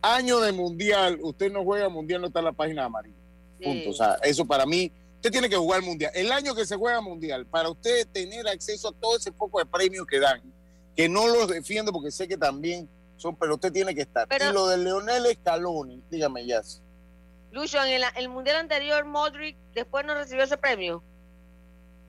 Año 0.00 0.40
de 0.40 0.52
Mundial, 0.52 1.18
usted 1.22 1.50
no 1.50 1.64
juega 1.64 1.88
Mundial, 1.88 2.20
no 2.20 2.28
está 2.28 2.38
en 2.38 2.44
la 2.46 2.52
página 2.52 2.84
amarilla. 2.84 3.16
Punto. 3.62 3.90
O 3.90 3.92
sea, 3.92 4.16
eso 4.22 4.44
para 4.44 4.66
mí, 4.66 4.92
usted 5.16 5.30
tiene 5.30 5.48
que 5.48 5.56
jugar 5.56 5.82
Mundial. 5.82 6.12
El 6.14 6.30
año 6.30 6.54
que 6.54 6.64
se 6.64 6.76
juega 6.76 7.00
Mundial, 7.00 7.46
para 7.46 7.68
usted 7.68 8.06
tener 8.12 8.46
acceso 8.48 8.88
a 8.88 8.92
todo 8.92 9.16
ese 9.16 9.32
poco 9.32 9.58
de 9.58 9.66
premios 9.66 10.06
que 10.06 10.20
dan, 10.20 10.40
que 10.96 11.08
no 11.08 11.26
los 11.26 11.48
defiendo 11.48 11.92
porque 11.92 12.10
sé 12.10 12.28
que 12.28 12.36
también 12.36 12.88
son, 13.16 13.36
pero 13.36 13.54
usted 13.54 13.72
tiene 13.72 13.94
que 13.94 14.02
estar. 14.02 14.28
y 14.30 14.52
lo 14.52 14.66
de 14.68 14.78
Leonel 14.78 15.26
Scaloni, 15.34 16.02
dígame 16.10 16.46
ya. 16.46 16.62
Lucho, 17.50 17.84
en 17.84 17.92
el, 17.92 18.04
el 18.16 18.28
Mundial 18.28 18.56
anterior, 18.56 19.04
Modric 19.04 19.56
después 19.74 20.06
no 20.06 20.14
recibió 20.14 20.44
ese 20.44 20.56
premio 20.56 21.02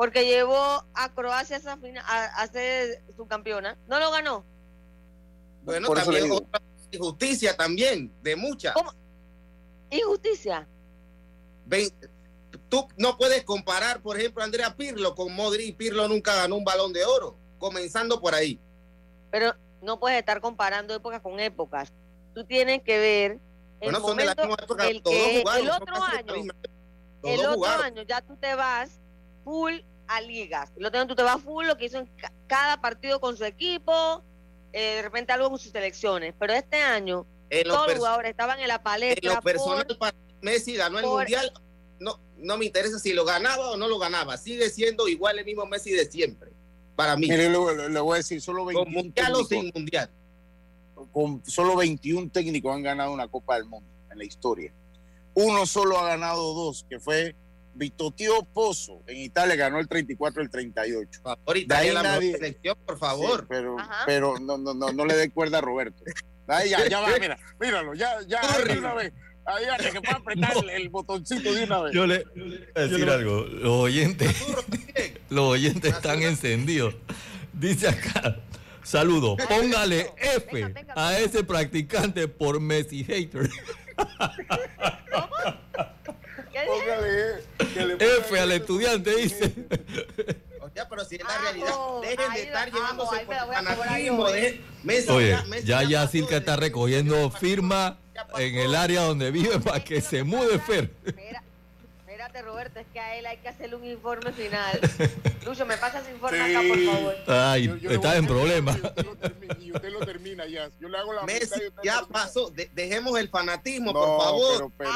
porque 0.03 0.25
llevó 0.25 0.83
a 0.93 1.13
Croacia 1.15 1.61
a, 1.65 2.23
a, 2.25 2.47
ser 2.47 3.01
su 3.15 3.25
campeona. 3.25 3.77
No 3.87 4.01
lo 4.01 4.11
ganó. 4.11 4.43
Bueno, 5.63 5.87
también 5.93 6.29
otra 6.29 6.61
injusticia 6.91 7.55
también, 7.55 8.11
de 8.21 8.35
mucha. 8.35 8.73
¿Cómo? 8.73 8.91
Injusticia. 9.89 10.67
tú 12.67 12.85
no 12.97 13.17
puedes 13.17 13.45
comparar, 13.45 14.01
por 14.01 14.19
ejemplo, 14.19 14.41
a 14.41 14.45
Andrea 14.45 14.75
Pirlo 14.75 15.15
con 15.15 15.33
Modric. 15.33 15.77
Pirlo 15.77 16.05
nunca 16.09 16.35
ganó 16.35 16.57
un 16.57 16.65
balón 16.65 16.91
de 16.91 17.05
oro, 17.05 17.37
comenzando 17.57 18.19
por 18.19 18.35
ahí. 18.35 18.59
Pero 19.31 19.55
no 19.81 20.01
puedes 20.01 20.19
estar 20.19 20.41
comparando 20.41 20.93
épocas 20.93 21.21
con 21.21 21.39
épocas. 21.39 21.93
Tú 22.35 22.43
tienes 22.43 22.83
que 22.83 22.99
ver 22.99 23.31
el 23.79 23.91
bueno, 23.93 24.01
son 24.01 24.17
de 24.17 24.25
la 24.25 24.35
misma 24.35 24.57
época, 24.61 24.85
el, 24.85 25.01
todos 25.01 25.17
jugaron, 25.39 25.65
el 25.65 25.71
otro 25.71 26.03
año. 26.03 26.53
El 27.23 27.45
otro 27.45 27.81
año 27.81 28.01
ya 28.01 28.19
tú 28.19 28.35
te 28.35 28.53
vas 28.53 28.99
full 29.45 29.75
a 30.07 30.21
ligas. 30.21 30.71
Lo 30.77 30.91
tengo, 30.91 31.07
tú 31.07 31.15
te 31.15 31.23
vas 31.23 31.41
full 31.41 31.65
lo 31.65 31.77
que 31.77 31.85
hizo 31.85 31.99
en 31.99 32.09
cada 32.47 32.81
partido 32.81 33.19
con 33.19 33.37
su 33.37 33.45
equipo, 33.45 34.23
eh, 34.71 34.95
de 34.95 35.01
repente 35.01 35.31
algo 35.31 35.49
con 35.49 35.59
sus 35.59 35.71
selecciones. 35.71 36.33
Pero 36.39 36.53
este 36.53 36.77
año, 36.77 37.25
todos 37.63 37.87
los 37.87 37.97
jugadores 37.97 38.31
estaban 38.31 38.59
en 38.59 38.67
la 38.67 38.81
palestra. 38.81 39.29
En 39.29 39.35
lo 39.35 39.41
personal, 39.41 39.87
Messi 40.41 40.75
ganó 40.75 40.99
el 40.99 41.05
mundial. 41.05 41.53
No, 41.99 42.19
no 42.37 42.57
me 42.57 42.65
interesa 42.65 42.99
si 42.99 43.13
lo 43.13 43.23
ganaba 43.23 43.71
o 43.71 43.77
no 43.77 43.87
lo 43.87 43.97
ganaba. 43.97 44.37
Sigue 44.37 44.69
siendo 44.69 45.07
igual 45.07 45.39
el 45.39 45.45
mismo 45.45 45.65
Messi 45.65 45.91
de 45.91 46.09
siempre. 46.09 46.51
Para 46.95 47.15
mí. 47.15 47.27
le, 47.27 47.49
voy 47.57 48.13
a 48.13 48.17
decir, 48.17 48.41
solo 48.41 48.65
21 48.65 48.85
con 48.85 48.93
mundial 48.93 49.33
o 49.35 49.43
sin 49.43 49.71
mundial. 49.73 50.09
Con 51.11 51.43
solo 51.45 51.75
21 51.75 52.29
técnicos 52.31 52.73
han 52.73 52.83
ganado 52.83 53.11
una 53.11 53.27
Copa 53.27 53.55
del 53.55 53.65
Mundo 53.65 53.89
en 54.11 54.17
la 54.17 54.23
historia. 54.23 54.73
Uno 55.33 55.65
solo 55.65 55.97
ha 55.97 56.07
ganado 56.07 56.53
dos, 56.53 56.85
que 56.87 56.99
fue 56.99 57.35
Tío 58.15 58.43
Pozo 58.53 59.01
en 59.07 59.17
Italia 59.17 59.55
ganó 59.55 59.80
el 59.80 59.88
34 59.88 60.41
el 60.41 60.49
38. 60.49 61.21
Ahorita 61.45 61.84
la 61.84 62.19
selección, 62.19 62.78
por 62.86 62.97
favor. 62.97 63.45
pero 63.47 63.78
pero 64.05 64.39
no, 64.39 64.57
no, 64.57 64.74
no, 64.74 64.91
no 64.91 65.05
le 65.05 65.15
dé 65.15 65.32
cuerda 65.32 65.57
a 65.57 65.61
Roberto. 65.61 66.03
Ahí 66.47 66.69
ya, 66.69 66.88
ya 66.88 66.99
va, 66.99 67.07
mira, 67.19 67.38
míralo, 67.59 67.93
ya, 67.93 68.19
ya, 68.28 68.41
de 68.59 68.78
una 68.78 68.93
vez. 68.93 69.13
Ahí 69.45 69.65
ya, 69.65 69.91
que 69.91 70.01
pueda 70.01 70.17
apretar 70.17 70.53
el, 70.71 70.89
botoncito 70.89 71.53
de 71.53 71.63
una 71.63 71.82
vez. 71.82 71.93
Yo 71.93 72.07
le, 72.07 72.24
voy 72.36 72.65
a 72.76 72.82
decir 72.82 73.09
algo. 73.09 73.41
Los 73.43 73.71
oyentes, 73.71 74.36
los 75.30 75.45
oyentes 75.45 75.93
están 75.93 76.21
encendidos. 76.21 76.95
Dice 77.51 77.89
acá, 77.89 78.38
saludo, 78.84 79.38
póngale 79.38 80.11
F 80.17 80.74
a 80.95 81.19
ese 81.19 81.43
practicante 81.43 82.28
por 82.28 82.59
Messi 82.59 83.03
hater. 83.03 83.49
Póngale 86.65 87.43
F 88.19 88.39
al 88.39 88.51
estudiante, 88.51 89.15
dice. 89.15 89.53
Ya, 90.75 90.89
pero 90.89 91.05
si 91.05 91.17
es 91.17 91.23
la 91.23 91.37
realidad, 91.37 91.75
dejen 92.01 92.33
de 92.33 92.41
estar 92.43 92.71
llevándose 92.71 93.19
por 93.25 93.35
fanatismo. 93.35 94.23
Oye, 94.23 94.61
ya 95.63 95.83
ya 95.83 96.07
Silka 96.07 96.37
está 96.37 96.55
recogiendo 96.55 97.29
firma 97.29 97.99
en 98.37 98.55
el 98.55 98.73
área 98.73 99.01
donde 99.01 99.29
vive 99.29 99.59
para 99.59 99.83
que 99.83 100.01
se 100.01 100.23
mude 100.23 100.57
Fer. 100.59 100.89
Roberto, 102.41 102.79
es 102.79 102.87
que 102.91 102.99
a 102.99 103.17
él 103.17 103.25
hay 103.25 103.37
que 103.37 103.49
hacerle 103.49 103.75
un 103.75 103.85
informe 103.85 104.31
final. 104.31 104.79
Lucho, 105.45 105.65
me 105.65 105.77
pasas 105.77 106.09
informe 106.09 106.41
acá, 106.41 106.61
por 106.67 106.85
favor. 106.85 107.15
Ay, 107.27 107.79
estás 107.89 108.15
en 108.15 108.27
problemas. 108.27 108.77
Y 109.59 109.71
usted 109.71 109.91
lo 109.91 109.99
termina 109.99 110.45
ya. 110.45 110.69
Yo 110.79 110.89
le 110.89 110.97
hago 110.97 111.13
la 111.13 111.23
Messi, 111.23 111.61
ya 111.83 112.03
pasó. 112.11 112.51
dejemos 112.73 113.19
el 113.19 113.29
fanatismo, 113.29 113.93
por 113.93 114.21
favor. 114.21 114.57
Pero, 114.57 114.71
pero, 114.77 114.91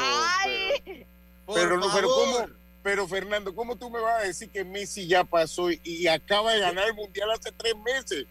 pero, 0.84 1.06
pero, 1.54 1.80
¿cómo? 1.80 2.46
Pero 2.82 3.08
Fernando, 3.08 3.54
¿cómo 3.54 3.76
tú 3.76 3.90
me 3.90 4.00
vas 4.00 4.22
a 4.22 4.26
decir 4.26 4.48
que 4.50 4.64
Messi 4.64 5.06
ya 5.06 5.24
pasó 5.24 5.70
y, 5.70 6.06
acaba 6.06 6.52
de 6.52 6.60
ganar 6.60 6.88
el 6.88 6.94
mundial 6.94 7.30
hace 7.30 7.52
tres 7.52 7.74
meses? 7.76 8.26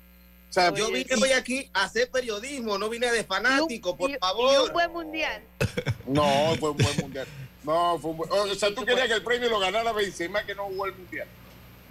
O 0.50 0.54
sea, 0.54 0.74
yo 0.74 0.88
vine 0.88 1.14
hoy 1.22 1.32
aquí 1.32 1.70
a 1.74 1.84
hacer 1.84 2.10
periodismo, 2.10 2.78
no 2.78 2.90
vine 2.90 3.12
de 3.12 3.24
fanático, 3.24 3.98
por 3.98 4.18
favor. 4.18 4.54
Y 4.54 4.68
un 4.68 4.74
buen 4.74 4.92
mundial. 4.92 5.44
No, 6.08 6.56
fue 6.58 6.72
un 6.72 6.78
buen 6.78 6.98
mundial. 7.02 7.28
No, 7.64 8.00
fue 8.00 8.12
un 8.12 8.18
buen, 8.18 8.32
o 8.32 8.56
sea, 8.56 8.74
tú 8.74 8.86
querías 8.86 9.08
que 9.08 9.14
el 9.14 9.24
premio 9.24 9.50
lo 9.50 9.60
ganara 9.60 9.92
Benzema 9.92 10.44
que 10.46 10.56
no 10.56 10.64
jugó 10.64 10.86
el 10.86 10.96
mundial. 10.96 11.28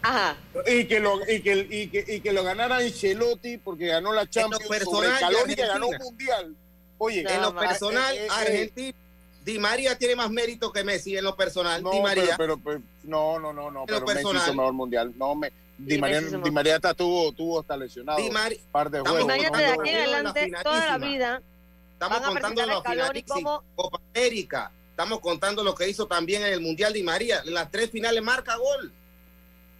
Ajá. 0.03 0.37
Y 0.67 0.87
que 0.87 1.01
lo 1.01 1.21
y 1.29 1.43
que, 1.43 1.67
y 1.71 1.89
que, 1.89 2.05
y 2.07 2.21
que 2.21 2.33
lo 2.33 2.45
ganara 2.45 2.77
Ancelotti 2.77 3.59
porque 3.59 3.89
ganó 3.89 4.13
la 4.13 4.29
Champions 4.29 4.67
personal 4.67 5.21
sobre 5.21 5.55
que 5.55 5.67
ganó 5.67 5.89
un 5.89 5.97
mundial. 5.99 6.57
Oye, 6.99 7.27
en 7.29 7.43
lo 7.43 7.55
personal, 7.55 8.15
eh, 8.15 8.23
eh, 8.23 8.27
eh, 8.27 8.29
Argentina 8.31 8.99
Di 9.47 9.61
María 9.61 9.97
tiene 9.97 10.17
más 10.17 10.29
mérito 10.29 10.73
que 10.73 10.83
Messi 10.83 11.17
en 11.17 11.23
lo 11.23 11.37
personal. 11.37 11.81
No, 11.81 11.93
Di 11.93 12.01
María. 12.01 12.35
Pero, 12.37 12.59
pero, 12.59 12.83
no, 13.05 13.39
no, 13.39 13.53
no, 13.53 13.71
no. 13.71 13.87
pero 13.87 14.05
Messi 14.05 14.23
hizo 14.23 14.55
mejor 14.55 14.73
mundial. 14.73 15.13
No, 15.17 15.37
me, 15.37 15.53
Di, 15.79 15.99
María, 15.99 16.21
Di 16.21 16.51
María 16.51 16.75
está, 16.75 16.95
tuvo, 16.95 17.31
tuvo 17.31 17.61
hasta 17.61 17.77
lesionado. 17.77 18.19
Di 18.19 18.29
María. 18.29 18.59
Par 18.73 18.91
de 18.91 18.99
juegos. 18.99 19.21
Di 19.21 19.25
María 19.25 19.51
de 19.51 19.67
aquí 19.67 19.89
en 19.91 19.97
adelante 19.99 20.53
toda 20.65 20.87
la 20.87 20.99
vida. 20.99 21.43
Estamos 21.93 22.21
contando 22.23 22.67
los 22.67 22.83
finales 22.83 23.25
como... 23.25 23.63
Copa 23.77 24.01
América. 24.13 24.73
Estamos 24.91 25.21
contando 25.21 25.63
lo 25.63 25.77
que 25.77 25.89
hizo 25.89 26.09
también 26.09 26.43
en 26.43 26.53
el 26.53 26.61
Mundial 26.61 26.93
Di 26.93 27.05
María. 27.05 27.41
En 27.47 27.55
las 27.55 27.71
tres 27.71 27.89
finales 27.89 28.21
marca 28.25 28.57
gol. 28.57 28.93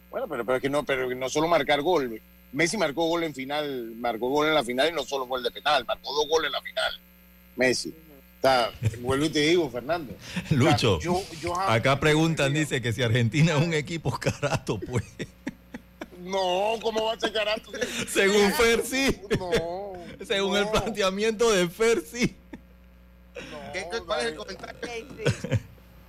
Bueno, 0.09 0.29
pero, 0.29 0.45
pero 0.45 0.55
es 0.55 0.61
que 0.61 0.69
no, 0.69 0.85
pero 0.85 1.13
no 1.13 1.27
solo 1.27 1.49
marcar 1.49 1.81
gol. 1.81 2.21
Messi 2.53 2.77
marcó 2.77 3.03
gol 3.03 3.25
en 3.25 3.35
final, 3.35 3.91
marcó 3.97 4.29
gol 4.29 4.47
en 4.47 4.53
la 4.53 4.63
final 4.63 4.87
y 4.87 4.93
no 4.93 5.03
solo 5.03 5.25
gol 5.25 5.43
de 5.43 5.51
penal, 5.51 5.83
marcó 5.85 6.13
dos 6.13 6.25
goles 6.29 6.47
en 6.47 6.53
la 6.53 6.61
final. 6.61 7.01
Messi 7.57 7.93
vuelvo 8.99 9.25
y 9.25 9.29
te 9.29 9.39
digo, 9.39 9.69
Fernando. 9.69 10.13
Lucho, 10.51 10.99
acá 11.67 11.99
preguntan, 11.99 12.53
dice 12.53 12.81
que 12.81 12.93
si 12.93 13.03
Argentina 13.03 13.57
es 13.57 13.63
un 13.65 13.73
equipo 13.73 14.11
carato, 14.19 14.79
pues. 14.79 15.03
No, 16.19 16.73
¿cómo 16.81 17.05
va 17.05 17.13
a 17.13 17.19
ser 17.19 17.31
carato? 17.31 17.71
Según 18.09 18.51
Fer, 18.53 18.83
sí. 18.83 19.17
No. 19.39 19.93
Según 20.25 20.57
el 20.57 20.67
planteamiento 20.69 21.51
de 21.51 21.69
Fer, 21.69 22.01
sí. 22.01 22.35
¿Cuál 24.05 24.19
es 24.21 24.25
el 24.27 24.35
comentario? 24.35 24.89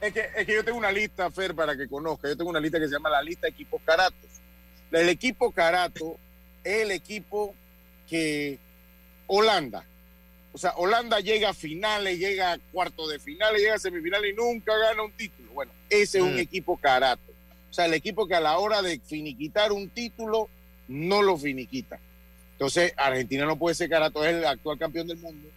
Es 0.00 0.12
que, 0.12 0.28
es 0.36 0.46
que 0.46 0.54
yo 0.54 0.64
tengo 0.64 0.78
una 0.78 0.92
lista, 0.92 1.30
Fer, 1.30 1.54
para 1.54 1.76
que 1.76 1.88
conozca. 1.88 2.28
Yo 2.28 2.36
tengo 2.36 2.50
una 2.50 2.60
lista 2.60 2.78
que 2.78 2.86
se 2.86 2.94
llama 2.94 3.10
la 3.10 3.22
lista 3.22 3.46
de 3.46 3.50
equipos 3.50 3.82
caratos. 3.84 4.30
El 4.90 5.08
equipo 5.08 5.50
carato 5.50 6.16
es 6.64 6.82
el 6.82 6.90
equipo 6.92 7.54
que 8.08 8.58
Holanda, 9.26 9.84
o 10.58 10.60
sea, 10.60 10.72
Holanda 10.76 11.20
llega 11.20 11.50
a 11.50 11.54
finales, 11.54 12.18
llega 12.18 12.54
a 12.54 12.58
cuartos 12.58 13.08
de 13.10 13.20
finales, 13.20 13.62
llega 13.62 13.76
a 13.76 13.78
semifinales 13.78 14.32
y 14.32 14.34
nunca 14.34 14.76
gana 14.76 15.04
un 15.04 15.12
título. 15.12 15.52
Bueno, 15.52 15.70
ese 15.88 16.18
es 16.18 16.24
un 16.24 16.34
mm. 16.34 16.40
equipo 16.40 16.76
carato. 16.76 17.30
O 17.70 17.72
sea, 17.72 17.86
el 17.86 17.94
equipo 17.94 18.26
que 18.26 18.34
a 18.34 18.40
la 18.40 18.58
hora 18.58 18.82
de 18.82 18.98
finiquitar 18.98 19.70
un 19.70 19.88
título 19.88 20.48
no 20.88 21.22
lo 21.22 21.38
finiquita. 21.38 22.00
Entonces, 22.54 22.92
Argentina 22.96 23.46
no 23.46 23.56
puede 23.56 23.76
ser 23.76 23.88
carato, 23.88 24.24
es 24.24 24.34
el 24.34 24.44
actual 24.44 24.76
campeón 24.80 25.06
del 25.06 25.18
mundo. 25.18 25.48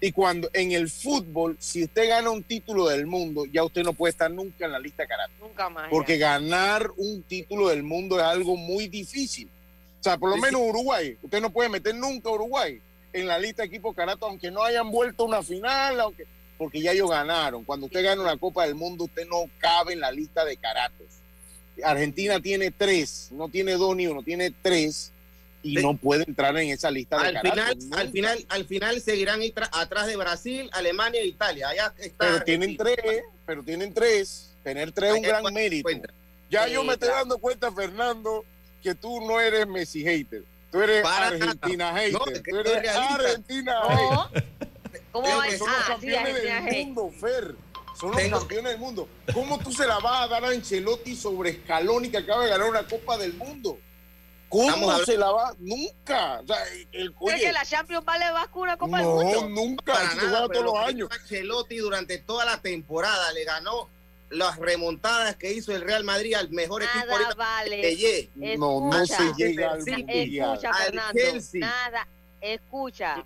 Y 0.00 0.10
cuando 0.12 0.48
en 0.54 0.72
el 0.72 0.88
fútbol, 0.88 1.58
si 1.60 1.84
usted 1.84 2.08
gana 2.08 2.30
un 2.30 2.42
título 2.42 2.88
del 2.88 3.04
mundo, 3.04 3.44
ya 3.44 3.62
usted 3.62 3.82
no 3.82 3.92
puede 3.92 4.12
estar 4.12 4.30
nunca 4.30 4.64
en 4.64 4.72
la 4.72 4.78
lista 4.78 5.06
carato. 5.06 5.34
Nunca 5.38 5.68
más. 5.68 5.90
Porque 5.90 6.16
ganar 6.16 6.90
un 6.96 7.22
título 7.24 7.68
del 7.68 7.82
mundo 7.82 8.18
es 8.18 8.24
algo 8.24 8.56
muy 8.56 8.88
difícil. 8.88 9.50
O 10.00 10.02
sea, 10.02 10.16
por 10.16 10.30
lo 10.30 10.38
menos 10.38 10.62
Uruguay, 10.62 11.18
usted 11.20 11.42
no 11.42 11.50
puede 11.50 11.68
meter 11.68 11.94
nunca 11.94 12.30
a 12.30 12.32
Uruguay 12.32 12.80
en 13.16 13.26
la 13.26 13.38
lista 13.38 13.62
de 13.62 13.68
equipo 13.68 13.94
carato, 13.94 14.26
aunque 14.26 14.50
no 14.50 14.62
hayan 14.62 14.90
vuelto 14.90 15.24
a 15.24 15.26
una 15.26 15.42
final, 15.42 16.00
aunque, 16.00 16.26
porque 16.58 16.80
ya 16.80 16.92
ellos 16.92 17.10
ganaron. 17.10 17.64
Cuando 17.64 17.86
usted 17.86 18.04
gana 18.04 18.22
una 18.22 18.36
Copa 18.36 18.64
del 18.66 18.74
Mundo, 18.74 19.04
usted 19.04 19.26
no 19.26 19.44
cabe 19.58 19.94
en 19.94 20.00
la 20.00 20.12
lista 20.12 20.44
de 20.44 20.56
caratos. 20.56 21.06
Argentina 21.82 22.40
tiene 22.40 22.70
tres, 22.70 23.28
no 23.32 23.48
tiene 23.48 23.72
dos 23.72 23.96
ni 23.96 24.06
uno, 24.06 24.22
tiene 24.22 24.52
tres 24.62 25.12
y 25.62 25.74
no 25.76 25.96
puede 25.96 26.24
entrar 26.26 26.56
en 26.56 26.70
esa 26.70 26.90
lista 26.90 27.20
de 27.20 27.28
al 27.28 27.40
final, 27.40 27.78
al 27.92 28.10
final, 28.10 28.46
al 28.48 28.64
final 28.66 29.00
seguirán 29.00 29.40
atrás 29.72 30.06
de 30.06 30.16
Brasil, 30.16 30.70
Alemania 30.72 31.20
e 31.20 31.26
Italia. 31.26 31.68
Allá 31.68 31.94
está 31.98 32.26
pero 32.26 32.44
tienen 32.44 32.76
tres, 32.76 33.22
pero 33.44 33.62
tienen 33.62 33.92
tres. 33.92 34.52
Tener 34.62 34.92
tres 34.92 35.10
es 35.12 35.16
un 35.16 35.22
gran 35.22 35.54
mérito. 35.54 35.88
Ya 36.50 36.68
yo 36.68 36.84
me 36.84 36.94
estoy 36.94 37.08
dando 37.08 37.38
cuenta, 37.38 37.72
Fernando, 37.72 38.44
que 38.82 38.94
tú 38.94 39.20
no 39.26 39.40
eres 39.40 39.66
Messi 39.66 40.02
hater. 40.02 40.42
Tú 40.70 40.82
eres 40.82 41.04
Argentina 41.04 41.92
hater. 41.94 42.42
tú 42.42 42.56
eres 42.56 42.88
Argentina 42.88 43.80
hater. 43.88 44.44
¿Cómo 45.12 45.28
va 45.28 45.50
Son 45.56 45.70
los 45.70 45.86
campeones 45.86 46.42
del 46.42 46.86
mundo, 46.86 47.12
Fer. 47.18 47.54
Son 47.98 48.10
los 48.10 48.40
campeones 48.40 48.72
del 48.72 48.80
mundo. 48.80 49.08
¿Cómo 49.32 49.58
tú 49.58 49.72
se 49.72 49.86
la 49.86 49.98
vas 49.98 50.24
a 50.24 50.28
dar 50.28 50.44
a 50.44 50.48
Ancelotti 50.48 51.16
sobre 51.16 51.62
Scaloni 51.62 52.10
que 52.10 52.18
acaba 52.18 52.44
de 52.44 52.50
ganar 52.50 52.68
una 52.68 52.86
Copa 52.86 53.16
del 53.16 53.32
Mundo? 53.34 53.78
¿Cómo 54.48 54.96
se 54.98 55.16
la 55.16 55.30
va? 55.30 55.54
Nunca. 55.58 56.40
O 56.40 56.46
sea, 56.46 56.58
el, 56.92 57.14
oye, 57.18 57.40
que 57.40 57.52
la 57.52 57.64
Champions 57.64 58.04
vale 58.04 58.30
más 58.32 58.48
que 58.48 58.58
una 58.58 58.76
Copa 58.76 58.98
del 58.98 59.06
Mundo? 59.06 59.40
No, 59.40 59.48
nunca. 59.48 59.94
Para 59.94 60.14
nada, 60.14 60.48
todos 60.48 60.64
los 60.64 60.76
años. 60.76 61.08
Ancelotti 61.10 61.78
durante 61.78 62.18
toda 62.18 62.44
la 62.44 62.60
temporada 62.60 63.32
le 63.32 63.44
ganó 63.44 63.88
las 64.30 64.56
remontadas 64.58 65.36
que 65.36 65.52
hizo 65.52 65.74
el 65.74 65.82
Real 65.82 66.04
Madrid 66.04 66.34
al 66.34 66.50
mejor 66.50 66.82
equipo 66.82 67.36
vale. 67.36 68.28
no, 68.58 68.90
no 68.90 69.06
se 69.06 69.32
llega 69.36 69.72
al 69.72 69.80
Escucha, 69.80 70.72
Fernando, 70.74 71.20
nada, 71.54 72.08
escucha, 72.40 73.24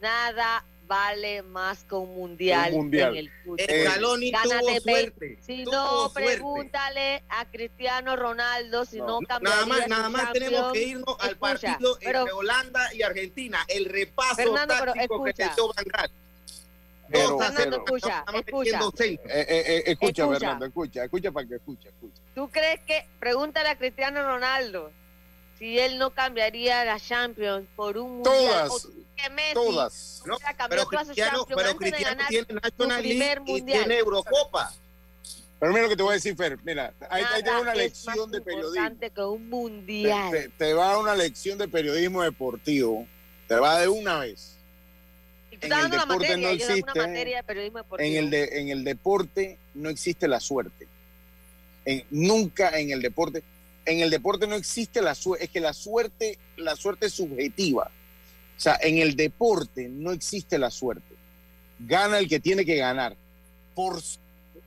nada 0.00 0.64
vale 0.86 1.42
más 1.42 1.84
que 1.84 1.94
un 1.94 2.14
mundial, 2.14 2.72
en 2.74 2.94
el 2.94 3.30
fútbol. 3.42 3.58
Scaloni 3.60 4.32
tuvo 4.32 4.80
suerte. 4.80 5.38
Si 5.42 5.64
no, 5.64 6.10
pregúntale 6.14 7.22
a 7.28 7.44
Cristiano 7.46 8.16
Ronaldo 8.16 8.84
si 8.84 8.98
no, 8.98 9.20
no 9.20 9.40
Nada 9.40 9.66
más, 9.66 9.88
nada 9.88 10.08
más 10.08 10.32
tenemos 10.32 10.72
que 10.72 10.82
irnos 10.82 11.16
al 11.20 11.36
partido 11.36 11.98
entre 12.00 12.32
Holanda 12.32 12.94
y 12.94 13.02
Argentina. 13.02 13.64
El 13.68 13.86
repaso 13.86 14.36
Fernando, 14.36 14.74
táctico 14.74 15.24
que 15.24 15.44
hizo 15.44 15.72
Van 15.74 16.10
pero, 17.10 17.38
Fernando, 17.38 17.76
escucha, 17.76 18.24
escucha. 18.34 19.04
Eh, 19.04 19.18
eh, 19.28 19.46
eh, 19.48 19.82
escucha, 19.86 20.28
Fernando, 20.28 20.66
escucha, 20.66 21.04
escucha 21.04 21.32
para 21.32 21.46
que 21.46 21.54
escuche, 21.56 21.88
escucha. 21.88 22.22
¿Tú 22.34 22.48
crees 22.50 22.80
que, 22.80 23.06
pregúntale 23.20 23.68
a 23.68 23.76
Cristiano 23.76 24.22
Ronaldo, 24.22 24.90
si 25.58 25.78
él 25.78 25.98
no 25.98 26.10
cambiaría 26.10 26.84
la 26.84 26.98
Champions 26.98 27.66
por 27.76 27.98
un 27.98 28.22
todas, 28.22 28.70
mundial? 28.70 29.04
Que 29.16 29.30
Messi 29.30 29.54
todas. 29.54 30.22
No, 30.26 30.36
pero 30.68 30.86
Cristiano, 30.86 31.46
pero 31.46 31.76
Cristiano 31.76 32.22
tiene 32.28 32.46
National 32.62 33.02
League 33.02 33.42
y 33.46 33.62
tiene 33.62 33.98
Eurocopa. 33.98 34.72
Pero 35.58 35.72
mira 35.72 35.84
lo 35.84 35.88
que 35.88 35.96
te 35.96 36.02
voy 36.02 36.10
a 36.10 36.14
decir, 36.14 36.36
Fer. 36.36 36.58
Mira, 36.64 36.92
ahí, 37.08 37.24
te 37.42 37.50
va 37.50 37.60
una 37.60 37.74
lección 37.74 38.30
de 38.30 38.42
periodismo. 38.42 38.90
Que 38.98 39.22
un 39.22 39.48
mundial. 39.48 40.30
Te, 40.30 40.48
te, 40.50 40.74
va 40.74 40.84
a 40.84 40.88
dar 40.90 40.98
una 40.98 41.14
lección 41.14 41.56
de 41.56 41.66
periodismo 41.66 42.22
deportivo. 42.22 43.06
Te 43.48 43.54
va 43.54 43.80
de 43.80 43.88
una 43.88 44.18
vez 44.18 44.55
en 45.60 45.72
el 45.72 45.90
deporte 45.90 46.36
no 46.36 46.48
existe. 46.48 47.00
En 47.98 48.14
el, 48.16 48.30
de, 48.30 48.44
en 48.60 48.68
el 48.68 48.84
deporte 48.84 49.58
no 49.74 49.88
existe 49.88 50.28
la 50.28 50.40
suerte. 50.40 50.86
En, 51.84 52.04
nunca 52.10 52.78
en 52.78 52.90
el 52.90 53.02
deporte. 53.02 53.42
En 53.84 54.00
el 54.00 54.10
deporte 54.10 54.46
no 54.46 54.56
existe 54.56 55.00
la 55.00 55.14
suerte. 55.14 55.44
Es 55.44 55.50
que 55.50 55.60
la 55.60 55.72
suerte, 55.72 56.38
la 56.56 56.76
suerte 56.76 57.06
es 57.06 57.12
subjetiva. 57.12 57.90
O 58.56 58.60
sea, 58.60 58.78
en 58.82 58.98
el 58.98 59.16
deporte 59.16 59.88
no 59.88 60.12
existe 60.12 60.58
la 60.58 60.70
suerte. 60.70 61.14
Gana 61.78 62.18
el 62.18 62.28
que 62.28 62.40
tiene 62.40 62.64
que 62.64 62.76
ganar. 62.76 63.16
Por, 63.74 64.02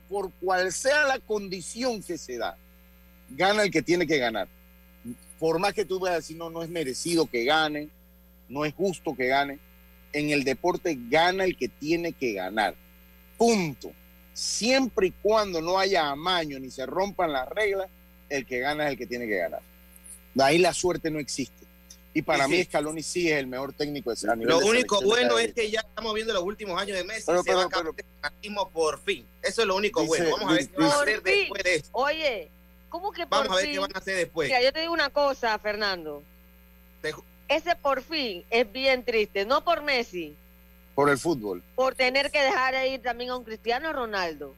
por 0.08 0.30
cual 0.34 0.72
sea 0.72 1.04
la 1.04 1.18
condición 1.18 2.02
que 2.02 2.16
se 2.16 2.38
da, 2.38 2.56
gana 3.30 3.64
el 3.64 3.70
que 3.70 3.82
tiene 3.82 4.06
que 4.06 4.18
ganar. 4.18 4.48
Por 5.38 5.58
más 5.58 5.74
que 5.74 5.84
tú 5.84 5.98
veas 5.98 6.16
decir, 6.16 6.36
no, 6.36 6.50
no 6.50 6.62
es 6.62 6.68
merecido 6.68 7.26
que 7.26 7.44
gane, 7.44 7.88
no 8.48 8.64
es 8.64 8.72
justo 8.74 9.14
que 9.16 9.26
gane 9.26 9.58
en 10.12 10.30
el 10.30 10.44
deporte 10.44 10.98
gana 11.08 11.44
el 11.44 11.56
que 11.56 11.68
tiene 11.68 12.12
que 12.12 12.34
ganar. 12.34 12.74
Punto. 13.36 13.92
Siempre 14.32 15.08
y 15.08 15.10
cuando 15.10 15.60
no 15.60 15.78
haya 15.78 16.08
amaño 16.08 16.58
ni 16.58 16.70
se 16.70 16.86
rompan 16.86 17.32
las 17.32 17.48
reglas, 17.48 17.88
el 18.28 18.46
que 18.46 18.60
gana 18.60 18.86
es 18.86 18.92
el 18.92 18.98
que 18.98 19.06
tiene 19.06 19.26
que 19.26 19.36
ganar. 19.36 19.60
De 20.34 20.44
ahí 20.44 20.58
la 20.58 20.72
suerte 20.72 21.10
no 21.10 21.18
existe. 21.18 21.60
Y 22.12 22.22
para 22.22 22.48
mí 22.48 22.62
Scaloni 22.64 23.02
sí 23.02 23.30
es 23.30 23.38
el 23.38 23.46
mejor 23.46 23.72
técnico 23.72 24.12
de 24.12 24.36
Lo 24.44 24.58
único 24.58 25.00
bueno 25.00 25.38
es 25.38 25.52
que 25.54 25.70
ya 25.70 25.80
estamos 25.80 26.12
viendo 26.12 26.32
los 26.32 26.42
últimos 26.42 26.80
años 26.80 26.96
de 26.96 27.04
Messi 27.04 27.24
pero, 27.26 27.42
se 27.42 27.54
va 27.54 27.62
a 28.22 28.32
el 28.42 28.54
por 28.72 29.00
fin. 29.00 29.24
Eso 29.42 29.62
es 29.62 29.68
lo 29.68 29.76
único 29.76 30.04
bueno. 30.04 30.30
Vamos 30.32 30.50
a 30.50 30.54
ver 30.54 30.68
qué 30.68 30.78
van 30.78 30.90
a 30.90 31.00
hacer 31.00 31.22
después 31.22 31.62
de 31.62 31.74
eso. 31.76 31.88
Oye, 31.92 32.50
¿cómo 32.88 33.12
que 33.12 33.26
por 33.26 33.38
Vamos 33.38 33.52
a 33.52 33.56
ver 33.60 33.70
qué 33.70 33.78
van 33.78 33.94
a 33.94 33.98
hacer 33.98 34.16
después. 34.16 34.48
Mira, 34.48 34.60
yo 34.60 34.72
te 34.72 34.80
digo 34.80 34.92
una 34.92 35.10
cosa, 35.10 35.56
Fernando. 35.60 36.24
Ese 37.50 37.74
por 37.74 38.00
fin 38.00 38.44
es 38.48 38.72
bien 38.72 39.04
triste, 39.04 39.44
no 39.44 39.64
por 39.64 39.82
Messi. 39.82 40.36
Por 40.94 41.10
el 41.10 41.18
fútbol. 41.18 41.64
Por 41.74 41.96
tener 41.96 42.30
que 42.30 42.40
dejar 42.40 42.74
de 42.74 42.86
ir 42.86 43.02
también 43.02 43.30
a 43.30 43.36
un 43.36 43.42
Cristiano 43.42 43.92
Ronaldo. 43.92 44.54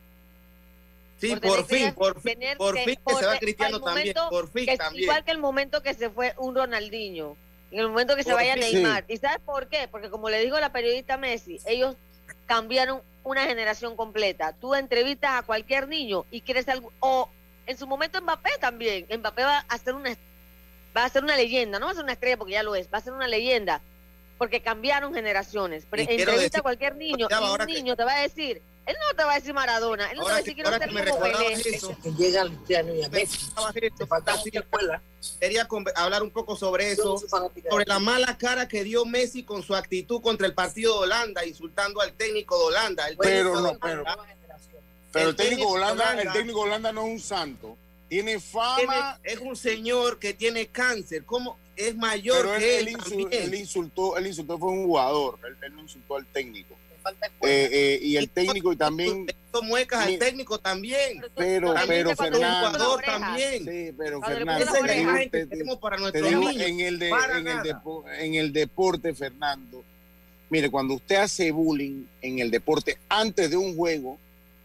Sí, 1.16 1.34
por, 1.36 1.64
fin, 1.64 1.94
por 1.94 2.20
fin, 2.20 2.38
por 2.58 2.78
fin 2.78 2.98
que 3.06 3.14
se 3.14 3.26
va 3.26 3.38
Cristiano 3.38 3.80
también, 3.80 4.14
por 4.28 4.50
fin 4.50 4.66
también. 4.76 5.04
Igual 5.04 5.24
que 5.24 5.30
el 5.30 5.38
momento 5.38 5.82
que 5.82 5.94
se 5.94 6.10
fue 6.10 6.34
un 6.36 6.54
Ronaldinho, 6.54 7.34
en 7.70 7.78
el 7.78 7.88
momento 7.88 8.14
que 8.14 8.24
se 8.24 8.34
vaya 8.34 8.56
Neymar. 8.56 9.04
¿Y 9.08 9.16
sabes 9.16 9.40
por 9.40 9.68
qué? 9.68 9.88
Porque 9.90 10.10
como 10.10 10.28
le 10.28 10.42
dijo 10.44 10.60
la 10.60 10.72
periodista 10.72 11.16
Messi, 11.16 11.60
ellos 11.64 11.96
cambiaron 12.44 13.00
una 13.24 13.46
generación 13.46 13.96
completa. 13.96 14.52
Tú 14.60 14.74
entrevistas 14.74 15.30
a 15.32 15.42
cualquier 15.42 15.88
niño 15.88 16.26
y 16.30 16.42
quieres 16.42 16.68
algo, 16.68 16.92
o 17.00 17.30
en 17.66 17.78
su 17.78 17.86
momento 17.86 18.20
Mbappé 18.20 18.50
también, 18.60 19.06
Mbappé 19.16 19.44
va 19.44 19.64
a 19.66 19.78
ser 19.78 19.94
una 19.94 20.10
va 20.96 21.04
a 21.04 21.08
ser 21.08 21.22
una 21.22 21.36
leyenda, 21.36 21.78
no 21.78 21.86
va 21.86 21.92
a 21.92 21.94
ser 21.94 22.04
una 22.04 22.12
estrella 22.12 22.36
porque 22.36 22.52
ya 22.52 22.62
lo 22.62 22.74
es, 22.74 22.88
va 22.92 22.98
a 22.98 23.02
ser 23.02 23.12
una 23.12 23.28
leyenda 23.28 23.80
porque 24.38 24.60
cambiaron 24.60 25.14
generaciones. 25.14 25.86
Pero 25.88 26.02
entrevista 26.02 26.58
a 26.58 26.62
cualquier 26.62 26.96
niño 26.96 27.28
y 27.30 27.34
un 27.34 27.66
niño 27.66 27.96
te 27.96 28.02
va 28.02 28.14
a 28.14 28.22
decir, 28.22 28.60
él 28.86 28.96
no 29.00 29.16
te 29.16 29.22
va 29.22 29.32
a 29.32 29.34
decir 29.36 29.54
Maradona, 29.54 30.10
él 30.10 30.18
no 30.18 30.24
te 30.24 30.30
va 30.30 30.34
a 30.34 30.38
decir 30.38 30.56
que, 30.56 30.62
quiero 30.62 30.76
ser 30.76 31.08
como 31.08 31.20
Pelé. 31.20 31.52
Eso, 31.52 31.96
que 32.02 32.10
llega 32.12 32.44
y 32.68 32.74
a 32.74 33.08
Messi, 33.08 33.52
te 33.96 34.06
falta 34.06 34.34
escuela. 34.34 35.00
Quería 35.38 35.68
hablar 35.94 36.24
un 36.24 36.32
poco 36.32 36.56
sobre 36.56 36.90
eso, 36.90 37.18
sobre 37.18 37.84
la 37.86 38.00
mala 38.00 38.36
cara 38.36 38.66
que 38.66 38.82
dio 38.82 39.04
Messi 39.04 39.44
con 39.44 39.62
su 39.62 39.76
actitud 39.76 40.20
contra 40.20 40.48
el 40.48 40.54
partido 40.54 40.94
de 40.94 41.04
Holanda, 41.04 41.46
insultando 41.46 42.00
al 42.00 42.12
técnico 42.14 42.58
de 42.58 42.64
Holanda. 42.64 43.06
El 43.06 43.16
pero 43.18 43.60
no, 43.60 43.78
pero, 43.78 44.04
pero 45.12 45.28
el, 45.28 45.36
técnico 45.36 45.68
Holanda, 45.68 46.20
el 46.20 46.32
técnico 46.32 46.64
de 46.64 46.64
Holanda 46.64 46.90
no 46.90 47.06
es 47.06 47.12
un 47.12 47.20
santo. 47.20 47.76
Tiene 48.12 48.38
fama. 48.40 49.18
es 49.24 49.38
un 49.38 49.56
señor 49.56 50.18
que 50.18 50.34
tiene 50.34 50.66
cáncer. 50.66 51.24
¿Cómo? 51.24 51.56
Es 51.74 51.96
mayor 51.96 52.58
que 52.58 52.80
él. 52.80 52.88
Él, 52.88 53.54
insultó, 53.54 54.18
él 54.18 54.26
insultó, 54.26 54.58
fue 54.58 54.68
un 54.68 54.84
jugador. 54.84 55.38
Él, 55.62 55.74
no 55.74 55.80
insultó 55.80 56.16
al 56.16 56.26
técnico. 56.26 56.74
Eh, 57.40 57.70
eh, 57.72 57.98
y 58.02 58.18
el 58.18 58.28
técnico 58.28 58.70
y 58.70 58.76
también 58.76 59.26
muecas 59.62 60.06
al 60.06 60.18
técnico 60.18 60.56
también 60.58 61.20
pero 61.34 61.74
pero 61.88 62.14
Fernando 62.14 62.96
también 63.04 63.64
sí 63.64 63.92
pero 63.98 64.22
Fernando 64.22 64.64
en 66.14 66.80
el 66.80 66.98
de, 67.00 67.08
en 67.08 67.48
el, 67.48 67.76
en 68.20 68.34
el 68.36 68.52
deporte 68.52 69.12
Fernando 69.14 69.82
mire 70.48 70.70
cuando 70.70 70.94
usted 70.94 71.16
hace 71.16 71.50
bullying 71.50 72.04
en 72.20 72.38
el 72.38 72.52
deporte 72.52 72.96
antes 73.08 73.50
de 73.50 73.56
un 73.56 73.76
juego 73.76 74.16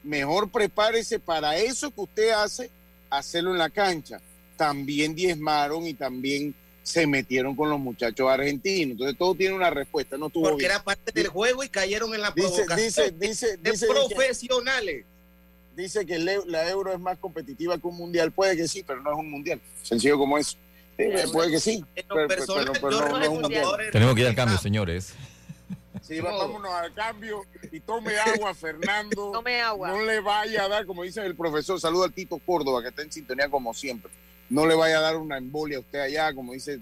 mejor 0.04 0.52
prepárese 0.52 1.18
para 1.18 1.58
eso 1.58 1.89
que 1.89 2.02
usted 2.02 2.30
hace 2.30 2.70
hacerlo 3.10 3.51
en 3.51 3.58
la 3.58 3.70
cancha. 3.70 4.20
También 4.55 5.16
diezmaron 5.16 5.86
y 5.86 5.93
también 5.93 6.55
se 6.88 7.05
metieron 7.05 7.55
con 7.55 7.70
los 7.70 7.80
muchachos 7.80 8.30
argentinos. 8.30 8.93
Entonces 8.93 9.18
todo 9.18 9.36
tiene 9.36 9.53
una 9.53 9.70
respuesta. 9.70 10.18
No 10.18 10.30
tuvo 10.30 10.49
Porque 10.49 10.66
era 10.66 10.82
parte 10.82 11.12
del 11.12 11.28
juego 11.28 11.64
y 11.64 11.70
cayeron 11.70 12.14
en 12.14 12.22
la 12.22 12.34
provocación 12.34 12.78
dice, 12.78 13.12
dice, 13.12 13.58
dice, 13.62 13.88
profesionales. 13.88 15.05
dice 15.76 16.05
que 16.05 16.18
la 16.18 16.70
euro 16.70 16.93
es 16.93 16.99
más 16.99 17.18
competitiva 17.18 17.78
que 17.78 17.88
un 17.88 17.97
mundial. 17.97 18.32
Puede 18.32 18.55
que 18.55 18.68
sí, 18.68 18.84
pero 18.88 19.01
no 19.01 19.12
es 19.12 19.18
un 19.18 19.30
mundial. 19.30 19.60
Sencillo 19.84 20.18
como 20.18 20.38
eso. 20.38 20.58
puede 21.34 21.51
que 21.51 21.60
sí. 21.60 21.84
Tenemos 23.91 24.16
que 24.16 24.22
ir 24.22 24.28
al 24.28 24.36
cambio, 24.36 24.58
señores. 24.58 25.14
Sí, 26.02 26.20
vámonos 26.20 26.72
al 26.74 26.93
cambio 26.93 27.45
y 27.72 27.80
tome 27.80 28.18
agua, 28.18 28.54
Fernando. 28.56 29.32
Tome 29.32 29.62
agua. 29.62 29.89
No 29.89 30.04
le 30.04 30.20
vaya 30.20 30.64
a 30.64 30.68
dar, 30.68 30.86
como 30.86 31.04
dice 31.04 31.26
el 31.26 31.36
profesor, 31.36 31.80
saludo 31.80 32.04
al 32.06 32.14
Tito 32.14 32.39
Córdoba, 32.39 32.82
que 32.82 32.89
está 32.89 33.02
en 33.02 33.12
sintonía 33.12 33.50
como 33.50 33.74
siempre. 33.74 34.12
No 34.50 34.66
le 34.66 34.76
vaya 34.76 35.00
a 35.00 35.02
dar 35.02 35.18
una 35.18 35.38
embolia 35.38 35.78
a 35.78 35.82
usted 35.82 36.00
allá, 36.00 36.34
como 36.34 36.54
dice 36.54 36.80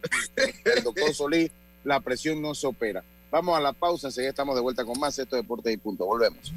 el 0.66 0.84
doctor 0.84 1.14
Solís, 1.14 1.52
la 1.84 2.00
presión 2.00 2.42
no 2.42 2.54
se 2.54 2.68
opera. 2.68 3.04
Vamos 3.32 3.58
a 3.58 3.62
la 3.62 3.74
pausa, 3.74 4.08
enseguida 4.08 4.30
estamos 4.30 4.56
de 4.56 4.62
vuelta 4.62 4.86
con 4.86 5.00
más 5.00 5.18
Esto 5.18 5.36
Deportes 5.36 5.74
y 5.74 5.78
Punto. 5.78 6.06
Volvemos. 6.06 6.54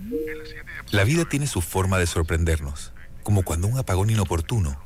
La 0.90 1.04
vida 1.04 1.24
tiene 1.24 1.46
su 1.46 1.60
forma 1.60 1.98
de 1.98 2.06
sorprendernos, 2.06 2.92
como 3.22 3.42
cuando 3.42 3.66
un 3.66 3.78
apagón 3.78 4.10
inoportuno 4.10 4.78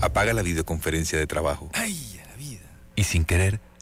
apaga 0.00 0.34
la 0.34 0.42
videoconferencia 0.42 1.18
de 1.18 1.26
trabajo. 1.26 1.70
¡Ay, 1.72 2.20
la 2.28 2.36
vida! 2.36 2.60
Y 2.96 3.04
sin 3.04 3.24
querer, 3.24 3.60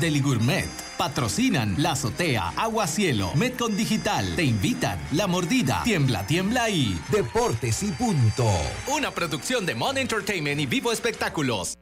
de 0.00 0.20
Gourmet. 0.20 0.68
Patrocinan 0.96 1.74
La 1.78 1.92
Azotea, 1.92 2.52
Agua 2.56 2.86
Cielo, 2.86 3.32
Metcon 3.34 3.76
Digital. 3.76 4.34
Te 4.34 4.44
invitan 4.44 4.98
La 5.12 5.26
Mordida, 5.26 5.82
Tiembla, 5.84 6.26
Tiembla 6.26 6.70
y 6.70 6.98
Deportes 7.10 7.82
y 7.82 7.92
Punto. 7.92 8.50
Una 8.88 9.10
producción 9.10 9.66
de 9.66 9.74
Mon 9.74 9.98
Entertainment 9.98 10.60
y 10.60 10.66
Vivo 10.66 10.90
Espectáculos. 10.90 11.74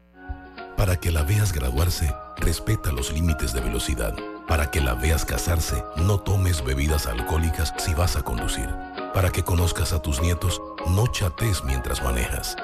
Para 0.77 0.99
que 0.99 1.11
la 1.11 1.23
veas 1.23 1.53
graduarse, 1.53 2.12
respeta 2.37 2.93
los 2.93 3.12
límites 3.12 3.53
de 3.53 3.61
velocidad. 3.61 4.14
Para 4.47 4.71
que 4.71 4.81
la 4.81 4.95
veas 4.95 5.25
casarse, 5.25 5.83
no 5.97 6.21
tomes 6.21 6.64
bebidas 6.64 7.07
alcohólicas 7.07 7.75
si 7.79 7.95
vas 7.95 8.16
a 8.16 8.23
conducir. 8.23 8.69
Para 9.14 9.31
que 9.31 9.43
conozcas 9.43 9.93
a 9.93 10.03
tus 10.03 10.21
nietos, 10.21 10.61
no 10.89 11.07
chates 11.09 11.64
mientras 11.64 12.03
manejas. 12.03 12.57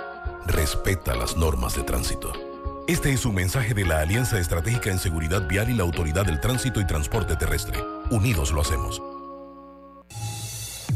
Respeta 0.46 1.14
las 1.14 1.36
normas 1.36 1.74
de 1.74 1.82
tránsito. 1.82 2.53
Este 2.86 3.14
es 3.14 3.24
un 3.24 3.34
mensaje 3.34 3.72
de 3.72 3.86
la 3.86 4.00
Alianza 4.00 4.38
Estratégica 4.38 4.90
en 4.90 4.98
Seguridad 4.98 5.48
Vial 5.48 5.70
y 5.70 5.74
la 5.74 5.84
Autoridad 5.84 6.26
del 6.26 6.38
Tránsito 6.38 6.82
y 6.82 6.86
Transporte 6.86 7.34
Terrestre. 7.34 7.82
Unidos 8.10 8.52
lo 8.52 8.60
hacemos. 8.60 9.00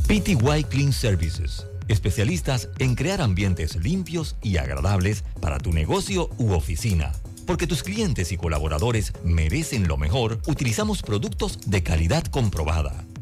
PTY 0.07 0.65
Clean 0.69 0.93
Services. 0.93 1.67
Especialistas 1.89 2.69
en 2.79 2.95
crear 2.95 3.23
ambientes 3.23 3.77
limpios 3.77 4.37
y 4.43 4.59
agradables 4.59 5.25
para 5.41 5.57
tu 5.57 5.73
negocio 5.73 6.29
u 6.37 6.53
oficina. 6.53 7.11
Porque 7.47 7.67
tus 7.67 7.83
clientes 7.83 8.33
y 8.33 8.37
colaboradores 8.37 9.15
merecen 9.25 9.89
lo 9.89 9.97
mejor, 9.97 10.41
utilizamos 10.47 11.01
productos 11.01 11.59
de 11.71 11.83
calidad 11.83 12.25
comprobada. 12.25 13.08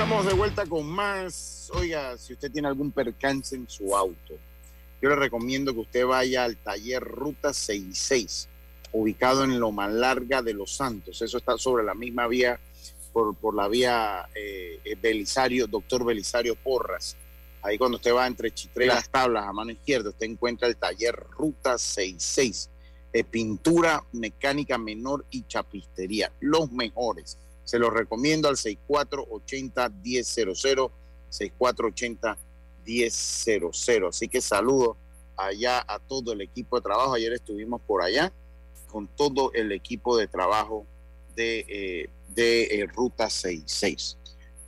Estamos 0.00 0.26
de 0.26 0.32
vuelta 0.32 0.64
con 0.64 0.86
más. 0.86 1.72
Oiga, 1.74 2.16
si 2.16 2.32
usted 2.32 2.52
tiene 2.52 2.68
algún 2.68 2.92
percance 2.92 3.56
en 3.56 3.68
su 3.68 3.96
auto, 3.96 4.34
yo 5.02 5.08
le 5.08 5.16
recomiendo 5.16 5.74
que 5.74 5.80
usted 5.80 6.06
vaya 6.06 6.44
al 6.44 6.56
taller 6.56 7.02
Ruta 7.02 7.52
66, 7.52 8.48
ubicado 8.92 9.42
en 9.42 9.58
Loma 9.58 9.88
Larga 9.88 10.40
de 10.40 10.54
Los 10.54 10.76
Santos. 10.76 11.20
Eso 11.20 11.38
está 11.38 11.58
sobre 11.58 11.82
la 11.82 11.94
misma 11.94 12.28
vía, 12.28 12.60
por, 13.12 13.34
por 13.34 13.56
la 13.56 13.66
vía 13.66 14.28
eh, 14.36 14.78
eh, 14.84 14.94
Belisario, 15.02 15.66
doctor 15.66 16.04
Belisario 16.04 16.54
Porras. 16.54 17.16
Ahí 17.62 17.76
cuando 17.76 17.96
usted 17.96 18.14
va 18.14 18.28
entre 18.28 18.54
Chitre 18.54 18.84
y 18.84 18.88
las 18.88 19.10
tablas 19.10 19.46
a 19.48 19.52
mano 19.52 19.72
izquierda, 19.72 20.10
usted 20.10 20.26
encuentra 20.26 20.68
el 20.68 20.76
taller 20.76 21.16
Ruta 21.36 21.76
66, 21.76 22.70
de 23.12 23.24
pintura 23.24 24.04
mecánica 24.12 24.78
menor 24.78 25.24
y 25.28 25.42
chapistería, 25.48 26.30
los 26.38 26.70
mejores 26.70 27.36
se 27.68 27.78
los 27.78 27.92
recomiendo 27.92 28.48
al 28.48 28.56
6480-1000, 28.56 30.90
6480-1000. 31.30 34.08
Así 34.08 34.26
que 34.26 34.40
saludo 34.40 34.96
allá 35.36 35.84
a 35.86 35.98
todo 35.98 36.32
el 36.32 36.40
equipo 36.40 36.76
de 36.76 36.82
trabajo. 36.82 37.12
Ayer 37.12 37.34
estuvimos 37.34 37.82
por 37.82 38.02
allá 38.02 38.32
con 38.90 39.06
todo 39.06 39.52
el 39.52 39.70
equipo 39.72 40.16
de 40.16 40.28
trabajo 40.28 40.86
de, 41.36 41.66
eh, 41.68 42.08
de 42.28 42.80
eh, 42.80 42.86
Ruta 42.86 43.28
66. 43.28 44.16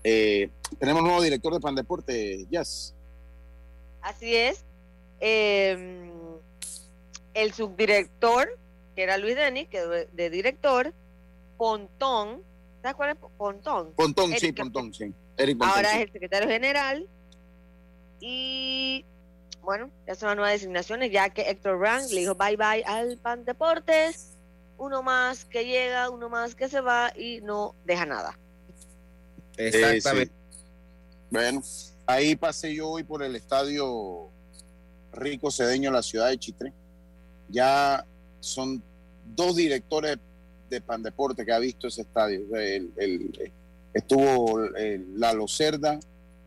Eh, 0.05 0.51
tenemos 0.78 1.03
nuevo 1.03 1.22
director 1.22 1.55
de 1.55 1.61
Pandeporte, 1.61 2.46
Jazz. 2.51 2.92
Así 4.03 4.36
es. 4.36 4.62
Em, 5.20 6.12
el 7.32 7.55
subdirector, 7.55 8.59
que 8.94 9.05
era 9.05 9.16
Luis 9.16 9.36
Denis, 9.36 9.70
que 9.70 10.07
de 10.12 10.28
director, 10.28 10.92
Pontón, 11.57 12.49
¿Sabes 12.82 12.96
cuál 12.96 13.10
es 13.10 13.16
Pontón? 13.36 13.92
Pontón, 13.92 14.32
sí, 14.38 14.52
Pontón, 14.52 14.94
sí. 14.94 15.12
Ahora 15.60 15.96
es 15.96 16.02
el 16.06 16.12
secretario 16.12 16.48
general. 16.48 17.06
Y 18.20 19.04
bueno, 19.62 19.90
ya 20.06 20.14
son 20.14 20.28
las 20.28 20.36
nuevas 20.36 20.54
designaciones, 20.54 21.10
ya 21.10 21.30
que 21.30 21.42
Héctor 21.42 21.78
Brand 21.78 22.10
le 22.10 22.20
dijo 22.20 22.34
bye 22.34 22.56
bye 22.56 22.84
al 22.84 23.18
Pan 23.18 23.44
Deportes. 23.44 24.36
Uno 24.78 25.02
más 25.02 25.44
que 25.44 25.66
llega, 25.66 26.08
uno 26.10 26.28
más 26.30 26.54
que 26.54 26.68
se 26.68 26.80
va 26.80 27.12
y 27.16 27.40
no 27.42 27.74
deja 27.84 28.06
nada. 28.06 28.38
Exactamente. 29.56 30.32
Bueno, 31.30 31.62
ahí 32.06 32.34
pasé 32.34 32.74
yo 32.74 32.88
hoy 32.88 33.04
por 33.04 33.22
el 33.22 33.36
estadio 33.36 34.30
Rico 35.12 35.50
Cedeño, 35.50 35.90
la 35.90 36.02
ciudad 36.02 36.28
de 36.28 36.38
Chitre. 36.38 36.72
Ya 37.48 38.06
son 38.40 38.82
dos 39.24 39.56
directores 39.56 40.18
de 40.70 40.80
Pandeporte 40.80 41.44
que 41.44 41.52
ha 41.52 41.58
visto 41.58 41.88
ese 41.88 42.02
estadio. 42.02 42.40
El, 42.56 43.52
estuvo 43.92 44.60
Lalo 45.14 45.48
Cerda 45.48 45.98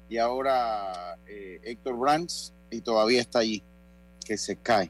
y 0.09 0.17
ahora 0.17 1.17
eh, 1.27 1.59
Héctor 1.63 1.97
Brands 1.97 2.53
y 2.71 2.81
todavía 2.81 3.21
está 3.21 3.39
allí, 3.39 3.61
que 4.25 4.37
se 4.37 4.55
cae. 4.55 4.89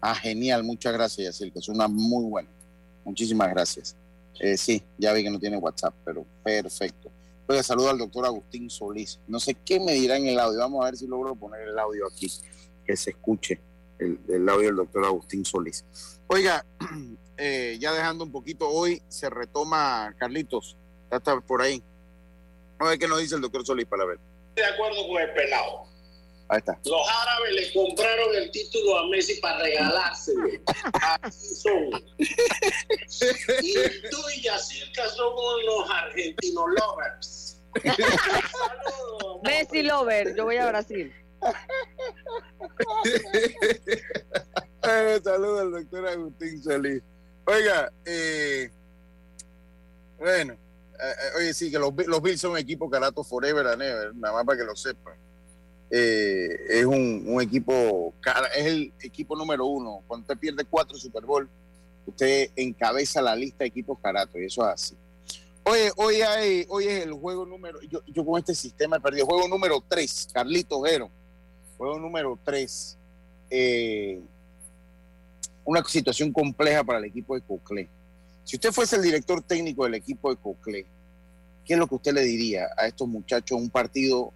Ah, 0.00 0.14
genial, 0.14 0.64
muchas 0.64 0.92
gracias, 0.92 1.26
Yacil, 1.26 1.52
que 1.52 1.58
es 1.58 1.68
una 1.68 1.86
muy 1.86 2.24
buena. 2.24 2.48
Muchísimas 3.04 3.50
gracias. 3.50 3.94
Eh, 4.38 4.56
sí, 4.56 4.82
ya 4.96 5.12
vi 5.12 5.22
que 5.22 5.30
no 5.30 5.38
tiene 5.38 5.58
WhatsApp, 5.58 5.94
pero 6.04 6.24
perfecto. 6.42 7.10
Voy 7.46 7.62
saludo 7.62 7.90
al 7.90 7.98
doctor 7.98 8.24
Agustín 8.24 8.70
Solís. 8.70 9.18
No 9.26 9.40
sé 9.40 9.54
qué 9.54 9.80
me 9.80 9.92
dirá 9.92 10.16
en 10.16 10.26
el 10.28 10.38
audio. 10.38 10.60
Vamos 10.60 10.82
a 10.82 10.86
ver 10.86 10.96
si 10.96 11.06
logro 11.06 11.34
poner 11.34 11.68
el 11.68 11.78
audio 11.78 12.06
aquí, 12.06 12.30
que 12.86 12.96
se 12.96 13.10
escuche 13.10 13.60
el, 13.98 14.18
el 14.28 14.48
audio 14.48 14.68
del 14.68 14.76
doctor 14.76 15.04
Agustín 15.04 15.44
Solís. 15.44 15.84
Oiga, 16.28 16.64
eh, 17.42 17.78
ya 17.80 17.94
dejando 17.94 18.22
un 18.22 18.30
poquito, 18.30 18.68
hoy 18.68 19.02
se 19.08 19.30
retoma, 19.30 20.14
Carlitos, 20.18 20.76
ya 21.10 21.16
está 21.16 21.40
por 21.40 21.62
ahí. 21.62 21.82
A 22.78 22.84
ver 22.84 22.98
qué 22.98 23.08
nos 23.08 23.18
dice 23.18 23.34
el 23.34 23.40
doctor 23.40 23.64
Solís 23.64 23.86
para 23.86 24.04
ver. 24.04 24.18
De 24.56 24.64
acuerdo 24.64 25.08
con 25.08 25.22
el 25.22 25.32
pelado. 25.32 25.84
Ahí 26.48 26.58
está. 26.58 26.78
Los 26.84 27.00
árabes 27.08 27.52
le 27.52 27.72
compraron 27.72 28.34
el 28.34 28.50
título 28.50 28.98
a 28.98 29.08
Messi 29.08 29.40
para 29.40 29.60
regalárselo. 29.60 30.48
Así 31.22 31.54
son. 31.54 31.90
Y 33.62 33.74
tú 34.10 34.18
y 34.36 34.42
Yacirca 34.42 35.08
somos 35.08 35.64
los 35.64 35.90
argentinos 35.90 36.64
lovers. 36.78 37.62
Saludos. 37.82 39.40
Messi 39.44 39.82
lover, 39.82 40.36
yo 40.36 40.44
voy 40.44 40.56
a 40.56 40.66
Brasil. 40.66 41.10
eh, 44.82 45.20
saludos 45.24 45.60
al 45.60 45.72
doctor 45.72 46.08
Agustín 46.08 46.62
Solís. 46.62 47.02
Oiga, 47.44 47.92
eh, 48.04 48.70
bueno, 50.18 50.52
eh, 50.52 50.56
eh, 50.98 51.38
oye, 51.38 51.54
sí, 51.54 51.70
que 51.70 51.78
los, 51.78 51.92
los, 52.06 52.22
Bills 52.22 52.40
son 52.40 52.52
un 52.52 52.58
equipo 52.58 52.88
carato 52.88 53.24
forever 53.24 53.66
and 53.66 53.82
nada 54.16 54.34
más 54.34 54.44
para 54.44 54.58
que 54.58 54.64
lo 54.64 54.76
sepan. 54.76 55.14
es 55.90 56.84
un, 56.84 57.40
equipo, 57.40 58.14
es 58.54 58.66
el 58.66 58.92
equipo 59.00 59.34
número 59.36 59.66
uno. 59.66 60.02
Cuando 60.06 60.24
usted 60.24 60.38
pierde 60.38 60.64
cuatro 60.64 60.96
Super 60.96 61.24
Bowl, 61.24 61.48
usted 62.06 62.50
encabeza 62.56 63.22
la 63.22 63.34
lista 63.34 63.64
de 63.64 63.68
equipos 63.68 63.98
carato, 64.00 64.38
y 64.38 64.44
eso 64.44 64.62
es 64.68 64.74
así. 64.74 64.96
Oye, 65.64 65.90
hoy, 65.96 66.22
hay, 66.22 66.66
hoy 66.68 66.86
es 66.86 67.02
el 67.04 67.12
juego 67.12 67.44
número, 67.46 67.80
yo, 67.82 68.24
con 68.24 68.38
este 68.38 68.54
sistema 68.54 68.96
he 68.96 69.00
perdido, 69.00 69.26
juego 69.26 69.48
número 69.48 69.82
tres, 69.86 70.28
Carlito 70.32 70.78
Ojero, 70.78 71.10
juego 71.76 71.98
número 71.98 72.38
tres. 72.44 72.96
Eh, 73.50 74.20
una 75.64 75.84
situación 75.84 76.32
compleja 76.32 76.84
para 76.84 76.98
el 76.98 77.04
equipo 77.06 77.34
de 77.34 77.42
Coclé. 77.42 77.88
Si 78.44 78.56
usted 78.56 78.72
fuese 78.72 78.96
el 78.96 79.02
director 79.02 79.42
técnico 79.42 79.84
del 79.84 79.94
equipo 79.94 80.30
de 80.30 80.36
Coclé, 80.36 80.86
¿qué 81.64 81.74
es 81.74 81.78
lo 81.78 81.86
que 81.86 81.94
usted 81.94 82.12
le 82.12 82.22
diría 82.22 82.68
a 82.76 82.86
estos 82.86 83.06
muchachos 83.06 83.58
un 83.58 83.70
partido 83.70 84.32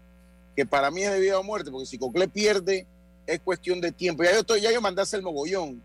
que 0.54 0.66
para 0.66 0.90
mí 0.90 1.02
es 1.02 1.12
de 1.12 1.20
vida 1.20 1.38
o 1.38 1.42
muerte? 1.42 1.70
Porque 1.70 1.86
si 1.86 1.98
Coclé 1.98 2.28
pierde, 2.28 2.86
es 3.26 3.40
cuestión 3.40 3.80
de 3.80 3.92
tiempo. 3.92 4.22
Ya 4.22 4.32
yo, 4.32 4.40
estoy, 4.40 4.60
ya 4.60 4.72
yo 4.72 4.80
mandase 4.80 5.16
el 5.16 5.22
mogollón 5.22 5.82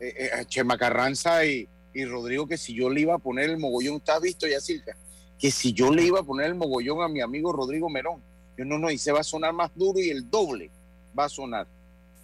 eh, 0.00 0.14
eh, 0.16 0.30
a 0.32 0.44
Chema 0.44 0.78
Carranza 0.78 1.44
y, 1.44 1.68
y, 1.92 2.04
Rodrigo, 2.04 2.46
que 2.46 2.56
si 2.56 2.74
yo 2.74 2.88
le 2.90 3.02
iba 3.02 3.14
a 3.14 3.18
poner 3.18 3.50
el 3.50 3.58
mogollón, 3.58 3.96
¿está 3.96 4.18
visto 4.18 4.46
ya, 4.46 4.60
Silca? 4.60 4.96
Que 5.38 5.50
si 5.50 5.72
yo 5.72 5.92
le 5.92 6.02
iba 6.02 6.20
a 6.20 6.24
poner 6.24 6.46
el 6.46 6.54
mogollón 6.54 7.02
a 7.02 7.08
mi 7.08 7.20
amigo 7.20 7.52
Rodrigo 7.52 7.88
Merón, 7.88 8.22
yo 8.56 8.64
no, 8.64 8.78
no, 8.78 8.90
y 8.90 8.98
se 8.98 9.12
va 9.12 9.20
a 9.20 9.24
sonar 9.24 9.52
más 9.52 9.70
duro 9.74 10.00
y 10.00 10.10
el 10.10 10.28
doble 10.28 10.70
va 11.18 11.24
a 11.24 11.28
sonar 11.28 11.66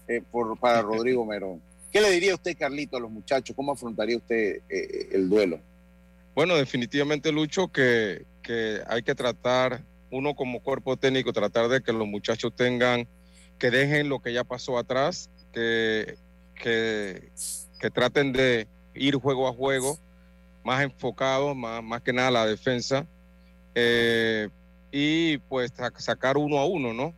eh, 0.08 0.22
por, 0.30 0.58
para 0.58 0.82
Rodrigo 0.82 1.24
Merón. 1.24 1.60
¿Qué 1.96 2.02
le 2.02 2.10
diría 2.10 2.34
usted, 2.34 2.54
Carlito, 2.58 2.98
a 2.98 3.00
los 3.00 3.10
muchachos? 3.10 3.56
¿Cómo 3.56 3.72
afrontaría 3.72 4.18
usted 4.18 4.60
eh, 4.68 5.08
el 5.12 5.30
duelo? 5.30 5.58
Bueno, 6.34 6.54
definitivamente, 6.54 7.32
Lucho, 7.32 7.68
que, 7.68 8.26
que 8.42 8.82
hay 8.86 9.02
que 9.02 9.14
tratar, 9.14 9.82
uno 10.10 10.34
como 10.36 10.60
cuerpo 10.60 10.98
técnico, 10.98 11.32
tratar 11.32 11.70
de 11.70 11.80
que 11.80 11.94
los 11.94 12.06
muchachos 12.06 12.54
tengan, 12.54 13.08
que 13.58 13.70
dejen 13.70 14.10
lo 14.10 14.20
que 14.20 14.34
ya 14.34 14.44
pasó 14.44 14.76
atrás, 14.76 15.30
que, 15.54 16.18
que, 16.54 17.30
que 17.80 17.90
traten 17.90 18.34
de 18.34 18.68
ir 18.94 19.16
juego 19.16 19.48
a 19.48 19.54
juego, 19.54 19.98
más 20.64 20.82
enfocados, 20.82 21.56
más, 21.56 21.82
más 21.82 22.02
que 22.02 22.12
nada 22.12 22.30
la 22.30 22.46
defensa, 22.46 23.06
eh, 23.74 24.50
y 24.92 25.38
pues 25.38 25.72
sacar 25.96 26.36
uno 26.36 26.58
a 26.58 26.66
uno, 26.66 26.92
¿no? 26.92 27.14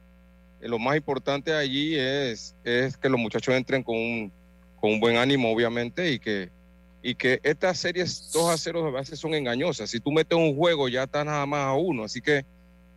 Lo 0.60 0.78
más 0.78 0.96
importante 0.96 1.52
allí 1.52 1.96
es, 1.96 2.54
es 2.62 2.96
que 2.96 3.08
los 3.08 3.18
muchachos 3.18 3.56
entren 3.56 3.82
con 3.82 3.96
un, 3.96 4.37
con 4.80 4.92
un 4.92 5.00
buen 5.00 5.16
ánimo, 5.16 5.52
obviamente, 5.52 6.12
y 6.12 6.18
que, 6.18 6.50
y 7.02 7.14
que 7.14 7.40
estas 7.42 7.78
series 7.78 8.30
2 8.32 8.50
a 8.50 8.56
0 8.58 8.86
a 8.86 8.90
veces 8.90 9.18
son 9.18 9.34
engañosas. 9.34 9.90
Si 9.90 10.00
tú 10.00 10.12
metes 10.12 10.36
un 10.36 10.56
juego, 10.56 10.88
ya 10.88 11.04
está 11.04 11.24
nada 11.24 11.44
más 11.46 11.66
a 11.66 11.74
uno. 11.74 12.04
Así 12.04 12.20
que 12.20 12.44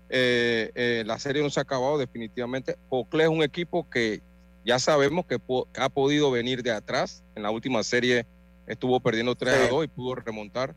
eh, 0.09 0.71
eh, 0.75 1.03
la 1.05 1.17
serie 1.19 1.41
no 1.41 1.49
se 1.49 1.59
ha 1.59 1.63
acabado 1.63 1.97
definitivamente. 1.97 2.75
Ocle 2.89 3.23
es 3.23 3.29
un 3.29 3.43
equipo 3.43 3.89
que 3.89 4.21
ya 4.65 4.77
sabemos 4.77 5.25
que 5.25 5.39
ha 5.77 5.89
podido 5.89 6.31
venir 6.31 6.63
de 6.63 6.71
atrás. 6.71 7.23
En 7.35 7.43
la 7.43 7.51
última 7.51 7.83
serie 7.83 8.25
estuvo 8.67 8.99
perdiendo 8.99 9.35
3 9.35 9.53
a 9.53 9.67
2 9.69 9.85
y 9.85 9.87
pudo 9.87 10.15
remontar. 10.15 10.75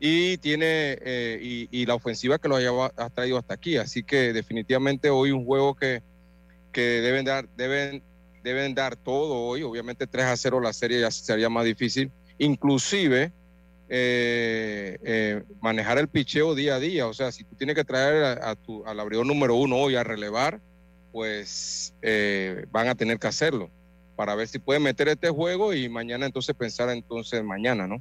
Y 0.00 0.38
tiene 0.38 0.98
eh, 1.02 1.68
y, 1.70 1.84
la 1.84 1.94
ofensiva 1.94 2.38
que 2.38 2.48
lo 2.48 2.56
ha, 2.56 3.10
traído 3.10 3.36
hasta 3.36 3.54
aquí. 3.54 3.76
Así 3.76 4.02
que 4.02 4.32
definitivamente 4.32 5.10
hoy 5.10 5.30
un 5.30 5.44
juego 5.44 5.74
que, 5.74 6.02
que 6.72 6.80
deben 6.80 7.26
dar, 7.26 7.46
deben 7.56 8.02
deben 8.42 8.74
dar 8.74 8.96
todo 8.96 9.34
hoy. 9.34 9.62
Obviamente 9.62 10.06
3 10.06 10.26
a 10.26 10.36
0 10.36 10.60
la 10.60 10.72
serie 10.72 11.00
ya 11.00 11.10
sería 11.10 11.48
más 11.48 11.64
difícil. 11.64 12.10
Inclusive 12.38 13.32
eh, 13.88 14.98
eh, 15.02 15.42
manejar 15.60 15.98
el 15.98 16.08
picheo 16.08 16.54
día 16.54 16.76
a 16.76 16.80
día. 16.80 17.06
O 17.06 17.12
sea, 17.12 17.32
si 17.32 17.44
tú 17.44 17.56
tienes 17.56 17.74
que 17.74 17.84
traer 17.84 18.40
a, 18.42 18.54
tu, 18.54 18.84
al 18.86 19.00
abridor 19.00 19.26
número 19.26 19.56
uno 19.56 19.76
hoy 19.76 19.96
a 19.96 20.04
relevar, 20.04 20.60
pues 21.12 21.92
eh, 22.02 22.66
van 22.70 22.88
a 22.88 22.94
tener 22.94 23.18
que 23.18 23.26
hacerlo 23.26 23.68
para 24.14 24.34
ver 24.34 24.46
si 24.46 24.58
pueden 24.58 24.82
meter 24.82 25.08
este 25.08 25.30
juego 25.30 25.74
y 25.74 25.88
mañana 25.88 26.26
entonces 26.26 26.54
pensar 26.54 26.88
entonces 26.90 27.42
mañana, 27.42 27.86
¿no? 27.86 27.96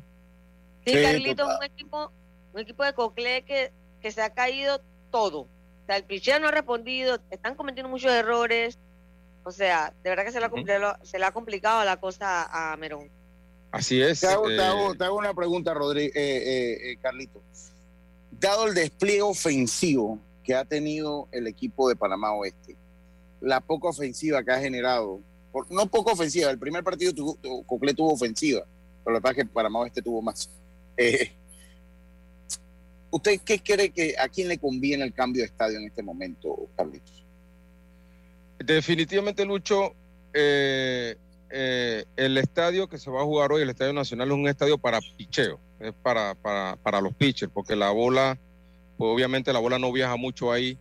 Sí, 0.86 0.94
Carlitos, 0.94 1.50
un 1.58 1.64
equipo, 1.64 2.12
un 2.54 2.60
equipo 2.60 2.84
de 2.84 2.94
Cocle 2.94 3.44
que, 3.44 3.72
que 4.02 4.12
se 4.12 4.22
ha 4.22 4.30
caído 4.30 4.82
todo. 5.12 5.42
O 5.42 5.86
sea, 5.88 5.98
el 5.98 6.04
picheo 6.04 6.40
no 6.40 6.50
ha 6.50 6.52
respondido, 6.52 7.20
están 7.32 7.56
cometiendo 7.56 7.90
muchos 7.90 8.12
errores. 8.12 8.78
O 9.50 9.52
sea, 9.52 9.92
de 10.04 10.12
verdad 10.12 10.26
que 10.26 10.32
se 10.32 10.40
le 10.40 10.46
ha, 10.46 11.00
se 11.02 11.18
le 11.18 11.26
ha 11.26 11.32
complicado 11.32 11.84
la 11.84 12.00
cosa 12.00 12.44
a 12.52 12.78
Merón. 12.78 13.10
Así 13.72 14.00
es. 14.00 14.20
Te 14.20 14.28
hago, 14.28 14.48
eh, 14.48 15.10
una 15.12 15.34
pregunta, 15.34 15.74
Rodrigo, 15.74 16.14
eh, 16.14 16.92
eh, 16.92 16.98
Carlito. 17.02 17.42
Dado 18.30 18.68
el 18.68 18.76
despliegue 18.76 19.24
ofensivo 19.24 20.20
que 20.44 20.54
ha 20.54 20.66
tenido 20.66 21.28
el 21.32 21.48
equipo 21.48 21.90
de 21.90 21.96
Panamá 21.96 22.32
Oeste, 22.34 22.76
la 23.42 23.60
poca 23.60 23.88
ofensiva 23.88 24.44
que 24.44 24.52
ha 24.52 24.60
generado, 24.60 25.20
no 25.72 25.88
poco 25.88 26.12
ofensiva, 26.12 26.52
el 26.52 26.60
primer 26.60 26.84
partido 26.84 27.12
tuvo, 27.12 27.36
Cocle 27.66 27.96
tuvo 27.96 28.14
ofensiva, 28.14 28.62
pero 29.04 29.16
la 29.16 29.20
verdad 29.20 29.32
es 29.32 29.38
que 29.38 29.52
Panamá 29.52 29.80
Oeste 29.80 30.04
tuvo 30.04 30.22
más. 30.22 30.48
¿Usted 33.10 33.42
qué 33.44 33.64
cree 33.64 33.90
que 33.90 34.14
a 34.16 34.30
quién 34.30 34.48
le 34.48 34.60
conviene 34.60 35.06
el 35.06 35.14
cambio 35.14 35.42
de 35.42 35.48
estadio 35.48 35.80
en 35.80 35.86
este 35.86 36.04
momento, 36.04 36.56
Carlitos? 36.78 37.20
Definitivamente, 38.60 39.46
Lucho, 39.46 39.94
eh, 40.34 41.16
eh, 41.50 42.06
el 42.16 42.38
estadio 42.38 42.88
que 42.88 42.98
se 42.98 43.10
va 43.10 43.22
a 43.22 43.26
jugar 43.26 43.52
hoy, 43.52 43.62
el 43.62 43.70
Estadio 43.70 43.94
Nacional, 43.94 44.28
es 44.28 44.34
un 44.34 44.48
estadio 44.48 44.78
para 44.78 45.00
picheo, 45.18 45.60
es 45.80 45.94
para, 46.04 46.36
para, 46.36 47.02
los 47.02 47.14
pitchers, 47.14 47.52
porque 47.52 47.76
la 47.76 47.90
bola, 47.92 48.38
pues 48.98 49.10
obviamente 49.12 49.54
la 49.54 49.60
bola 49.60 49.80
no 49.80 49.92
viaja 49.92 50.16
mucho 50.18 50.52
ahí. 50.52 50.78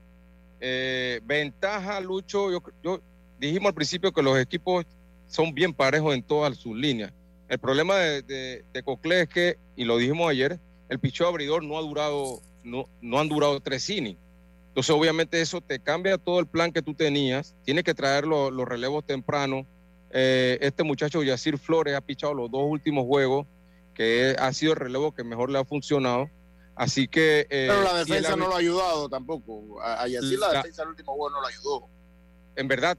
Eh, 0.60 1.20
ventaja, 1.24 2.00
Lucho, 2.00 2.50
yo, 2.50 2.62
yo 2.82 3.00
dijimos 3.38 3.68
al 3.68 3.74
principio 3.74 4.12
que 4.12 4.22
los 4.22 4.38
equipos 4.38 4.84
son 5.28 5.54
bien 5.54 5.72
parejos 5.72 6.14
en 6.14 6.22
todas 6.22 6.56
sus 6.56 6.76
líneas. 6.76 7.12
El 7.48 7.58
problema 7.58 7.96
de, 7.96 8.22
de, 8.22 8.64
es 8.74 9.28
que, 9.28 9.56
y 9.76 9.84
lo 9.84 9.96
dijimos 9.96 10.28
ayer, 10.28 10.58
el 10.88 10.98
picheo 10.98 11.28
abridor 11.28 11.62
no 11.62 11.78
ha 11.78 11.80
durado, 11.80 12.42
no, 12.62 12.86
no 13.00 13.18
han 13.20 13.28
durado 13.28 13.60
tres 13.60 13.88
innings. 13.88 14.18
Entonces, 14.78 14.94
obviamente, 14.94 15.40
eso 15.40 15.60
te 15.60 15.80
cambia 15.80 16.18
todo 16.18 16.38
el 16.38 16.46
plan 16.46 16.70
que 16.70 16.82
tú 16.82 16.94
tenías. 16.94 17.56
Tienes 17.64 17.82
que 17.82 17.94
traer 17.94 18.26
los 18.26 18.68
relevos 18.68 19.04
tempranos 19.04 19.66
eh, 20.10 20.58
este 20.60 20.84
muchacho 20.84 21.22
Yacir 21.22 21.58
Flores 21.58 21.94
ha 21.94 22.00
pichado 22.00 22.34
los 22.34 22.50
dos 22.50 22.62
últimos 22.64 23.04
juegos, 23.04 23.46
que 23.94 24.36
ha 24.38 24.52
sido 24.52 24.72
el 24.72 24.78
relevo 24.78 25.12
que 25.12 25.24
mejor 25.24 25.50
le 25.50 25.58
ha 25.58 25.64
funcionado. 25.64 26.30
Así 26.74 27.08
que. 27.08 27.40
Eh, 27.50 27.66
Pero 27.68 27.82
la 27.82 27.94
defensa 27.98 28.36
no 28.36 28.48
lo 28.48 28.54
ha 28.54 28.58
ayudado 28.58 29.08
tampoco. 29.08 29.80
A, 29.82 30.06
Yacir 30.06 30.38
la, 30.38 30.52
defensa 30.52 30.82
el 30.82 30.90
último 30.90 31.12
juego 31.12 31.30
no 31.30 31.40
lo 31.40 31.46
ayudó. 31.46 31.88
En 32.56 32.68
verdad, 32.68 32.96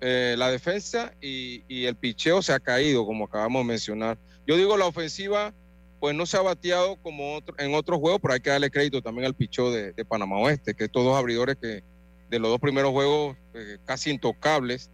eh, 0.00 0.34
la 0.38 0.50
defensa 0.50 1.12
y, 1.20 1.84
el 1.84 1.96
picheo 1.96 2.42
se 2.42 2.52
ha 2.52 2.60
caído, 2.60 3.04
como 3.06 3.26
acabamos 3.26 3.62
de 3.62 3.68
mencionar. 3.68 4.18
Yo 4.46 4.56
digo, 4.56 4.76
la 4.76 4.86
ofensiva, 4.86 5.54
pues 6.00 6.14
no 6.14 6.26
se 6.26 6.36
ha 6.36 6.42
bateado 6.42 6.96
como 6.96 7.40
en 7.58 7.74
otros 7.74 7.98
juegos, 7.98 8.20
pero 8.20 8.34
hay 8.34 8.40
que 8.40 8.50
darle 8.50 8.70
crédito 8.70 9.00
también 9.02 9.26
al 9.26 9.34
picheo 9.34 9.70
de, 9.70 10.04
Panamá 10.04 10.38
Oeste, 10.38 10.74
que 10.74 10.84
estos 10.84 11.04
dos 11.04 11.16
abridores 11.16 11.56
que 11.56 11.82
de 12.30 12.38
los 12.38 12.50
dos 12.50 12.60
primeros 12.60 12.92
juegos 12.92 13.36
casi 13.84 14.10
intocables 14.10 14.90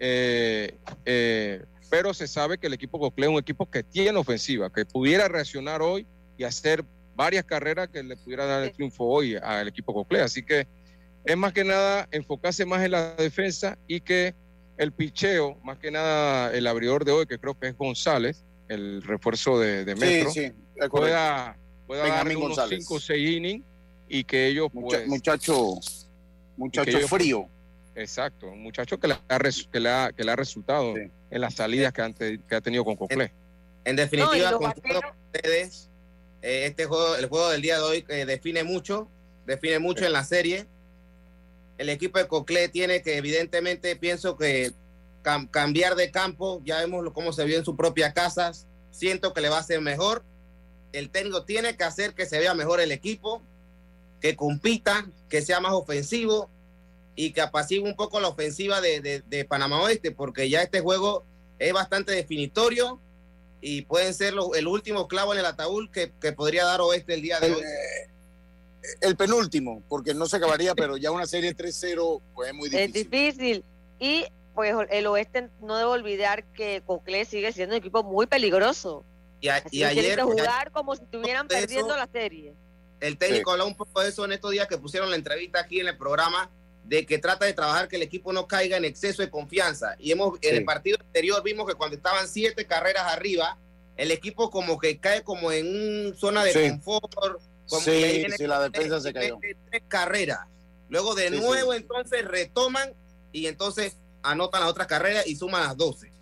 eh, 0.00 0.74
eh, 1.04 1.64
pero 1.90 2.12
se 2.14 2.28
sabe 2.28 2.58
que 2.58 2.66
el 2.66 2.74
equipo 2.74 2.98
Cocle 2.98 3.26
es 3.26 3.32
un 3.32 3.38
equipo 3.38 3.68
que 3.70 3.82
tiene 3.82 4.18
ofensiva, 4.18 4.70
que 4.70 4.84
pudiera 4.84 5.28
reaccionar 5.28 5.82
hoy 5.82 6.06
y 6.36 6.44
hacer 6.44 6.84
varias 7.16 7.44
carreras 7.44 7.88
que 7.88 8.02
le 8.02 8.16
pudiera 8.16 8.46
dar 8.46 8.62
el 8.62 8.72
triunfo 8.72 9.04
hoy 9.04 9.36
al 9.36 9.68
equipo 9.68 9.94
Cocle. 9.94 10.20
Así 10.20 10.42
que 10.42 10.66
es 11.24 11.36
más 11.36 11.52
que 11.52 11.64
nada 11.64 12.06
enfocarse 12.10 12.64
más 12.64 12.84
en 12.84 12.92
la 12.92 13.14
defensa 13.14 13.78
y 13.86 14.00
que 14.00 14.34
el 14.76 14.92
picheo, 14.92 15.56
más 15.64 15.78
que 15.78 15.90
nada 15.90 16.52
el 16.52 16.66
abridor 16.66 17.04
de 17.04 17.12
hoy, 17.12 17.26
que 17.26 17.38
creo 17.38 17.58
que 17.58 17.68
es 17.68 17.76
González, 17.76 18.44
el 18.68 19.02
refuerzo 19.02 19.58
de, 19.58 19.84
Metro, 19.94 20.30
pueda, 20.90 21.56
dar 21.88 22.36
unos 22.36 22.58
5 22.68 22.94
o 22.94 23.00
6 23.00 23.30
innings 23.30 23.64
y 24.08 24.24
que 24.24 24.48
ellos... 24.48 24.68
Pues, 24.72 25.06
muchacho, 25.06 25.74
muchacho 26.56 27.08
frío. 27.08 27.48
Exacto, 27.94 28.46
un 28.46 28.62
muchacho 28.62 28.98
que 29.00 29.08
le 29.08 29.14
ha, 29.14 29.38
que 29.72 29.80
le 29.80 29.90
ha, 29.90 30.12
que 30.12 30.22
le 30.22 30.30
ha 30.30 30.36
resultado 30.36 30.94
en 30.96 31.40
las 31.40 31.54
salidas 31.54 31.92
que, 31.92 32.38
que 32.48 32.54
ha 32.54 32.60
tenido 32.60 32.84
con 32.84 32.94
Coclé. 32.94 33.32
En, 33.84 33.96
definitiva, 33.96 34.52
con 34.52 34.70
ustedes, 34.70 35.90
eh, 36.42 36.66
este 36.66 36.84
juego, 36.84 37.16
el 37.16 37.26
juego 37.26 37.50
del 37.50 37.62
día 37.62 37.76
de 37.78 37.82
hoy 37.82 38.04
eh, 38.08 38.24
define 38.24 38.62
mucho, 38.62 39.08
define 39.46 39.80
mucho 39.80 40.04
en 40.04 40.12
la 40.12 40.22
serie. 40.24 40.66
El 41.76 41.88
equipo 41.88 42.18
de 42.18 42.28
Coclé 42.28 42.68
tiene 42.68 43.02
que, 43.02 43.16
evidentemente, 43.16 43.96
pienso 43.96 44.36
que 44.36 44.72
cambiar 45.22 45.94
de 45.94 46.10
campo, 46.10 46.62
ya 46.64 46.78
vemos 46.78 47.04
cómo 47.12 47.32
se 47.32 47.44
vio 47.44 47.58
en 47.58 47.64
su 47.64 47.76
propia 47.76 48.12
casa, 48.12 48.52
siento 48.90 49.32
que 49.32 49.40
le 49.40 49.48
va 49.48 49.58
a 49.58 49.62
ser 49.62 49.80
mejor. 49.80 50.24
El 50.92 51.10
técnico 51.10 51.44
tiene 51.44 51.76
que 51.76 51.84
hacer 51.84 52.14
que 52.14 52.26
se 52.26 52.38
vea 52.38 52.54
mejor 52.54 52.80
el 52.80 52.92
equipo, 52.92 53.42
que 54.20 54.36
compita, 54.36 55.06
que 55.28 55.42
sea 55.42 55.60
más 55.60 55.72
ofensivo, 55.72 56.48
y 57.18 57.32
que 57.32 57.40
apacigue 57.40 57.80
un 57.80 57.96
poco 57.96 58.20
la 58.20 58.28
ofensiva 58.28 58.80
de, 58.80 59.46
Panamá 59.48 59.82
Oeste, 59.82 60.12
porque 60.12 60.48
ya 60.48 60.62
este 60.62 60.80
juego 60.80 61.24
es 61.58 61.72
bastante 61.72 62.12
definitorio 62.12 63.00
y 63.60 63.82
pueden 63.82 64.14
ser 64.14 64.34
el 64.54 64.68
último 64.68 65.08
clavo 65.08 65.32
en 65.32 65.40
el 65.40 65.46
ataúd 65.46 65.90
que, 65.90 66.12
podría 66.32 66.64
dar 66.64 66.80
Oeste 66.80 67.14
el 67.14 67.22
día 67.22 67.40
de 67.40 67.52
hoy. 67.52 67.60
Eh, 67.60 68.08
el 69.00 69.16
penúltimo, 69.16 69.82
porque 69.88 70.14
no 70.14 70.26
se 70.26 70.36
acabaría, 70.36 70.76
pero 70.76 70.96
ya 70.96 71.10
una 71.10 71.26
serie 71.26 71.56
3-0 71.56 72.22
pues 72.36 72.50
es 72.50 72.54
muy 72.54 72.68
difícil. 72.68 72.96
Es 72.96 73.10
difícil. 73.10 73.64
Y 73.98 74.24
pues 74.58 74.74
el 74.90 75.06
Oeste 75.06 75.50
no 75.60 75.76
debe 75.76 75.88
olvidar 75.88 76.42
que 76.46 76.82
Cocle 76.84 77.24
sigue 77.24 77.52
siendo 77.52 77.76
un 77.76 77.78
equipo 77.78 78.02
muy 78.02 78.26
peligroso. 78.26 79.04
Y, 79.40 79.50
ayer 79.50 80.16
que 80.16 80.22
jugar 80.22 80.72
como 80.72 80.96
si 80.96 81.04
estuvieran 81.04 81.46
perdiendo 81.46 81.96
la 81.96 82.08
serie. 82.08 82.54
El 82.98 83.16
técnico 83.18 83.52
habló 83.52 83.68
un 83.68 83.76
poco 83.76 84.00
de 84.00 84.08
eso 84.08 84.24
en 84.24 84.32
estos 84.32 84.50
días 84.50 84.66
que 84.66 84.76
pusieron 84.76 85.10
la 85.10 85.14
entrevista 85.14 85.60
aquí 85.60 85.78
en 85.78 85.86
el 85.86 85.96
programa 85.96 86.50
de 86.82 87.06
que 87.06 87.18
trata 87.18 87.44
de 87.46 87.52
trabajar 87.52 87.86
que 87.86 87.94
el 87.94 88.02
equipo 88.02 88.32
no 88.32 88.48
caiga 88.48 88.76
en 88.76 88.84
exceso 88.84 89.22
de 89.22 89.30
confianza. 89.30 89.94
Y 90.00 90.10
hemos 90.10 90.36
en 90.42 90.56
el 90.56 90.64
partido 90.64 90.98
anterior 91.00 91.40
vimos 91.44 91.64
que 91.64 91.76
cuando 91.76 91.94
estaban 91.94 92.26
siete 92.26 92.66
carreras 92.66 93.04
arriba, 93.12 93.56
el 93.96 94.10
equipo 94.10 94.50
como 94.50 94.76
que 94.76 94.98
cae 94.98 95.22
como 95.22 95.52
en 95.52 95.68
una 95.68 96.16
zona 96.16 96.42
de 96.42 96.52
confort. 96.68 97.40
Como 97.68 97.80
sí, 97.80 98.26
la 98.40 98.68
defensa 98.68 99.00
se 99.00 99.12
cayó. 99.12 99.38
Tres 99.70 99.84
carreras. 99.86 100.40
Luego 100.88 101.14
de 101.14 101.30
nuevo 101.30 101.74
entonces 101.74 102.24
retoman 102.24 102.92
y 103.30 103.46
entonces 103.46 103.94
anotan 104.22 104.60
las 104.60 104.70
otras 104.70 104.86
carreras 104.86 105.26
y 105.26 105.36
suman 105.36 105.62
las 105.62 105.76
12. 105.76 106.12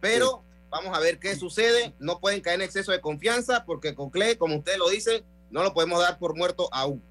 Pero 0.00 0.42
vamos 0.70 0.96
a 0.96 1.00
ver 1.00 1.18
qué 1.18 1.36
sucede. 1.36 1.94
No 1.98 2.20
pueden 2.20 2.40
caer 2.40 2.60
en 2.60 2.66
exceso 2.66 2.92
de 2.92 3.00
confianza 3.00 3.64
porque 3.64 3.94
con 3.94 4.10
Clay, 4.10 4.36
como 4.36 4.56
usted 4.56 4.76
lo 4.76 4.88
dice, 4.88 5.24
no 5.50 5.62
lo 5.62 5.72
podemos 5.72 6.00
dar 6.00 6.18
por 6.18 6.36
muerto 6.36 6.68
aún. 6.72 7.02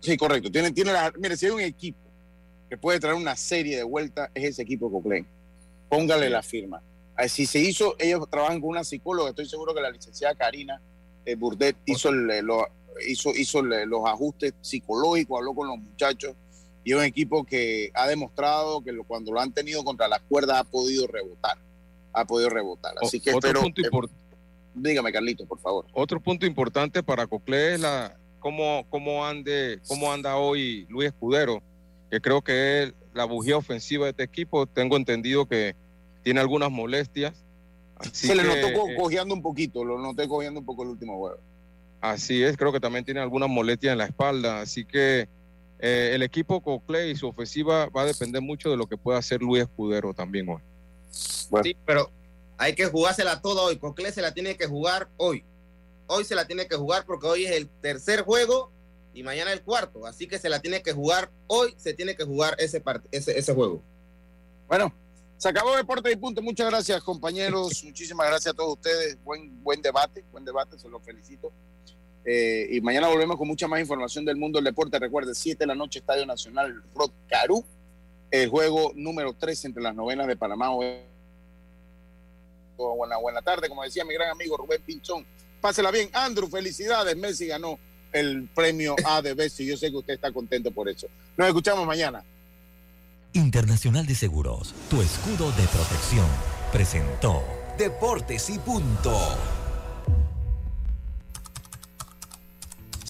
Sí, 0.00 0.16
correcto. 0.16 0.50
Tiene, 0.50 0.70
tiene 0.72 0.92
la, 0.92 1.12
mire, 1.18 1.36
si 1.36 1.46
hay 1.46 1.52
un 1.52 1.60
equipo 1.60 1.98
que 2.68 2.76
puede 2.76 3.00
traer 3.00 3.16
una 3.16 3.34
serie 3.34 3.76
de 3.76 3.82
vueltas 3.82 4.30
es 4.34 4.44
ese 4.44 4.62
equipo 4.62 4.90
Coclén. 4.90 5.26
Póngale 5.88 6.28
la 6.28 6.42
firma. 6.42 6.82
Si 7.28 7.46
se 7.46 7.58
hizo, 7.58 7.96
ellos 7.98 8.28
trabajan 8.30 8.60
con 8.60 8.70
una 8.70 8.84
psicóloga, 8.84 9.30
estoy 9.30 9.48
seguro 9.48 9.74
que 9.74 9.80
la 9.80 9.90
licenciada 9.90 10.34
Karina 10.36 10.80
eh, 11.24 11.34
Burdet 11.34 11.76
hizo, 11.86 12.10
hizo, 13.06 13.34
hizo 13.34 13.62
los 13.62 14.06
ajustes 14.06 14.54
psicológicos, 14.60 15.38
habló 15.38 15.54
con 15.54 15.66
los 15.66 15.78
muchachos 15.78 16.36
y 16.88 16.92
es 16.92 16.96
un 16.96 17.04
equipo 17.04 17.44
que 17.44 17.90
ha 17.92 18.08
demostrado 18.08 18.82
que 18.82 18.96
cuando 19.06 19.30
lo 19.30 19.40
han 19.40 19.52
tenido 19.52 19.84
contra 19.84 20.08
las 20.08 20.20
cuerdas 20.20 20.60
ha 20.60 20.64
podido 20.64 21.06
rebotar, 21.06 21.58
ha 22.14 22.24
podido 22.24 22.48
rebotar. 22.48 22.94
Así 23.02 23.20
que 23.20 23.34
otro 23.34 23.60
punto 23.60 23.82
dígame 24.74 25.12
Carlito, 25.12 25.44
por 25.44 25.60
favor. 25.60 25.84
Otro 25.92 26.18
punto 26.18 26.46
importante 26.46 27.02
para 27.02 27.26
Coclé 27.26 27.74
es 27.74 27.80
la 27.80 28.16
cómo, 28.38 28.86
cómo, 28.88 29.26
ande, 29.26 29.80
cómo 29.86 30.10
anda 30.10 30.36
hoy 30.36 30.86
Luis 30.88 31.08
Escudero 31.08 31.62
que 32.10 32.22
creo 32.22 32.40
que 32.40 32.84
es 32.84 32.94
la 33.12 33.26
bujía 33.26 33.58
ofensiva 33.58 34.06
de 34.06 34.12
este 34.12 34.22
equipo. 34.22 34.66
Tengo 34.66 34.96
entendido 34.96 35.44
que 35.44 35.76
tiene 36.22 36.40
algunas 36.40 36.70
molestias. 36.70 37.44
Se 38.12 38.34
le 38.34 38.44
notó 38.44 38.68
eh, 38.68 38.96
cojeando 38.98 39.34
un 39.34 39.42
poquito, 39.42 39.84
lo 39.84 39.98
noté 39.98 40.26
cojeando 40.26 40.60
un 40.60 40.64
poco 40.64 40.84
el 40.84 40.88
último 40.88 41.18
juego. 41.18 41.38
Así 42.00 42.42
es, 42.42 42.56
creo 42.56 42.72
que 42.72 42.80
también 42.80 43.04
tiene 43.04 43.20
algunas 43.20 43.50
molestias 43.50 43.92
en 43.92 43.98
la 43.98 44.06
espalda. 44.06 44.62
Así 44.62 44.86
que 44.86 45.28
eh, 45.78 46.10
el 46.14 46.22
equipo 46.22 46.60
con 46.60 46.80
Clay 46.80 47.10
y 47.10 47.16
su 47.16 47.28
ofensiva 47.28 47.86
va 47.86 48.02
a 48.02 48.06
depender 48.06 48.42
mucho 48.42 48.70
de 48.70 48.76
lo 48.76 48.86
que 48.86 48.96
pueda 48.96 49.18
hacer 49.18 49.40
Luis 49.40 49.62
Escudero 49.62 50.12
también 50.12 50.48
hoy. 50.48 50.60
Sí, 51.10 51.76
pero 51.86 52.10
hay 52.56 52.74
que 52.74 52.86
jugársela 52.86 53.40
todo 53.40 53.64
hoy. 53.64 53.78
Coclé 53.78 54.12
se 54.12 54.20
la 54.20 54.34
tiene 54.34 54.56
que 54.56 54.66
jugar 54.66 55.08
hoy. 55.16 55.44
Hoy 56.08 56.24
se 56.24 56.34
la 56.34 56.46
tiene 56.46 56.66
que 56.66 56.76
jugar 56.76 57.04
porque 57.06 57.26
hoy 57.26 57.44
es 57.44 57.52
el 57.52 57.68
tercer 57.68 58.22
juego 58.22 58.72
y 59.14 59.22
mañana 59.22 59.52
el 59.52 59.62
cuarto. 59.62 60.06
Así 60.06 60.26
que 60.26 60.38
se 60.38 60.48
la 60.48 60.60
tiene 60.60 60.82
que 60.82 60.92
jugar 60.92 61.30
hoy, 61.46 61.74
se 61.76 61.94
tiene 61.94 62.16
que 62.16 62.24
jugar 62.24 62.56
ese, 62.58 62.82
ese, 63.12 63.38
ese 63.38 63.54
juego. 63.54 63.82
Bueno, 64.66 64.92
Se 65.36 65.48
acabó 65.48 65.76
Deporte 65.76 66.10
y 66.10 66.16
Punto. 66.16 66.42
Muchas 66.42 66.68
gracias, 66.68 67.00
compañeros. 67.02 67.84
Muchísimas 67.84 68.26
gracias 68.26 68.52
a 68.52 68.56
todos 68.56 68.74
ustedes. 68.74 69.16
Buen, 69.22 69.62
buen 69.62 69.80
debate, 69.80 70.24
buen 70.32 70.44
debate, 70.44 70.76
se 70.78 70.88
los 70.88 71.02
felicito. 71.04 71.52
Eh, 72.24 72.68
y 72.72 72.80
mañana 72.80 73.08
volvemos 73.08 73.36
con 73.36 73.48
mucha 73.48 73.68
más 73.68 73.80
información 73.80 74.24
del 74.24 74.36
mundo 74.36 74.58
del 74.58 74.64
deporte. 74.64 74.98
Recuerde, 74.98 75.34
7 75.34 75.58
de 75.58 75.66
la 75.66 75.74
noche, 75.74 76.00
Estadio 76.00 76.26
Nacional 76.26 76.82
Rod 76.94 77.10
Caru. 77.28 77.64
El 78.30 78.48
juego 78.48 78.92
número 78.94 79.32
3 79.32 79.64
entre 79.66 79.82
las 79.82 79.94
novenas 79.94 80.26
de 80.26 80.36
Panamá. 80.36 80.70
Buena, 82.76 83.16
buena 83.16 83.42
tarde, 83.42 83.68
como 83.68 83.82
decía 83.82 84.04
mi 84.04 84.14
gran 84.14 84.30
amigo 84.30 84.56
Rubén 84.56 84.82
Pinchón. 84.82 85.24
Pásela 85.60 85.90
bien. 85.90 86.10
Andrew, 86.12 86.48
felicidades. 86.48 87.16
Messi 87.16 87.46
ganó 87.46 87.78
el 88.12 88.48
premio 88.54 88.94
A 89.04 89.22
de 89.22 89.34
Bessi. 89.34 89.66
Yo 89.66 89.76
sé 89.76 89.90
que 89.90 89.96
usted 89.96 90.14
está 90.14 90.30
contento 90.30 90.70
por 90.70 90.88
eso. 90.88 91.08
Nos 91.36 91.48
escuchamos 91.48 91.86
mañana. 91.86 92.24
Internacional 93.32 94.06
de 94.06 94.14
Seguros, 94.14 94.74
tu 94.88 95.02
escudo 95.02 95.50
de 95.52 95.66
protección, 95.68 96.26
presentó 96.72 97.44
Deportes 97.78 98.50
y 98.50 98.58
punto. 98.58 99.57